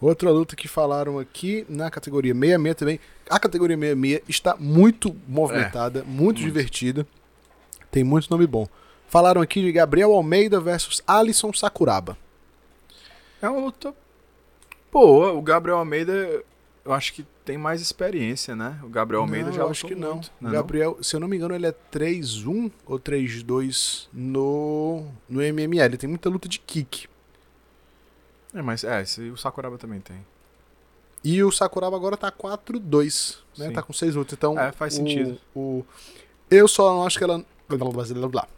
Outra 0.00 0.30
luta 0.30 0.56
que 0.56 0.66
falaram 0.66 1.18
aqui 1.18 1.66
na 1.68 1.90
categoria 1.90 2.32
66 2.34 2.74
também. 2.76 3.00
A 3.28 3.38
categoria 3.38 3.76
66 3.76 4.22
está 4.28 4.56
muito 4.58 5.14
movimentada, 5.28 6.02
muito, 6.04 6.22
muito. 6.22 6.40
divertida. 6.40 7.06
Tem 7.90 8.02
muito 8.02 8.30
nome 8.30 8.46
bom. 8.46 8.66
Falaram 9.08 9.42
aqui 9.42 9.60
de 9.60 9.70
Gabriel 9.72 10.12
Almeida 10.14 10.60
versus 10.60 11.02
Alisson 11.06 11.52
Sakuraba. 11.52 12.16
É 13.42 13.48
uma 13.48 13.60
luta 13.60 13.94
boa. 14.90 15.32
O 15.32 15.42
Gabriel 15.42 15.78
Almeida, 15.78 16.42
eu 16.84 16.92
acho 16.92 17.12
que 17.12 17.26
tem 17.44 17.58
mais 17.58 17.80
experiência, 17.82 18.54
né? 18.54 18.78
O 18.82 18.88
Gabriel 18.88 19.22
Almeida 19.22 19.48
Não, 19.48 19.52
já 19.52 19.62
eu 19.62 19.70
acho 19.70 19.86
que 19.86 19.94
lutou 19.94 20.08
não. 20.08 20.14
muito, 20.16 20.32
né, 20.40 20.50
Gabriel, 20.50 20.98
se 21.02 21.16
eu 21.16 21.20
não 21.20 21.26
me 21.28 21.36
engano, 21.36 21.54
ele 21.54 21.66
é 21.66 21.74
3-1 21.92 22.70
ou 22.86 22.98
3-2 22.98 24.06
no, 24.12 25.04
no 25.28 25.40
MMA. 25.40 25.84
Ele 25.84 25.96
tem 25.96 26.08
muita 26.08 26.28
luta 26.28 26.48
de 26.48 26.58
kick. 26.58 27.08
É, 28.54 28.62
mas 28.62 28.82
é, 28.84 29.00
esse, 29.02 29.30
o 29.30 29.36
Sakuraba 29.36 29.78
também 29.78 30.00
tem. 30.00 30.24
E 31.22 31.42
o 31.44 31.52
Sakuraba 31.52 31.94
agora 31.96 32.16
tá 32.16 32.32
4-2, 32.32 33.38
né? 33.58 33.68
Sim. 33.68 33.72
Tá 33.72 33.82
com 33.82 33.92
6 33.92 34.14
lutas. 34.14 34.32
Então, 34.32 34.58
É, 34.58 34.72
faz 34.72 34.94
o- 34.94 34.96
sentido. 34.96 35.38
O, 35.54 35.84
eu 36.50 36.66
só 36.66 36.92
não 36.94 37.06
acho 37.06 37.18
que 37.18 37.24
ela. 37.24 37.44
Blá, 37.68 37.78
blá, 37.78 37.90
blá, 37.90 38.04
blá, 38.04 38.28
blá. 38.28 38.48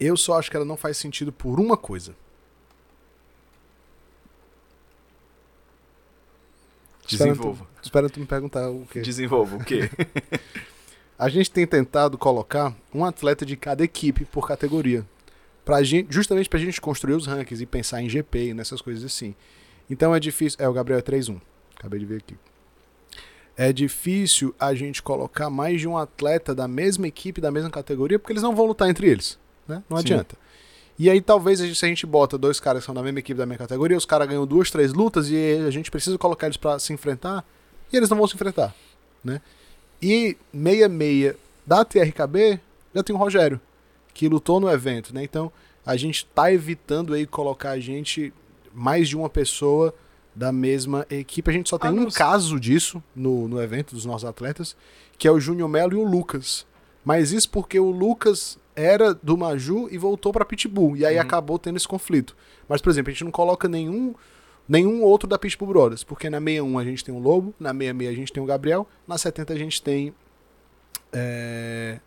Eu 0.00 0.16
só 0.16 0.38
acho 0.38 0.50
que 0.50 0.56
ela 0.56 0.64
não 0.64 0.76
faz 0.76 0.96
sentido 0.96 1.32
por 1.32 1.60
uma 1.60 1.76
coisa. 1.76 2.14
Desenvolva. 7.06 7.66
Espera 7.82 8.08
tu 8.08 8.18
me 8.18 8.26
perguntar 8.26 8.70
o 8.70 8.86
quê? 8.90 9.00
Desenvolva 9.02 9.56
o 9.56 9.64
quê? 9.64 9.90
A 11.18 11.28
gente 11.28 11.50
tem 11.50 11.66
tentado 11.66 12.18
colocar 12.18 12.74
um 12.92 13.04
atleta 13.04 13.44
de 13.46 13.56
cada 13.56 13.84
equipe 13.84 14.24
por 14.24 14.48
categoria. 14.48 15.06
Pra 15.64 15.82
gente, 15.82 16.12
justamente 16.12 16.48
pra 16.48 16.58
gente 16.58 16.80
construir 16.80 17.14
os 17.14 17.26
rankings 17.26 17.62
e 17.62 17.66
pensar 17.66 18.02
em 18.02 18.08
GP 18.08 18.48
e 18.48 18.54
nessas 18.54 18.82
coisas 18.82 19.04
assim. 19.04 19.34
Então 19.88 20.14
é 20.14 20.20
difícil. 20.20 20.58
É, 20.60 20.68
o 20.68 20.72
Gabriel 20.72 20.98
é 20.98 21.02
3-1. 21.02 21.40
Acabei 21.76 22.00
de 22.00 22.06
ver 22.06 22.18
aqui. 22.18 22.36
É 23.56 23.72
difícil 23.72 24.54
a 24.58 24.74
gente 24.74 25.02
colocar 25.02 25.48
mais 25.48 25.80
de 25.80 25.86
um 25.86 25.96
atleta 25.96 26.54
da 26.54 26.66
mesma 26.66 27.06
equipe, 27.06 27.40
da 27.40 27.50
mesma 27.50 27.70
categoria, 27.70 28.18
porque 28.18 28.32
eles 28.32 28.42
não 28.42 28.54
vão 28.54 28.66
lutar 28.66 28.88
entre 28.88 29.08
eles. 29.08 29.38
Né? 29.66 29.82
Não 29.88 29.96
Sim. 29.96 30.02
adianta. 30.02 30.36
E 30.98 31.10
aí, 31.10 31.20
talvez, 31.20 31.58
se 31.58 31.84
a 31.84 31.88
gente 31.88 32.06
bota 32.06 32.38
dois 32.38 32.60
caras 32.60 32.82
que 32.82 32.86
são 32.86 32.94
da 32.94 33.02
mesma 33.02 33.18
equipe, 33.18 33.36
da 33.36 33.46
mesma 33.46 33.58
categoria, 33.58 33.96
os 33.96 34.04
caras 34.04 34.28
ganham 34.28 34.46
duas, 34.46 34.70
três 34.70 34.92
lutas 34.92 35.28
e 35.28 35.36
a 35.66 35.70
gente 35.70 35.90
precisa 35.90 36.16
colocar 36.16 36.46
eles 36.46 36.56
pra 36.56 36.78
se 36.78 36.92
enfrentar, 36.92 37.44
e 37.92 37.96
eles 37.96 38.08
não 38.08 38.16
vão 38.16 38.26
se 38.28 38.34
enfrentar. 38.34 38.74
Né? 39.22 39.40
E 40.00 40.36
66 40.52 41.34
da 41.66 41.84
TRKB 41.84 42.60
já 42.94 43.02
tem 43.02 43.14
o 43.14 43.18
Rogério, 43.18 43.60
que 44.14 44.28
lutou 44.28 44.58
no 44.60 44.70
evento, 44.70 45.12
né? 45.14 45.22
Então 45.22 45.52
a 45.84 45.96
gente 45.96 46.24
tá 46.26 46.50
evitando 46.52 47.12
aí 47.12 47.26
colocar 47.26 47.70
a 47.72 47.78
gente 47.80 48.32
mais 48.72 49.08
de 49.08 49.16
uma 49.16 49.28
pessoa 49.28 49.94
da 50.34 50.50
mesma 50.50 51.06
equipe. 51.10 51.50
A 51.50 51.52
gente 51.54 51.68
só 51.68 51.76
tem 51.78 51.90
Ah, 51.90 51.92
um 51.94 52.08
caso 52.10 52.58
disso 52.58 53.02
no, 53.14 53.46
no 53.46 53.60
evento 53.62 53.94
dos 53.94 54.04
nossos 54.06 54.24
atletas, 54.26 54.74
que 55.18 55.28
é 55.28 55.30
o 55.30 55.38
Júnior 55.38 55.68
Melo 55.68 55.92
e 55.92 55.96
o 55.96 56.04
Lucas. 56.04 56.66
Mas 57.04 57.32
isso 57.32 57.50
porque 57.50 57.78
o 57.78 57.90
Lucas 57.90 58.58
era 58.74 59.14
do 59.14 59.36
Maju 59.36 59.88
e 59.90 59.98
voltou 59.98 60.32
pra 60.32 60.44
Pitbull. 60.44 60.96
E 60.96 61.04
aí 61.04 61.16
Uhum. 61.16 61.20
acabou 61.20 61.58
tendo 61.58 61.76
esse 61.76 61.86
conflito. 61.86 62.34
Mas, 62.68 62.80
por 62.80 62.90
exemplo, 62.90 63.10
a 63.10 63.12
gente 63.12 63.24
não 63.24 63.30
coloca 63.30 63.68
nenhum 63.68 64.14
nenhum 64.66 65.02
outro 65.02 65.28
da 65.28 65.38
Pitbull 65.38 65.68
Brothers, 65.68 66.02
porque 66.02 66.30
na 66.30 66.38
61 66.40 66.78
a 66.78 66.84
gente 66.84 67.04
tem 67.04 67.14
o 67.14 67.18
Lobo, 67.18 67.54
na 67.60 67.70
66 67.74 68.08
a 68.10 68.14
gente 68.14 68.32
tem 68.32 68.42
o 68.42 68.46
Gabriel, 68.46 68.88
na 69.06 69.18
70 69.18 69.52
a 69.52 69.56
gente 69.56 69.82
tem. 69.82 70.14
É... 71.12 72.00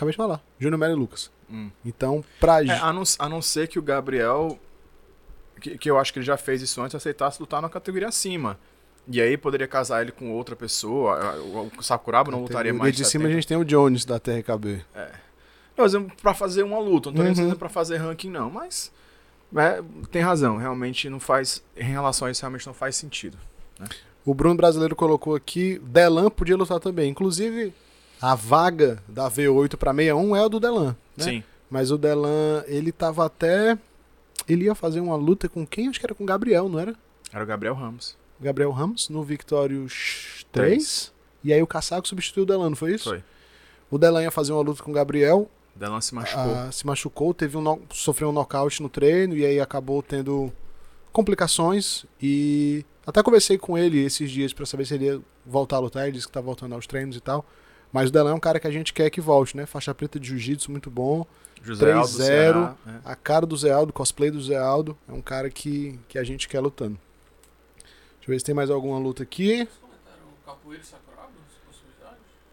Acabei 0.00 0.12
de 0.12 0.16
falar, 0.16 0.42
Júnior 0.58 0.78
Melo 0.78 0.94
e 0.94 0.96
Lucas. 0.96 1.30
Hum. 1.50 1.70
Então, 1.84 2.24
pra. 2.40 2.64
É, 2.64 2.70
a, 2.70 2.90
não, 2.90 3.02
a 3.18 3.28
não 3.28 3.42
ser 3.42 3.68
que 3.68 3.78
o 3.78 3.82
Gabriel, 3.82 4.58
que, 5.60 5.76
que 5.76 5.90
eu 5.90 5.98
acho 5.98 6.10
que 6.10 6.20
ele 6.20 6.24
já 6.24 6.38
fez 6.38 6.62
isso 6.62 6.80
antes, 6.80 6.94
aceitasse 6.94 7.38
lutar 7.38 7.60
na 7.60 7.68
categoria 7.68 8.08
acima. 8.08 8.58
E 9.06 9.20
aí 9.20 9.36
poderia 9.36 9.68
casar 9.68 10.00
ele 10.00 10.10
com 10.10 10.32
outra 10.32 10.56
pessoa. 10.56 11.36
O, 11.36 11.82
Sakuraba 11.82 12.30
não 12.32 12.40
lutaria 12.40 12.72
mais 12.72 12.96
de 12.96 13.04
cima 13.04 13.28
a 13.28 13.30
gente 13.30 13.46
tem 13.46 13.58
o 13.58 13.64
Jones 13.64 14.06
da 14.06 14.18
TRKB. 14.18 14.82
Não, 15.76 15.84
mas 15.84 15.94
é 15.94 16.00
pra 16.22 16.32
fazer 16.32 16.62
uma 16.62 16.78
luta, 16.78 17.10
não 17.10 17.16
tô 17.16 17.22
nem 17.22 17.32
Uhum. 17.32 17.34
dizendo 17.34 17.56
pra 17.56 17.68
fazer 17.68 17.98
ranking, 17.98 18.30
não. 18.30 18.48
Mas 18.48 18.90
é, 19.54 19.82
tem 20.10 20.22
razão, 20.22 20.56
realmente 20.56 21.10
não 21.10 21.20
faz. 21.20 21.62
Em 21.76 21.84
relação 21.84 22.26
a 22.26 22.30
isso, 22.30 22.40
realmente 22.40 22.66
não 22.66 22.72
faz 22.72 22.96
sentido. 22.96 23.36
O 24.24 24.32
Bruno 24.32 24.54
Brasileiro 24.54 24.96
colocou 24.96 25.34
aqui, 25.34 25.78
Delan 25.84 26.30
podia 26.30 26.56
lutar 26.56 26.80
também. 26.80 27.10
Inclusive, 27.10 27.74
a 28.20 28.34
vaga 28.34 29.02
da 29.08 29.30
V8 29.30 29.76
pra 29.76 29.92
61 29.94 30.36
é 30.36 30.44
a 30.44 30.48
do 30.48 30.60
Delan. 30.60 30.96
Né? 31.16 31.24
Sim. 31.24 31.44
Mas 31.70 31.90
o 31.90 31.98
Delan, 31.98 32.64
ele 32.66 32.90
tava 32.92 33.24
até. 33.24 33.78
Ele 34.48 34.64
ia 34.64 34.74
fazer 34.74 35.00
uma 35.00 35.14
luta 35.16 35.48
com 35.48 35.66
quem? 35.66 35.88
Acho 35.88 36.00
que 36.00 36.06
era 36.06 36.14
com 36.14 36.24
o 36.24 36.26
Gabriel, 36.26 36.68
não 36.68 36.78
era? 36.80 36.94
Era 37.32 37.44
o 37.44 37.46
Gabriel 37.46 37.74
Ramos. 37.74 38.16
Gabriel 38.40 38.70
Ramos 38.72 39.08
no 39.08 39.22
Victorious 39.22 40.44
3. 40.50 40.68
Três. 40.68 41.12
E 41.44 41.52
aí 41.52 41.62
o 41.62 41.66
Casaco 41.66 42.08
substituiu 42.08 42.42
o 42.42 42.46
Delan, 42.46 42.70
não 42.70 42.76
foi 42.76 42.94
isso? 42.94 43.10
Foi. 43.10 43.22
O 43.90 43.98
Delan 43.98 44.22
ia 44.22 44.30
fazer 44.30 44.52
uma 44.52 44.62
luta 44.62 44.82
com 44.82 44.90
o 44.90 44.94
Gabriel, 44.94 45.48
Delan 45.74 46.00
se 46.00 46.14
machucou. 46.14 46.54
ah, 46.54 46.70
se 46.72 46.86
machucou, 46.86 47.32
teve 47.34 47.56
um 47.56 47.60
no- 47.60 47.80
sofreu 47.90 48.28
um 48.28 48.32
nocaute 48.32 48.82
no 48.82 48.88
treino 48.88 49.36
e 49.36 49.44
aí 49.46 49.60
acabou 49.60 50.02
tendo 50.02 50.52
complicações 51.12 52.04
e 52.20 52.84
até 53.06 53.22
conversei 53.22 53.58
com 53.58 53.76
ele 53.76 53.98
esses 54.04 54.30
dias 54.30 54.52
pra 54.52 54.64
saber 54.66 54.86
se 54.86 54.94
ele 54.94 55.06
ia 55.06 55.20
voltar 55.44 55.76
a 55.76 55.80
lutar, 55.80 56.04
ele 56.04 56.12
disse 56.12 56.26
que 56.26 56.32
tá 56.32 56.40
voltando 56.40 56.74
aos 56.74 56.86
treinos 56.86 57.16
e 57.16 57.20
tal, 57.20 57.44
Mas 57.92 58.08
o 58.08 58.12
Delan 58.12 58.30
é 58.30 58.34
um 58.34 58.40
cara 58.40 58.60
que 58.60 58.66
a 58.66 58.70
gente 58.70 58.92
quer 58.92 59.10
que 59.10 59.20
volte, 59.20 59.56
né? 59.56 59.66
Faixa 59.66 59.94
preta 59.94 60.18
de 60.18 60.28
jiu-jitsu, 60.28 60.70
muito 60.70 60.90
bom. 60.90 61.26
José 61.62 61.92
Aldo 61.92 62.08
3-0. 62.08 62.16
Ceará, 62.16 62.76
né? 62.86 63.00
A 63.04 63.14
cara 63.14 63.44
do 63.44 63.56
Zé 63.56 63.70
Aldo, 63.70 63.92
cosplay 63.92 64.30
do 64.30 64.40
Zé 64.40 64.56
Aldo. 64.56 64.96
É 65.08 65.12
um 65.12 65.20
cara 65.20 65.50
que, 65.50 65.98
que 66.08 66.18
a 66.18 66.24
gente 66.24 66.48
quer 66.48 66.60
lutando. 66.60 66.98
Deixa 67.76 68.28
eu 68.28 68.28
ver 68.28 68.38
se 68.38 68.44
tem 68.44 68.54
mais 68.54 68.70
alguma 68.70 68.98
luta 68.98 69.22
aqui. 69.22 69.56
Vocês 69.56 69.68
comentaram 69.80 70.26
capoeira 70.44 70.82
e 70.82 70.86
sakuraba? 70.86 71.30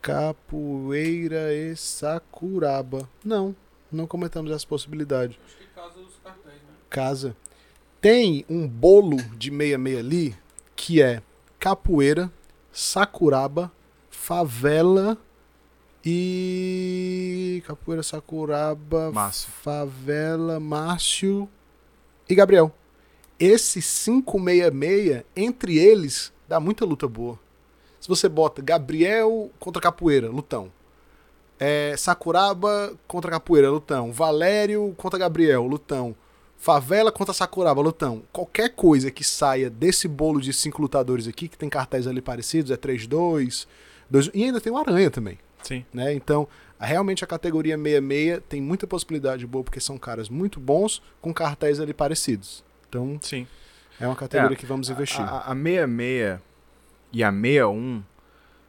Capoeira 0.02 1.54
e 1.54 1.76
Sakuraba. 1.76 3.10
Não, 3.24 3.56
não 3.92 4.08
comentamos 4.08 4.52
essa 4.52 4.66
possibilidade. 4.66 5.40
Acho 5.46 5.58
que 5.58 5.68
casa 5.68 6.00
cartéis, 6.24 6.56
né? 6.56 6.74
Casa. 6.90 7.36
Tem 8.00 8.46
um 8.50 8.68
bolo 8.68 9.18
de 9.36 9.52
meia-meia 9.52 10.00
ali 10.00 10.36
que 10.76 11.02
é 11.02 11.22
capoeira, 11.60 12.32
Sakuraba, 12.72 13.72
favela 14.10 15.18
e. 16.10 17.62
Capoeira, 17.66 18.02
Sakuraba, 18.02 19.12
Márcio. 19.12 19.50
favela, 19.62 20.58
Márcio 20.58 21.50
e 22.30 22.34
Gabriel. 22.34 22.72
Esse 23.38 23.82
566, 23.82 25.24
entre 25.36 25.78
eles, 25.78 26.32
dá 26.48 26.62
muita 26.62 26.86
luta 26.86 27.10
boa. 27.10 27.38
Se 28.00 28.08
você 28.08 28.30
bota 28.30 28.62
Gabriel 28.62 29.52
contra 29.60 29.82
Capoeira, 29.82 30.30
lutão. 30.30 30.72
É, 31.60 31.94
Sakuraba 31.98 32.94
contra 33.06 33.30
Capoeira, 33.30 33.70
lutão. 33.70 34.14
Valério 34.14 34.94
contra 34.98 35.20
Gabriel, 35.20 35.68
lutão. 35.68 36.16
Favela 36.56 37.12
contra 37.12 37.34
Sakuraba, 37.34 37.82
lutão. 37.82 38.24
Qualquer 38.32 38.70
coisa 38.70 39.12
que 39.12 39.26
saia 39.26 39.70
desse 39.70 40.08
bolo 40.08 40.40
de 40.40 40.54
cinco 40.54 40.82
lutadores 40.82 41.28
aqui, 41.28 41.50
que 41.50 41.58
tem 41.58 41.68
cartéis 41.68 42.08
ali 42.08 42.22
parecidos, 42.22 42.72
é 42.72 42.78
3-2, 42.78 43.68
2 44.10 44.32
e 44.34 44.46
ainda 44.46 44.62
tem 44.62 44.72
o 44.72 44.78
Aranha 44.78 45.12
também 45.12 45.38
Sim. 45.68 45.86
né? 45.94 46.14
Então, 46.14 46.48
realmente 46.80 47.24
a 47.24 47.28
categoria 47.28 47.76
66 47.78 48.42
tem 48.48 48.62
muita 48.62 48.88
possibilidade 48.88 49.46
boa, 49.46 49.64
porque 49.64 49.80
são 49.80 49.98
caras 49.98 50.30
muito 50.30 50.60
bons 50.60 51.02
com 51.22 51.34
cartéis 51.34 51.80
ali 51.80 51.94
parecidos. 51.94 52.64
Então, 52.88 53.20
Sim. 53.22 53.46
é 54.00 54.08
uma 54.08 54.16
categoria 54.16 54.56
É, 54.56 54.58
que 54.58 54.66
vamos 54.66 54.90
investir. 54.90 55.22
A, 55.22 55.40
a, 55.40 55.52
a 55.52 55.56
66 55.56 56.40
e 57.12 57.24
a 57.24 57.32
61 57.32 58.04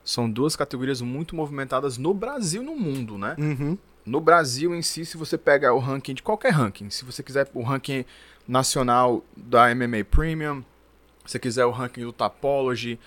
são 0.04 0.28
duas 0.30 0.56
categorias 0.56 1.00
muito 1.00 1.36
movimentadas 1.36 1.98
no 1.98 2.14
Brasil 2.14 2.62
e 2.62 2.64
no 2.64 2.74
mundo, 2.74 3.18
né? 3.18 3.36
Uhum. 3.38 3.76
No 4.06 4.20
Brasil 4.20 4.74
em 4.74 4.80
si, 4.80 5.04
se 5.04 5.18
você 5.18 5.36
pega 5.36 5.72
o 5.74 5.78
ranking 5.78 6.14
de 6.14 6.22
qualquer 6.22 6.50
ranking, 6.52 6.88
se 6.88 7.04
você 7.04 7.22
quiser 7.22 7.46
o 7.52 7.62
ranking 7.62 8.06
nacional 8.46 9.22
da 9.36 9.72
MMA 9.74 10.02
Premium, 10.10 10.64
se 11.26 11.32
você 11.32 11.38
quiser 11.38 11.66
o 11.66 11.70
ranking 11.70 12.00
do 12.00 12.12
Tapology, 12.12 12.98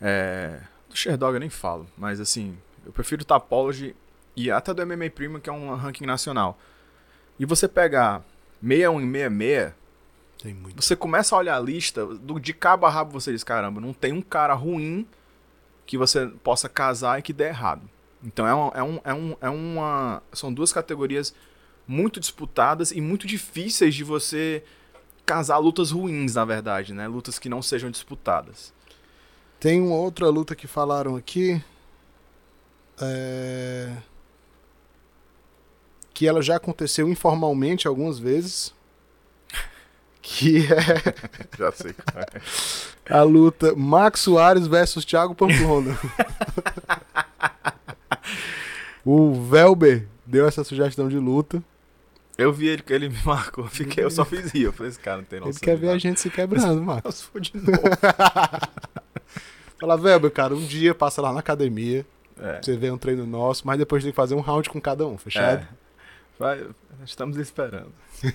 é, 0.00 0.60
do 0.88 0.96
Sherdog 0.96 1.34
eu 1.34 1.40
nem 1.40 1.50
falo, 1.50 1.86
mas 1.98 2.18
assim, 2.18 2.56
eu 2.84 2.92
prefiro 2.92 3.22
o 3.22 3.24
Tapology 3.24 3.94
e 4.36 4.50
até 4.50 4.72
do 4.72 4.86
MMA 4.86 5.10
Premium, 5.10 5.40
que 5.40 5.50
é 5.50 5.52
um 5.52 5.74
ranking 5.74 6.06
nacional. 6.06 6.58
E 7.38 7.44
você 7.44 7.68
pegar 7.68 8.24
61 8.62 9.00
e 9.00 9.12
66, 9.12 9.72
Tem 10.42 10.54
muito. 10.54 10.82
você 10.82 10.96
começa 10.96 11.34
a 11.34 11.38
olhar 11.38 11.56
a 11.56 11.60
lista, 11.60 12.06
do, 12.06 12.38
de 12.38 12.52
cabo 12.52 12.86
a 12.86 12.90
rabo 12.90 13.12
você 13.12 13.32
diz, 13.32 13.44
caramba, 13.44 13.80
não 13.80 13.92
tem 13.92 14.12
um 14.12 14.22
cara 14.22 14.54
ruim 14.54 15.06
que 15.84 15.98
você 15.98 16.26
possa 16.42 16.68
casar 16.68 17.18
e 17.18 17.22
que 17.22 17.32
dê 17.32 17.48
errado. 17.48 17.82
Então 18.24 18.46
é, 18.46 18.54
uma, 18.54 18.72
é, 18.74 18.82
um, 18.82 19.00
é, 19.04 19.14
um, 19.14 19.36
é 19.40 19.50
uma. 19.50 20.22
São 20.32 20.52
duas 20.52 20.72
categorias 20.72 21.34
muito 21.86 22.20
disputadas 22.20 22.92
e 22.92 23.00
muito 23.00 23.26
difíceis 23.26 23.94
de 23.94 24.04
você 24.04 24.62
casar 25.26 25.58
lutas 25.58 25.90
ruins, 25.90 26.34
na 26.34 26.44
verdade, 26.44 26.94
né? 26.94 27.08
Lutas 27.08 27.38
que 27.38 27.48
não 27.48 27.60
sejam 27.60 27.90
disputadas. 27.90 28.72
Tem 29.58 29.80
uma 29.80 29.96
outra 29.96 30.28
luta 30.28 30.54
que 30.54 30.66
falaram 30.66 31.16
aqui. 31.16 31.62
É, 33.00 33.92
Que 36.14 36.26
ela 36.26 36.42
já 36.42 36.56
aconteceu 36.56 37.08
informalmente 37.08 37.86
algumas 37.88 38.18
vezes. 38.18 38.74
Que 40.20 40.58
é 40.66 41.12
Já 41.58 41.72
sei 41.72 41.94
é. 43.06 43.12
a 43.12 43.22
luta 43.24 43.74
Max 43.74 44.20
Soares 44.20 44.68
versus 44.68 45.04
Thiago 45.04 45.34
Pamplona. 45.34 45.98
o 49.04 49.34
Velber 49.42 50.06
deu 50.24 50.46
essa 50.46 50.62
sugestão 50.62 51.08
de 51.08 51.18
luta. 51.18 51.60
Eu 52.38 52.52
vi 52.52 52.68
ele 52.68 52.82
que 52.82 52.92
ele 52.92 53.08
me 53.08 53.18
marcou, 53.24 53.64
eu 53.64 53.70
fiquei, 53.70 54.04
eu 54.04 54.10
só 54.10 54.24
fiz 54.24 54.52
rir. 54.52 54.62
Eu 54.62 54.72
falei, 54.72 54.90
esse 54.90 54.98
cara 54.98 55.18
não 55.18 55.24
tem 55.24 55.38
noção. 55.40 55.52
Ele 55.52 55.60
quer 55.60 55.76
ver 55.76 55.86
a 55.86 55.90
nada. 55.90 55.98
gente 55.98 56.20
se 56.20 56.30
quebrando, 56.30 56.82
Marcos. 56.82 57.28
De 57.40 57.56
novo. 57.56 57.72
Fala, 59.78 59.96
Velber, 59.96 60.30
cara, 60.30 60.54
um 60.54 60.64
dia 60.64 60.94
passa 60.94 61.20
lá 61.20 61.32
na 61.32 61.40
academia, 61.40 62.06
É. 62.40 62.60
você 62.62 62.76
vê 62.76 62.90
um 62.90 62.98
treino 62.98 63.26
nosso, 63.26 63.66
mas 63.66 63.78
depois 63.78 64.02
tem 64.02 64.12
que 64.12 64.16
fazer 64.16 64.34
um 64.34 64.40
round 64.40 64.68
com 64.68 64.80
cada 64.80 65.06
um, 65.06 65.16
fechado? 65.18 65.62
É. 65.62 65.68
Vai, 66.38 66.66
estamos 67.04 67.36
esperando. 67.36 67.92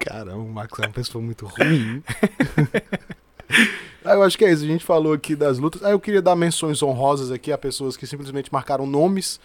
Caramba, 0.00 0.36
o 0.36 0.48
Max 0.48 0.78
é 0.78 0.82
uma 0.82 0.92
pessoa 0.92 1.22
muito 1.22 1.46
ruim. 1.46 2.02
Ah, 4.04 4.14
eu 4.14 4.22
acho 4.22 4.38
que 4.38 4.44
é 4.44 4.52
isso. 4.52 4.64
A 4.64 4.66
gente 4.66 4.84
falou 4.84 5.12
aqui 5.12 5.36
das 5.36 5.58
lutas. 5.58 5.82
Ah, 5.82 5.90
eu 5.90 6.00
queria 6.00 6.22
dar 6.22 6.34
menções 6.36 6.82
honrosas 6.82 7.30
aqui 7.30 7.52
a 7.52 7.58
pessoas 7.58 7.96
que 7.96 8.06
simplesmente 8.06 8.52
marcaram 8.52 8.86
nomes. 8.86 9.40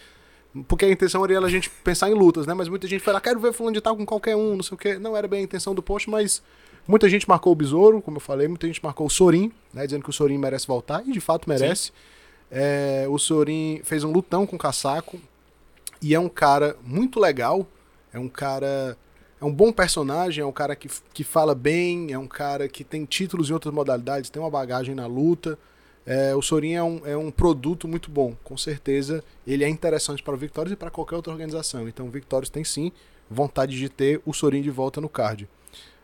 Porque 0.67 0.86
a 0.86 0.89
intenção 0.89 1.26
era 1.26 1.45
a 1.45 1.49
gente 1.49 1.69
pensar 1.69 2.09
em 2.09 2.13
lutas, 2.13 2.47
né? 2.47 2.53
Mas 2.53 2.69
muita 2.69 2.88
gente 2.88 3.03
foi 3.03 3.11
lá, 3.11 3.19
quero 3.19 3.39
ver 3.39 3.51
fulano 3.51 3.73
de 3.73 3.82
tal 3.82 3.97
com 3.97 4.05
qualquer 4.05 4.36
um, 4.38 4.55
não 4.55 4.63
sei 4.63 4.76
o 4.76 4.78
quê. 4.78 4.97
Não 4.97 5.17
era 5.17 5.28
bem 5.28 5.41
a 5.41 5.43
intenção 5.43 5.76
do 5.76 5.84
post, 5.84 6.09
mas 6.09 6.41
muita 6.88 7.10
gente 7.10 7.28
marcou 7.28 7.54
o 7.54 7.56
Besouro, 7.56 8.02
como 8.02 8.18
eu 8.18 8.22
falei, 8.22 8.48
muita 8.48 8.68
gente 8.68 8.84
marcou 8.84 9.08
o 9.08 9.10
Sorin, 9.10 9.52
né? 9.74 9.86
Dizendo 9.86 10.04
que 10.04 10.10
o 10.10 10.14
Sorin 10.14 10.38
merece 10.38 10.68
voltar, 10.68 11.06
e 11.08 11.12
de 11.12 11.20
fato 11.20 11.50
merece. 11.50 11.92
É, 12.52 13.06
o 13.10 13.18
Sorin 13.18 13.82
fez 13.84 14.04
um 14.04 14.12
lutão 14.12 14.46
com 14.46 14.56
o 14.56 14.60
Casaco, 14.60 15.20
e 16.02 16.14
é 16.14 16.20
um 16.20 16.30
cara 16.30 16.76
muito 16.84 17.20
legal, 17.20 17.66
é 18.14 18.20
um 18.20 18.30
cara 18.30 18.98
é 19.40 19.46
um 19.46 19.52
bom 19.52 19.72
personagem, 19.72 20.42
é 20.42 20.46
um 20.46 20.52
cara 20.52 20.76
que, 20.76 20.90
que 21.14 21.24
fala 21.24 21.54
bem, 21.54 22.12
é 22.12 22.18
um 22.18 22.28
cara 22.28 22.68
que 22.70 22.84
tem 22.84 23.06
títulos 23.06 23.50
em 23.50 23.54
outras 23.54 23.74
modalidades, 23.74 24.30
tem 24.30 24.42
uma 24.42 24.50
bagagem 24.50 24.96
na 24.96 25.06
luta. 25.06 25.58
É, 26.06 26.36
o 26.36 26.42
Sorin 26.42 26.74
é 26.74 26.84
um, 26.84 27.02
é 27.06 27.18
um 27.18 27.32
produto 27.32 27.88
muito 27.88 28.10
bom, 28.10 28.36
com 28.44 28.56
certeza. 28.56 29.24
Ele 29.46 29.64
é 29.64 29.70
interessante 29.70 30.24
para 30.24 30.34
o 30.34 30.38
Victorious 30.38 30.74
e 30.74 30.76
para 30.76 30.90
qualquer 30.90 31.16
outra 31.16 31.34
organização. 31.34 31.88
Então 31.88 32.08
o 32.08 32.10
Victorious 32.10 32.50
tem 32.50 32.64
sim 32.64 32.92
vontade 33.30 33.78
de 33.78 33.90
ter 33.90 34.22
o 34.26 34.34
Sorin 34.34 34.62
de 34.62 34.70
volta 34.70 35.02
no 35.02 35.10
card. 35.10 35.50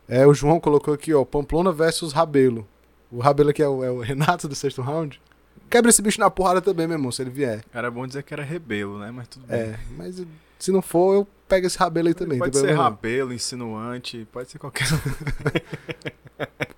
É, 0.07 0.25
o 0.27 0.33
João 0.33 0.59
colocou 0.59 0.93
aqui, 0.93 1.13
ó, 1.13 1.23
Pamplona 1.23 1.71
versus 1.71 2.11
Rabelo. 2.13 2.67
O 3.11 3.19
Rabelo 3.19 3.49
aqui 3.49 3.61
é 3.61 3.67
o, 3.67 3.83
é 3.83 3.91
o 3.91 3.99
Renato 3.99 4.47
do 4.47 4.55
sexto 4.55 4.81
round. 4.81 5.21
Quebra 5.69 5.89
esse 5.89 6.01
bicho 6.01 6.19
na 6.19 6.29
porrada 6.29 6.61
também, 6.61 6.85
meu 6.87 6.95
irmão, 6.95 7.11
se 7.11 7.21
ele 7.21 7.29
vier. 7.29 7.63
Era 7.73 7.89
bom 7.89 8.05
dizer 8.05 8.23
que 8.23 8.33
era 8.33 8.43
rebelo, 8.43 8.99
né? 8.99 9.09
Mas 9.11 9.27
tudo 9.29 9.47
bem. 9.47 9.57
É, 9.57 9.79
mas 9.97 10.21
se 10.59 10.71
não 10.71 10.81
for, 10.81 11.13
eu 11.15 11.27
pego 11.47 11.65
esse 11.65 11.77
Rabelo 11.77 12.09
aí 12.09 12.13
também. 12.13 12.39
pode 12.39 12.57
ser 12.57 12.75
não. 12.75 12.83
rabelo, 12.83 13.33
insinuante, 13.33 14.27
pode 14.31 14.51
ser 14.51 14.59
qualquer 14.59 14.85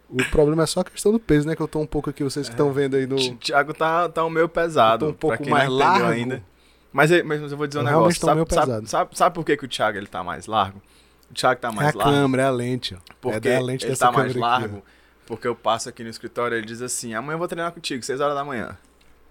O 0.10 0.24
problema 0.30 0.64
é 0.64 0.66
só 0.68 0.82
a 0.82 0.84
questão 0.84 1.12
do 1.12 1.20
peso, 1.20 1.48
né? 1.48 1.56
Que 1.56 1.62
eu 1.62 1.68
tô 1.68 1.80
um 1.80 1.88
pouco 1.88 2.10
aqui, 2.10 2.24
vocês 2.24 2.48
que 2.48 2.54
estão 2.54 2.72
vendo 2.72 2.96
aí 2.96 3.08
no. 3.08 3.16
O 3.16 3.36
Thiago 3.36 3.74
tá, 3.74 4.08
tá 4.08 4.24
um 4.24 4.30
meio 4.30 4.48
pesado. 4.48 5.06
Eu 5.06 5.14
tô 5.14 5.28
um 5.28 5.32
pouco 5.36 5.50
mais 5.50 5.68
largo. 5.68 6.06
ainda. 6.06 6.44
Mas, 6.92 7.12
é- 7.12 7.24
mas 7.24 7.42
eu 7.42 7.58
vou 7.58 7.66
dizer 7.66 7.80
um 7.80 7.82
Eu 7.82 7.86
negócio. 7.88 8.22
Sabe, 8.22 8.36
meio 8.36 8.48
sabe, 8.50 8.88
sabe, 8.88 9.18
sabe 9.18 9.34
por 9.36 9.44
que, 9.44 9.58
que 9.58 9.66
o 9.66 9.68
Thiago 9.68 9.98
ele 9.98 10.06
tá 10.06 10.24
mais 10.24 10.46
largo? 10.46 10.80
O 11.30 11.34
Thiago 11.34 11.60
tá 11.62 11.68
É 11.68 11.72
a 11.72 11.74
mais 11.74 11.94
largo. 11.96 12.12
câmera, 12.12 12.44
é 12.44 12.46
a 12.46 12.52
lente, 12.52 12.96
ó. 12.96 13.14
Porque 13.20 13.38
é 13.50 13.50
da 13.56 13.60
lente 13.60 13.86
ele 13.86 13.92
dessa 13.92 14.06
tá 14.08 14.12
mais 14.12 14.34
câmera 14.34 14.54
aqui, 14.56 14.62
largo. 14.64 14.84
porque 15.26 15.48
eu 15.48 15.56
passo 15.56 15.90
aqui 15.90 16.04
no 16.04 16.10
escritório 16.10 16.56
e 16.56 16.60
ele 16.60 16.68
diz 16.68 16.82
assim: 16.82 17.14
amanhã 17.14 17.36
eu 17.36 17.40
vou 17.40 17.48
treinar 17.48 17.72
contigo, 17.72 18.04
6 18.04 18.20
horas 18.20 18.36
da 18.36 18.44
manhã. 18.44 18.78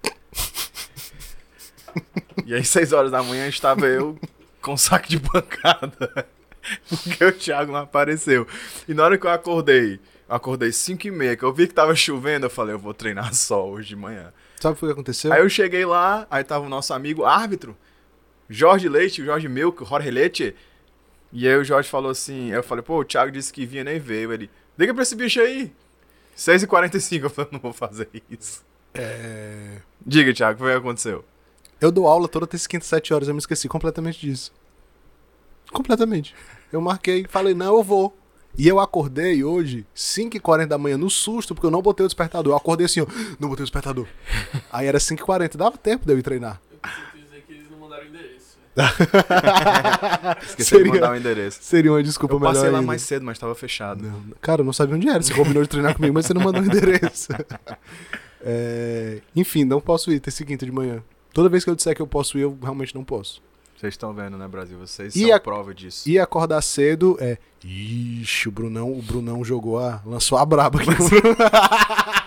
e 2.46 2.54
aí, 2.54 2.64
6 2.64 2.92
horas 2.92 3.10
da 3.10 3.22
manhã, 3.22 3.46
estava 3.48 3.86
eu 3.86 4.18
com 4.60 4.74
um 4.74 4.76
saco 4.76 5.08
de 5.08 5.18
pancada. 5.20 6.26
Porque 6.88 7.24
o 7.24 7.32
Thiago 7.32 7.72
não 7.72 7.80
apareceu. 7.80 8.46
E 8.88 8.94
na 8.94 9.04
hora 9.04 9.18
que 9.18 9.26
eu 9.26 9.30
acordei, 9.30 10.00
eu 10.28 10.34
acordei 10.34 10.72
5 10.72 11.06
e 11.06 11.10
meia, 11.10 11.36
que 11.36 11.44
eu 11.44 11.52
vi 11.52 11.66
que 11.66 11.74
tava 11.74 11.94
chovendo, 11.94 12.46
eu 12.46 12.50
falei, 12.50 12.74
eu 12.74 12.78
vou 12.78 12.94
treinar 12.94 13.30
só 13.34 13.68
hoje 13.68 13.88
de 13.88 13.96
manhã. 13.96 14.32
Sabe 14.60 14.76
o 14.76 14.86
que 14.86 14.92
aconteceu? 14.92 15.32
Aí 15.32 15.40
eu 15.40 15.48
cheguei 15.48 15.84
lá, 15.84 16.26
aí 16.30 16.44
tava 16.44 16.64
o 16.64 16.68
nosso 16.68 16.94
amigo 16.94 17.24
árbitro, 17.24 17.76
Jorge 18.48 18.88
Leite, 18.88 19.22
o 19.22 19.24
Jorge 19.24 19.48
Milk, 19.48 19.82
o 19.82 19.86
Jorge 19.86 20.10
Leite. 20.10 20.54
E 21.32 21.48
aí 21.48 21.56
o 21.56 21.64
Jorge 21.64 21.88
falou 21.88 22.10
assim, 22.10 22.50
eu 22.50 22.62
falei, 22.62 22.82
pô, 22.82 23.00
o 23.00 23.04
Thiago 23.04 23.32
disse 23.32 23.52
que 23.52 23.64
vinha 23.64 23.82
nem 23.82 23.98
veio. 23.98 24.32
Ele, 24.32 24.50
liga 24.78 24.92
pra 24.92 25.02
esse 25.02 25.16
bicho 25.16 25.40
aí. 25.40 25.72
6h45, 26.36 27.22
eu 27.24 27.30
falei, 27.30 27.50
não 27.52 27.60
vou 27.60 27.72
fazer 27.72 28.08
isso. 28.30 28.62
É... 28.92 29.78
Diga, 30.04 30.34
Thiago, 30.34 30.52
o 30.52 30.56
que 30.56 30.62
foi 30.62 30.72
que 30.72 30.78
aconteceu? 30.78 31.24
Eu 31.80 31.90
dou 31.90 32.06
aula 32.06 32.28
toda 32.28 32.46
terça, 32.46 32.68
quinta, 32.68 32.84
sete 32.84 33.14
horas, 33.14 33.28
eu 33.28 33.34
me 33.34 33.40
esqueci 33.40 33.66
completamente 33.66 34.20
disso. 34.20 34.52
Completamente. 35.72 36.34
Eu 36.70 36.80
marquei, 36.80 37.26
falei, 37.28 37.54
não, 37.54 37.76
eu 37.76 37.82
vou. 37.82 38.16
E 38.56 38.68
eu 38.68 38.78
acordei 38.78 39.42
hoje, 39.42 39.86
5h40 39.96 40.66
da 40.66 40.76
manhã, 40.76 40.98
no 40.98 41.08
susto, 41.08 41.54
porque 41.54 41.66
eu 41.66 41.70
não 41.70 41.80
botei 41.80 42.04
o 42.04 42.08
despertador. 42.08 42.52
Eu 42.52 42.56
acordei 42.56 42.84
assim, 42.84 43.00
ó, 43.00 43.06
não 43.40 43.48
botei 43.48 43.62
o 43.62 43.66
despertador. 43.66 44.06
Aí 44.70 44.86
era 44.86 44.98
5h40, 44.98 45.56
dava 45.56 45.78
tempo 45.78 46.04
de 46.04 46.12
eu 46.12 46.18
ir 46.18 46.22
treinar. 46.22 46.60
Eu 46.70 46.78
preciso 46.78 47.24
dizer 47.24 47.44
que 47.46 47.52
eles 47.54 47.70
não 47.70 47.78
mandaram 47.78 48.04
Esqueci 50.42 50.56
de 50.56 50.64
Seria- 50.64 50.92
mandar 50.94 51.12
o 51.12 51.16
endereço. 51.16 51.58
Seria 51.62 51.92
uma 51.92 52.02
desculpa 52.02 52.34
Eu 52.34 52.40
passei 52.40 52.62
melhor 52.62 52.72
lá 52.72 52.78
ainda. 52.78 52.86
mais 52.86 53.02
cedo, 53.02 53.24
mas 53.24 53.38
tava 53.38 53.54
fechado. 53.54 54.02
Não, 54.04 54.22
cara, 54.40 54.60
eu 54.62 54.64
não 54.64 54.72
sabia 54.72 54.96
onde 54.96 55.08
era. 55.08 55.22
Você 55.22 55.34
combinou 55.34 55.62
de 55.62 55.68
treinar 55.68 55.94
comigo, 55.94 56.14
mas 56.14 56.26
você 56.26 56.34
não 56.34 56.42
mandou 56.42 56.62
o 56.62 56.64
endereço. 56.66 57.28
É, 58.44 59.20
Enfim, 59.36 59.62
não 59.64 59.80
posso 59.80 60.10
ir 60.10 60.18
terça 60.18 60.42
e 60.42 60.46
quinta 60.46 60.66
de 60.66 60.72
manhã. 60.72 61.00
Toda 61.32 61.48
vez 61.48 61.62
que 61.62 61.70
eu 61.70 61.76
disser 61.76 61.94
que 61.94 62.02
eu 62.02 62.08
posso 62.08 62.36
ir, 62.36 62.40
eu 62.40 62.58
realmente 62.60 62.92
não 62.92 63.04
posso. 63.04 63.40
Vocês 63.78 63.94
estão 63.94 64.12
vendo, 64.12 64.36
né, 64.36 64.48
Brasil? 64.48 64.76
Vocês 64.78 65.14
E 65.14 65.26
são 65.28 65.34
a- 65.36 65.38
prova 65.38 65.72
disso. 65.72 66.08
E 66.08 66.18
acordar 66.18 66.60
cedo 66.60 67.16
é. 67.20 67.38
Ixi, 67.64 68.48
o 68.48 68.50
Brunão, 68.50 68.90
o 68.92 69.00
Brunão 69.00 69.44
jogou 69.44 69.78
a. 69.78 70.02
lançou 70.04 70.36
a 70.38 70.44
braba 70.44 70.80
aqui. 70.80 70.90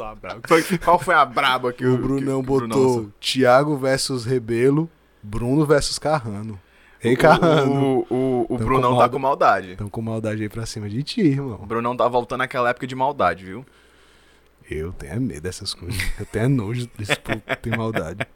A 0.00 0.14
braba. 0.14 0.40
Foi- 0.46 0.62
Qual 0.78 0.98
foi 0.98 1.14
a 1.14 1.24
braba 1.24 1.72
que 1.72 1.86
o 1.86 1.96
que 1.96 2.02
Brunão 2.02 2.42
botou 2.42 2.68
lançou? 2.68 3.12
Thiago 3.20 3.76
versus 3.76 4.24
Rebelo, 4.24 4.88
Bruno 5.22 5.64
versus 5.66 5.98
Carrano. 5.98 6.60
Ei, 7.02 7.16
Carrano. 7.16 8.04
O, 8.08 8.14
o, 8.14 8.46
o 8.48 8.56
Tão 8.56 8.66
Brunão 8.66 8.82
com 8.82 8.88
tá 8.88 8.90
malda- 9.00 9.08
com 9.12 9.18
maldade. 9.18 9.70
Estão 9.72 9.88
com 9.90 10.00
maldade 10.02 10.42
aí 10.42 10.48
pra 10.48 10.64
cima 10.64 10.88
de 10.88 11.02
ti, 11.02 11.20
O 11.22 11.26
irmão. 11.26 11.58
Brunão 11.66 11.96
tá 11.96 12.08
voltando 12.08 12.40
àquela 12.42 12.70
época 12.70 12.86
de 12.86 12.94
maldade, 12.94 13.44
viu? 13.44 13.64
Eu 14.70 14.92
tenho 14.92 15.20
medo 15.20 15.42
dessas 15.42 15.74
coisas. 15.74 16.00
Eu 16.18 16.24
tenho 16.24 16.48
nojo 16.48 16.88
desse 16.96 17.18
povo 17.20 17.42
que 17.46 17.56
tem 17.56 17.76
maldade. 17.76 18.26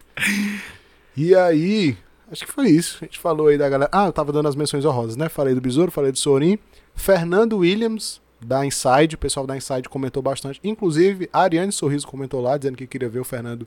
E 1.17 1.35
aí, 1.35 1.97
acho 2.31 2.45
que 2.45 2.53
foi 2.53 2.69
isso. 2.69 2.99
A 3.01 3.05
gente 3.07 3.19
falou 3.19 3.47
aí 3.47 3.57
da 3.57 3.69
galera. 3.69 3.91
Ah, 3.91 4.07
eu 4.07 4.13
tava 4.13 4.31
dando 4.33 4.47
as 4.49 4.55
menções 4.55 4.85
honrosas, 4.85 5.17
né? 5.17 5.29
Falei 5.31 5.55
do 5.55 5.61
Besouro, 5.63 5.91
falei 5.91 6.13
do 6.13 6.19
Sorin. 6.19 6.59
Fernando 6.95 7.57
Williams, 7.59 8.21
da 8.41 8.65
Inside. 8.65 9.15
O 9.15 9.19
pessoal 9.19 9.47
da 9.47 9.57
Inside 9.57 9.89
comentou 9.89 10.23
bastante. 10.23 10.61
Inclusive, 10.63 11.29
a 11.33 11.43
Ariane 11.43 11.73
Sorriso 11.73 12.07
comentou 12.07 12.41
lá, 12.41 12.57
dizendo 12.57 12.77
que 12.77 12.87
queria 12.87 13.09
ver 13.09 13.21
o 13.21 13.25
Fernando 13.25 13.67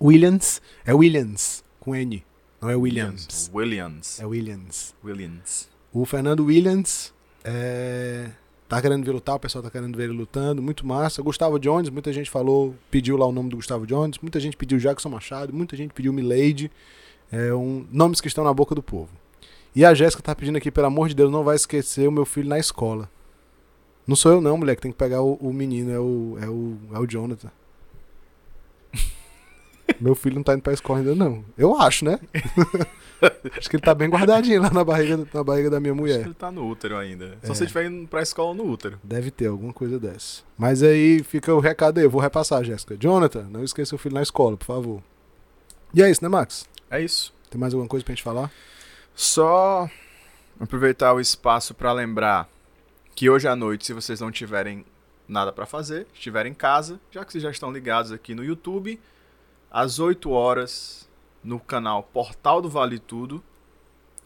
Williams. 0.00 0.60
É 0.84 0.94
Williams, 0.94 1.64
com 1.78 1.94
N. 1.94 2.24
Não 2.60 2.68
é 2.68 2.76
Williams. 2.76 3.50
Williams. 3.54 4.20
É 4.20 4.26
Williams. 4.26 4.94
Williams. 5.02 5.68
O 5.92 6.04
Fernando 6.04 6.44
Williams 6.44 7.12
é, 7.42 8.30
tá 8.68 8.80
querendo 8.80 9.04
ver 9.04 9.12
lutar, 9.12 9.34
o 9.34 9.40
pessoal 9.40 9.62
tá 9.62 9.70
querendo 9.70 9.96
ver 9.96 10.04
ele 10.04 10.12
lutando, 10.12 10.62
muito 10.62 10.86
massa. 10.86 11.22
Gustavo 11.22 11.58
Jones, 11.58 11.90
muita 11.90 12.12
gente 12.12 12.30
falou, 12.30 12.74
pediu 12.90 13.16
lá 13.16 13.26
o 13.26 13.32
nome 13.32 13.50
do 13.50 13.56
Gustavo 13.56 13.86
Jones, 13.86 14.18
muita 14.18 14.38
gente 14.38 14.56
pediu 14.56 14.78
Jackson 14.78 15.08
Machado, 15.08 15.52
muita 15.52 15.76
gente 15.76 15.92
pediu 15.92 16.12
Milady, 16.12 16.70
é 17.32 17.52
um, 17.54 17.86
nomes 17.90 18.20
que 18.20 18.28
estão 18.28 18.44
na 18.44 18.52
boca 18.52 18.74
do 18.74 18.82
povo. 18.82 19.10
E 19.74 19.84
a 19.84 19.94
Jéssica 19.94 20.22
tá 20.22 20.34
pedindo 20.34 20.56
aqui, 20.56 20.70
pelo 20.70 20.86
amor 20.86 21.08
de 21.08 21.14
Deus, 21.14 21.30
não 21.30 21.44
vai 21.44 21.56
esquecer 21.56 22.08
o 22.08 22.12
meu 22.12 22.24
filho 22.24 22.48
na 22.48 22.58
escola. 22.58 23.08
Não 24.10 24.16
sou 24.16 24.32
eu 24.32 24.40
não, 24.40 24.58
moleque, 24.58 24.82
tem 24.82 24.90
que 24.90 24.98
pegar 24.98 25.22
o, 25.22 25.34
o 25.34 25.52
menino, 25.52 25.88
é 25.92 26.00
o, 26.00 26.36
é 26.42 26.48
o, 26.48 26.76
é 26.96 26.98
o 26.98 27.06
Jonathan. 27.06 27.48
meu 30.00 30.16
filho 30.16 30.34
não 30.34 30.42
tá 30.42 30.52
indo 30.54 30.62
pra 30.62 30.72
escola 30.72 30.98
ainda 30.98 31.14
não. 31.14 31.44
Eu 31.56 31.80
acho, 31.80 32.04
né? 32.04 32.18
acho 33.56 33.70
que 33.70 33.76
ele 33.76 33.82
tá 33.84 33.94
bem 33.94 34.08
guardadinho 34.08 34.60
lá 34.62 34.68
na 34.68 34.82
barriga, 34.82 35.24
na 35.32 35.44
barriga 35.44 35.70
da 35.70 35.78
minha 35.78 35.92
Acho 35.92 36.00
mulher. 36.00 36.18
que 36.22 36.26
ele 36.26 36.34
tá 36.34 36.50
no 36.50 36.68
útero 36.68 36.96
ainda. 36.96 37.38
Só 37.44 37.52
É. 37.52 37.54
se 37.54 37.62
ele 37.62 37.66
estiver 37.66 37.86
indo 37.86 38.08
pra 38.08 38.20
escola 38.20 38.52
no 38.52 38.64
útero. 38.68 38.98
Deve 39.04 39.30
ter 39.30 39.46
alguma 39.46 39.72
coisa 39.72 39.96
dessa. 39.96 40.42
Mas 40.58 40.82
aí 40.82 41.22
fica 41.22 41.54
o 41.54 41.60
recado 41.60 41.98
aí, 41.98 42.04
eu 42.04 42.10
vou 42.10 42.20
repassar, 42.20 42.64
Jéssica. 42.64 42.96
Jonathan, 42.98 43.44
não 43.48 43.62
esqueça 43.62 43.94
o 43.94 43.98
filho 43.98 44.16
na 44.16 44.22
escola, 44.22 44.56
por 44.56 44.64
favor. 44.64 45.00
E 45.94 46.02
é 46.02 46.10
isso, 46.10 46.20
né, 46.24 46.28
Max? 46.28 46.68
É 46.90 47.00
isso. 47.00 47.32
Tem 47.48 47.60
mais 47.60 47.72
alguma 47.72 47.88
coisa 47.88 48.04
pra 48.04 48.12
gente 48.12 48.24
falar? 48.24 48.50
Só 49.14 49.88
aproveitar 50.58 51.14
o 51.14 51.20
espaço 51.20 51.74
pra 51.74 51.92
lembrar 51.92 52.48
que 53.14 53.28
hoje 53.28 53.48
à 53.48 53.56
noite, 53.56 53.86
se 53.86 53.92
vocês 53.92 54.20
não 54.20 54.30
tiverem 54.30 54.84
nada 55.28 55.52
pra 55.52 55.66
fazer, 55.66 56.06
estiverem 56.12 56.52
em 56.52 56.54
casa, 56.54 57.00
já 57.10 57.24
que 57.24 57.32
vocês 57.32 57.42
já 57.42 57.50
estão 57.50 57.72
ligados 57.72 58.12
aqui 58.12 58.34
no 58.34 58.44
YouTube, 58.44 59.00
às 59.70 59.98
8 59.98 60.30
horas 60.30 61.08
no 61.42 61.60
canal 61.60 62.02
Portal 62.02 62.60
do 62.60 62.68
Vale 62.68 62.98
Tudo, 62.98 63.42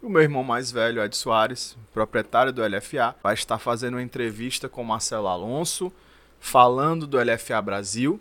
o 0.02 0.08
meu 0.08 0.22
irmão 0.22 0.44
mais 0.44 0.70
velho, 0.70 1.02
Ed 1.02 1.16
Soares, 1.16 1.76
proprietário 1.92 2.52
do 2.52 2.62
LFA, 2.62 3.14
vai 3.22 3.34
estar 3.34 3.58
fazendo 3.58 3.94
uma 3.94 4.02
entrevista 4.02 4.68
com 4.68 4.84
Marcelo 4.84 5.28
Alonso, 5.28 5.92
falando 6.38 7.06
do 7.06 7.18
LFA 7.18 7.60
Brasil, 7.62 8.20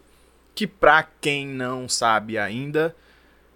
que 0.55 0.65
pra 0.65 1.03
quem 1.03 1.45
não 1.45 1.89
sabe 1.89 2.37
ainda, 2.37 2.95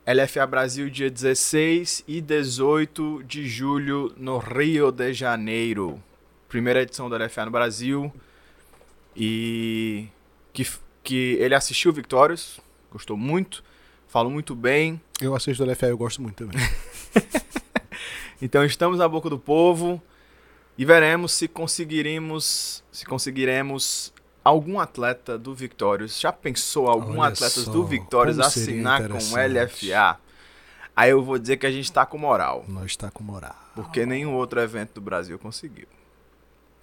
LFA 0.05 0.45
Brasil 0.45 0.89
dia 0.89 1.09
16 1.09 2.03
e 2.07 2.21
18 2.21 3.23
de 3.23 3.47
julho 3.47 4.13
no 4.17 4.37
Rio 4.37 4.91
de 4.91 5.13
Janeiro. 5.13 6.03
Primeira 6.47 6.81
edição 6.81 7.09
do 7.09 7.17
LFA 7.17 7.45
no 7.45 7.51
Brasil. 7.51 8.13
E 9.15 10.07
que, 10.53 10.67
que 11.03 11.37
ele 11.39 11.55
assistiu 11.55 11.91
Victórios, 11.91 12.59
gostou 12.91 13.17
muito, 13.17 13.63
falou 14.07 14.31
muito 14.31 14.55
bem. 14.55 15.01
Eu 15.19 15.35
assisto 15.35 15.63
o 15.63 15.69
LFA, 15.69 15.87
eu 15.87 15.97
gosto 15.97 16.21
muito 16.21 16.45
também. 16.45 16.59
Então 18.41 18.63
estamos 18.63 18.99
na 18.99 19.07
boca 19.07 19.29
do 19.29 19.39
povo 19.39 20.01
e 20.77 20.85
veremos 20.85 21.31
se 21.31 21.47
conseguiremos 21.47 22.83
se 22.91 23.05
conseguiremos 23.05 24.13
algum 24.43 24.79
atleta 24.79 25.37
do 25.37 25.55
Victórios. 25.55 26.19
Já 26.19 26.31
pensou 26.31 26.87
algum 26.87 27.19
Olha 27.19 27.33
atleta 27.33 27.61
só, 27.61 27.71
do 27.71 27.87
seria 27.87 28.41
assinar 28.41 29.07
com 29.07 29.17
o. 29.17 29.19
LFA? 29.19 30.19
Aí 30.95 31.09
eu 31.11 31.23
vou 31.23 31.37
dizer 31.37 31.57
que 31.57 31.65
a 31.65 31.71
gente 31.71 31.91
tá 31.91 32.05
com 32.05 32.17
moral, 32.17 32.63
Nós 32.67 32.95
tá 32.95 33.11
com 33.11 33.23
moral. 33.23 33.55
porque 33.75 34.05
nenhum 34.05 34.33
outro 34.33 34.59
evento 34.59 34.93
do 34.95 35.01
Brasil 35.01 35.37
conseguiu. 35.37 35.87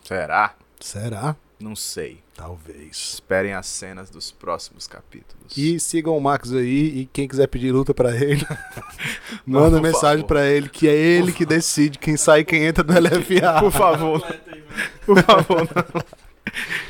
Será? 0.04 0.54
Será? 0.78 1.34
Não 1.58 1.74
sei. 1.74 2.22
Talvez. 2.34 3.14
Esperem 3.14 3.54
as 3.54 3.66
cenas 3.66 4.10
dos 4.10 4.30
próximos 4.30 4.86
capítulos. 4.86 5.56
E 5.56 5.78
sigam 5.80 6.16
o 6.16 6.20
Max 6.20 6.52
aí 6.52 7.00
e 7.00 7.06
quem 7.12 7.26
quiser 7.28 7.46
pedir 7.46 7.72
luta 7.72 7.94
pra 7.94 8.14
ele, 8.14 8.44
manda 9.46 9.80
mensagem 9.80 10.26
pra 10.26 10.46
ele 10.46 10.68
que 10.68 10.88
é 10.88 10.94
ele 10.94 11.32
que 11.32 11.46
decide 11.46 11.98
quem 11.98 12.16
sai 12.16 12.40
e 12.40 12.44
quem 12.44 12.64
entra 12.64 12.84
no 12.84 12.92
LFA. 12.92 13.60
Por 13.60 13.70
favor, 13.70 14.20
por 15.06 15.22
favor, 15.22 15.68
não. 15.74 16.24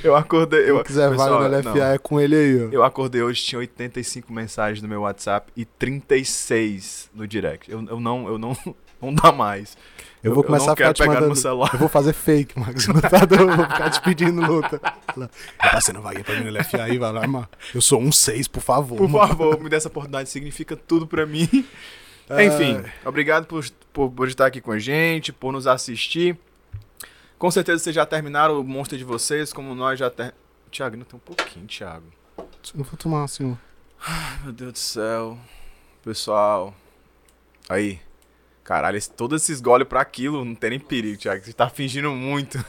Eu 0.02 0.14
acordei. 0.16 0.68
Eu, 0.68 0.76
Quem 0.76 0.84
quiser 0.84 1.10
pessoal, 1.10 1.40
vaga 1.40 1.48
no 1.48 1.58
LFA 1.58 1.78
não. 1.78 1.86
é 1.86 1.98
com 1.98 2.20
ele 2.20 2.36
aí, 2.36 2.64
ó. 2.66 2.68
Eu 2.70 2.82
acordei 2.82 3.22
hoje, 3.22 3.42
tinha 3.42 3.58
85 3.58 4.32
mensagens 4.32 4.82
no 4.82 4.88
meu 4.88 5.02
WhatsApp 5.02 5.50
e 5.56 5.64
36 5.64 7.10
no 7.14 7.26
direct. 7.26 7.70
Eu, 7.70 7.82
eu 7.88 8.00
não, 8.00 8.28
eu 8.28 8.38
não, 8.38 8.56
não 9.00 9.14
dá 9.14 9.32
mais. 9.32 9.76
Eu 10.22 10.34
vou 10.34 10.42
começar 10.42 10.66
não 10.66 10.72
a 10.72 10.76
ficar 10.76 10.94
te 10.94 11.06
mandando. 11.06 11.34
Eu 11.72 11.78
vou 11.78 11.88
fazer 11.88 12.14
fake, 12.14 12.58
Max. 12.58 12.86
Lutador, 12.86 13.40
eu 13.50 13.56
vou 13.56 13.66
ficar 13.66 13.90
te 13.90 14.00
pedindo 14.00 14.40
luta. 14.40 14.80
Eu 15.16 15.28
passei 15.70 15.92
na 15.92 16.00
vaga 16.00 16.24
pra 16.24 16.34
mim 16.40 16.50
no 16.50 16.58
LFA 16.58 16.84
aí, 16.84 16.96
vai 16.96 17.12
lá, 17.12 17.26
mano. 17.26 17.48
Eu 17.74 17.82
sou 17.82 18.00
um 18.00 18.10
6, 18.10 18.48
por 18.48 18.62
favor. 18.62 18.96
Por 18.96 19.08
mano. 19.08 19.28
favor, 19.28 19.60
me 19.60 19.68
dê 19.68 19.76
essa 19.76 19.88
oportunidade, 19.88 20.30
significa 20.30 20.74
tudo 20.76 21.06
pra 21.06 21.26
mim. 21.26 21.48
Ah, 22.26 22.42
Enfim, 22.42 22.82
obrigado 23.04 23.44
por, 23.44 23.62
por, 23.92 24.10
por 24.10 24.28
estar 24.28 24.46
aqui 24.46 24.58
com 24.58 24.72
a 24.72 24.78
gente, 24.78 25.30
por 25.30 25.52
nos 25.52 25.66
assistir. 25.66 26.38
Com 27.38 27.50
certeza 27.50 27.84
vocês 27.84 27.94
já 27.94 28.06
terminaram 28.06 28.58
o 28.58 28.64
monstro 28.64 28.96
de 28.96 29.04
vocês, 29.04 29.52
como 29.52 29.74
nós 29.74 29.98
já 29.98 30.08
ter... 30.08 30.34
Thiago, 30.70 30.96
não 30.96 31.04
tem 31.04 31.16
um 31.18 31.20
pouquinho, 31.20 31.66
Thiago. 31.66 32.06
Eu 32.38 32.82
vou 32.82 32.96
tomar 32.96 33.24
ó. 33.24 33.54
Ai, 34.06 34.38
meu 34.42 34.52
Deus 34.54 34.72
do 34.72 34.78
céu. 34.78 35.38
Pessoal. 36.02 36.74
Aí. 37.68 38.00
Caralho, 38.64 38.96
esse- 38.96 39.10
todos 39.10 39.42
esses 39.42 39.60
goles 39.60 39.86
pra 39.86 40.00
aquilo 40.00 40.44
não 40.44 40.54
tem 40.54 40.70
nem 40.70 40.80
perigo, 40.80 41.18
Thiago. 41.20 41.44
Você 41.44 41.52
tá 41.52 41.68
fingindo 41.68 42.10
muito. 42.10 42.64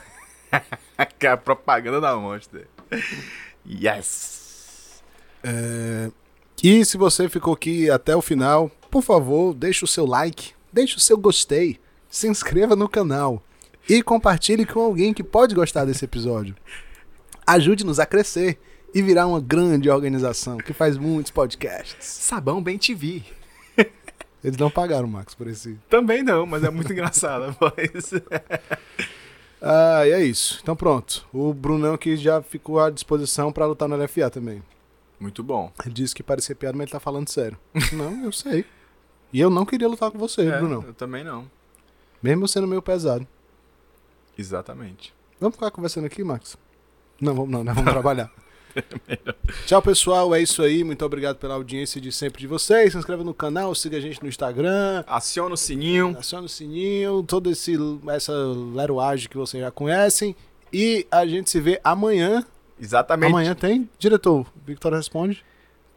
que 1.18 1.26
é 1.26 1.32
a 1.32 1.38
propaganda 1.38 2.00
da 2.02 2.16
Monster. 2.16 2.68
Yes! 3.66 5.02
É, 5.44 6.12
E 6.64 6.84
se 6.86 6.98
você 6.98 7.30
ficou 7.30 7.54
aqui 7.54 7.90
até 7.90 8.16
o 8.16 8.22
final, 8.22 8.70
por 8.90 9.02
favor, 9.04 9.54
deixe 9.54 9.84
o 9.84 9.88
seu 9.88 10.06
like, 10.06 10.54
deixe 10.72 10.96
o 10.98 11.00
seu 11.00 11.18
gostei, 11.18 11.80
se 12.10 12.28
inscreva 12.28 12.76
no 12.76 12.90
canal 12.90 13.42
e 13.88 14.02
compartilhe 14.02 14.66
com 14.66 14.80
alguém 14.80 15.14
que 15.14 15.24
pode 15.24 15.54
gostar 15.54 15.86
desse 15.86 16.06
episódio. 16.06 16.56
Ajude-nos 17.46 18.00
a 18.00 18.06
crescer 18.06 18.60
e 18.94 19.02
virar 19.02 19.28
uma 19.28 19.40
grande 19.42 19.90
organização 19.90 20.58
que 20.58 20.74
faz 20.74 20.98
muitos 20.98 21.32
podcasts. 21.32 22.06
Sabão 22.08 22.64
Bem 22.64 22.78
TV. 22.78 23.22
Eles 24.46 24.58
não 24.58 24.70
pagaram, 24.70 25.08
Max, 25.08 25.34
por 25.34 25.48
esse. 25.48 25.80
Também 25.90 26.22
não, 26.22 26.46
mas 26.46 26.64
é 26.64 26.70
muito 26.70 26.92
engraçado 26.94 27.44
a 27.46 27.50
voz. 27.52 28.12
Ah, 29.68 30.06
e 30.06 30.12
é 30.12 30.24
isso. 30.24 30.60
Então 30.62 30.76
pronto. 30.76 31.26
O 31.34 31.52
Brunão 31.52 31.98
que 31.98 32.16
já 32.16 32.40
ficou 32.40 32.80
à 32.80 32.92
disposição 32.92 33.52
pra 33.52 33.66
lutar 33.66 33.88
no 33.90 33.96
LFA 33.96 34.30
também. 34.30 34.62
Muito 35.20 35.42
bom. 35.42 35.72
Ele 35.84 35.94
disse 35.94 36.14
que 36.14 36.22
parecia 36.22 36.54
piada, 36.56 36.78
mas 36.78 36.84
ele 36.86 36.92
tá 36.92 37.00
falando 37.00 37.28
sério. 37.30 37.58
não, 37.94 38.24
eu 38.26 38.32
sei. 38.32 38.64
E 39.34 39.40
eu 39.40 39.50
não 39.50 39.66
queria 39.66 39.88
lutar 39.88 40.12
com 40.12 40.20
você, 40.20 40.48
É, 40.48 40.58
Brunão. 40.60 40.84
eu 40.86 40.94
também 40.94 41.24
não. 41.24 41.50
Mesmo 42.22 42.48
sendo 42.48 42.68
meio 42.68 42.82
pesado. 42.82 43.26
Exatamente. 44.38 45.12
Vamos 45.40 45.56
ficar 45.56 45.72
conversando 45.72 46.06
aqui, 46.06 46.24
Max? 46.24 46.58
Não, 47.20 47.34
vamos 47.34 47.50
não, 47.50 47.64
né? 47.64 47.74
Vamos 47.74 47.92
trabalhar. 47.92 48.30
Tchau, 49.66 49.82
pessoal. 49.82 50.34
É 50.36 50.42
isso 50.42 50.62
aí. 50.62 50.84
Muito 50.84 51.04
obrigado 51.06 51.38
pela 51.38 51.54
audiência 51.56 52.00
de 52.00 52.12
sempre 52.12 52.42
de 52.42 52.48
vocês. 52.48 52.92
Se 52.92 52.98
inscreva 52.98 53.24
no 53.24 53.34
canal, 53.34 53.74
siga 53.76 53.98
a 53.98 54.00
gente 54.02 54.22
no 54.22 54.28
Instagram, 54.30 55.04
Aciona 55.08 55.54
o 55.54 55.58
sininho. 55.58 56.16
aciona 56.20 56.46
o 56.46 56.50
sininho, 56.50 57.24
toda 57.24 57.50
esse, 57.50 57.76
essa 58.10 58.34
leroagem 58.74 59.30
que 59.30 59.38
vocês 59.38 59.62
já 59.62 59.72
conhecem. 59.72 60.36
E 60.72 61.08
a 61.12 61.26
gente 61.26 61.50
se 61.50 61.60
vê 61.60 61.80
amanhã. 61.84 62.44
Exatamente. 62.80 63.30
Amanhã 63.30 63.56
tem? 63.56 63.90
Diretor, 63.98 64.46
Victoria 64.66 64.98
responde. 64.98 65.44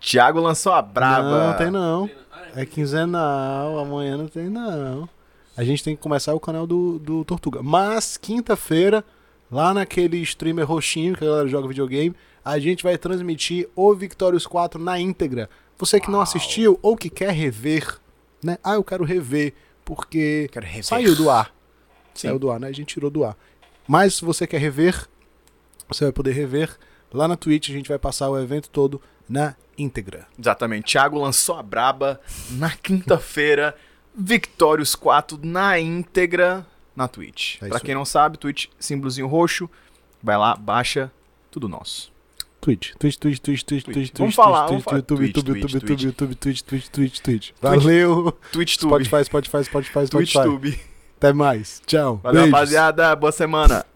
Thiago 0.01 0.41
lançou 0.41 0.73
a 0.73 0.81
braba. 0.81 1.49
Não, 1.49 1.57
tem 1.57 1.71
não. 1.71 2.11
É 2.55 2.65
quinzenal, 2.65 3.79
amanhã 3.79 4.17
não 4.17 4.29
tem 4.29 4.49
não. 4.49 5.09
A 5.57 5.65
gente 5.65 5.83
tem 5.83 5.97
que 5.97 6.03
começar 6.03 6.35
o 6.35 6.41
canal 6.41 6.67
do, 6.69 7.01
do 7.01 7.25
Tortuga. 7.25 7.61
Mas, 7.65 8.17
quinta-feira, 8.17 9.05
lá 9.51 9.73
naquele 9.75 10.19
streamer 10.19 10.67
roxinho 10.67 11.17
que 11.17 11.25
a 11.25 11.29
galera 11.29 11.49
joga 11.49 11.69
videogame, 11.69 12.15
a 12.45 12.59
gente 12.59 12.83
vai 12.83 12.97
transmitir 12.97 13.69
o 13.77 13.95
Victorious 13.95 14.47
4 14.47 14.83
na 14.83 14.99
íntegra. 14.99 15.49
Você 15.79 16.01
que 16.01 16.09
não 16.09 16.15
Uau. 16.19 16.23
assistiu 16.23 16.79
ou 16.83 16.97
que 16.97 17.09
quer 17.11 17.31
rever, 17.33 17.99
né? 18.43 18.59
Ah, 18.65 18.75
eu 18.75 18.85
quero 18.85 19.05
rever, 19.05 19.55
porque 19.85 20.49
Quero 20.53 20.67
rever. 20.67 20.85
saiu 20.85 21.15
do 21.15 21.31
ar. 21.31 21.55
Sim. 22.15 22.29
Saiu 22.29 22.39
do 22.39 22.51
ar, 22.51 22.59
né? 22.59 22.69
A 22.69 22.73
gente 22.73 22.95
tirou 22.95 23.11
do 23.11 23.25
ar. 23.25 23.37
Mas 23.87 24.15
se 24.17 24.25
você 24.25 24.47
quer 24.47 24.59
rever, 24.59 25.07
você 25.89 26.05
vai 26.05 26.13
poder 26.13 26.33
rever. 26.33 26.77
Lá 27.13 27.27
na 27.29 27.37
Twitch 27.37 27.71
a 27.71 27.73
gente 27.73 27.89
vai 27.89 27.99
passar 27.99 28.29
o 28.29 28.39
evento 28.39 28.69
todo 28.69 29.01
na 29.29 29.55
íntegra. 29.79 30.27
Exatamente. 30.39 30.93
Thiago 30.93 31.19
lançou 31.19 31.57
a 31.57 31.63
braba 31.63 32.21
na 32.51 32.71
quinta-feira. 32.71 33.75
Victorious 34.15 34.95
4 34.95 35.39
na 35.43 35.79
íntegra 35.79 36.67
na 36.99 37.07
Twitch. 37.09 37.63
É 37.63 37.69
pra 37.69 37.81
quem 37.81 37.95
não 37.95 38.05
sabe, 38.05 38.37
Twitch, 38.37 38.67
símbolozinho 38.79 39.29
roxo. 39.29 39.71
Vai 40.21 40.37
lá, 40.37 40.57
baixa, 40.57 41.11
tudo 41.51 41.69
nosso. 41.69 42.13
Twitch, 42.61 42.93
Twitch, 42.99 43.17
Twitch, 43.17 43.39
Twitch, 43.39 43.63
Twitch, 43.63 43.85
Twitch. 43.85 44.11
Twitch, 44.11 44.11
Twitch, 44.11 44.35
Twitch. 44.35 44.83
YouTube, 44.83 45.03
Twitch, 45.07 45.37
YouTube, 45.37 45.61
Twitch, 45.61 45.73
YouTube, 45.75 45.87
Twitch. 45.87 46.03
YouTube, 46.03 46.35
Twitch, 46.35 46.63
Twitch, 46.63 46.89
Twitch, 46.91 47.21
Twitch. 47.21 47.53
Valeu. 47.63 48.37
TwitchTube. 48.53 49.05
Spotify, 49.05 49.25
Spotify, 49.25 49.65
Spotify. 49.65 50.07
Spotify. 50.07 50.81
Até 51.17 51.33
mais. 51.33 51.81
Tchau. 51.87 52.21
Valeu, 52.23 52.47
rapaziada. 52.47 53.15
Boa 53.15 53.31
semana. 53.31 53.87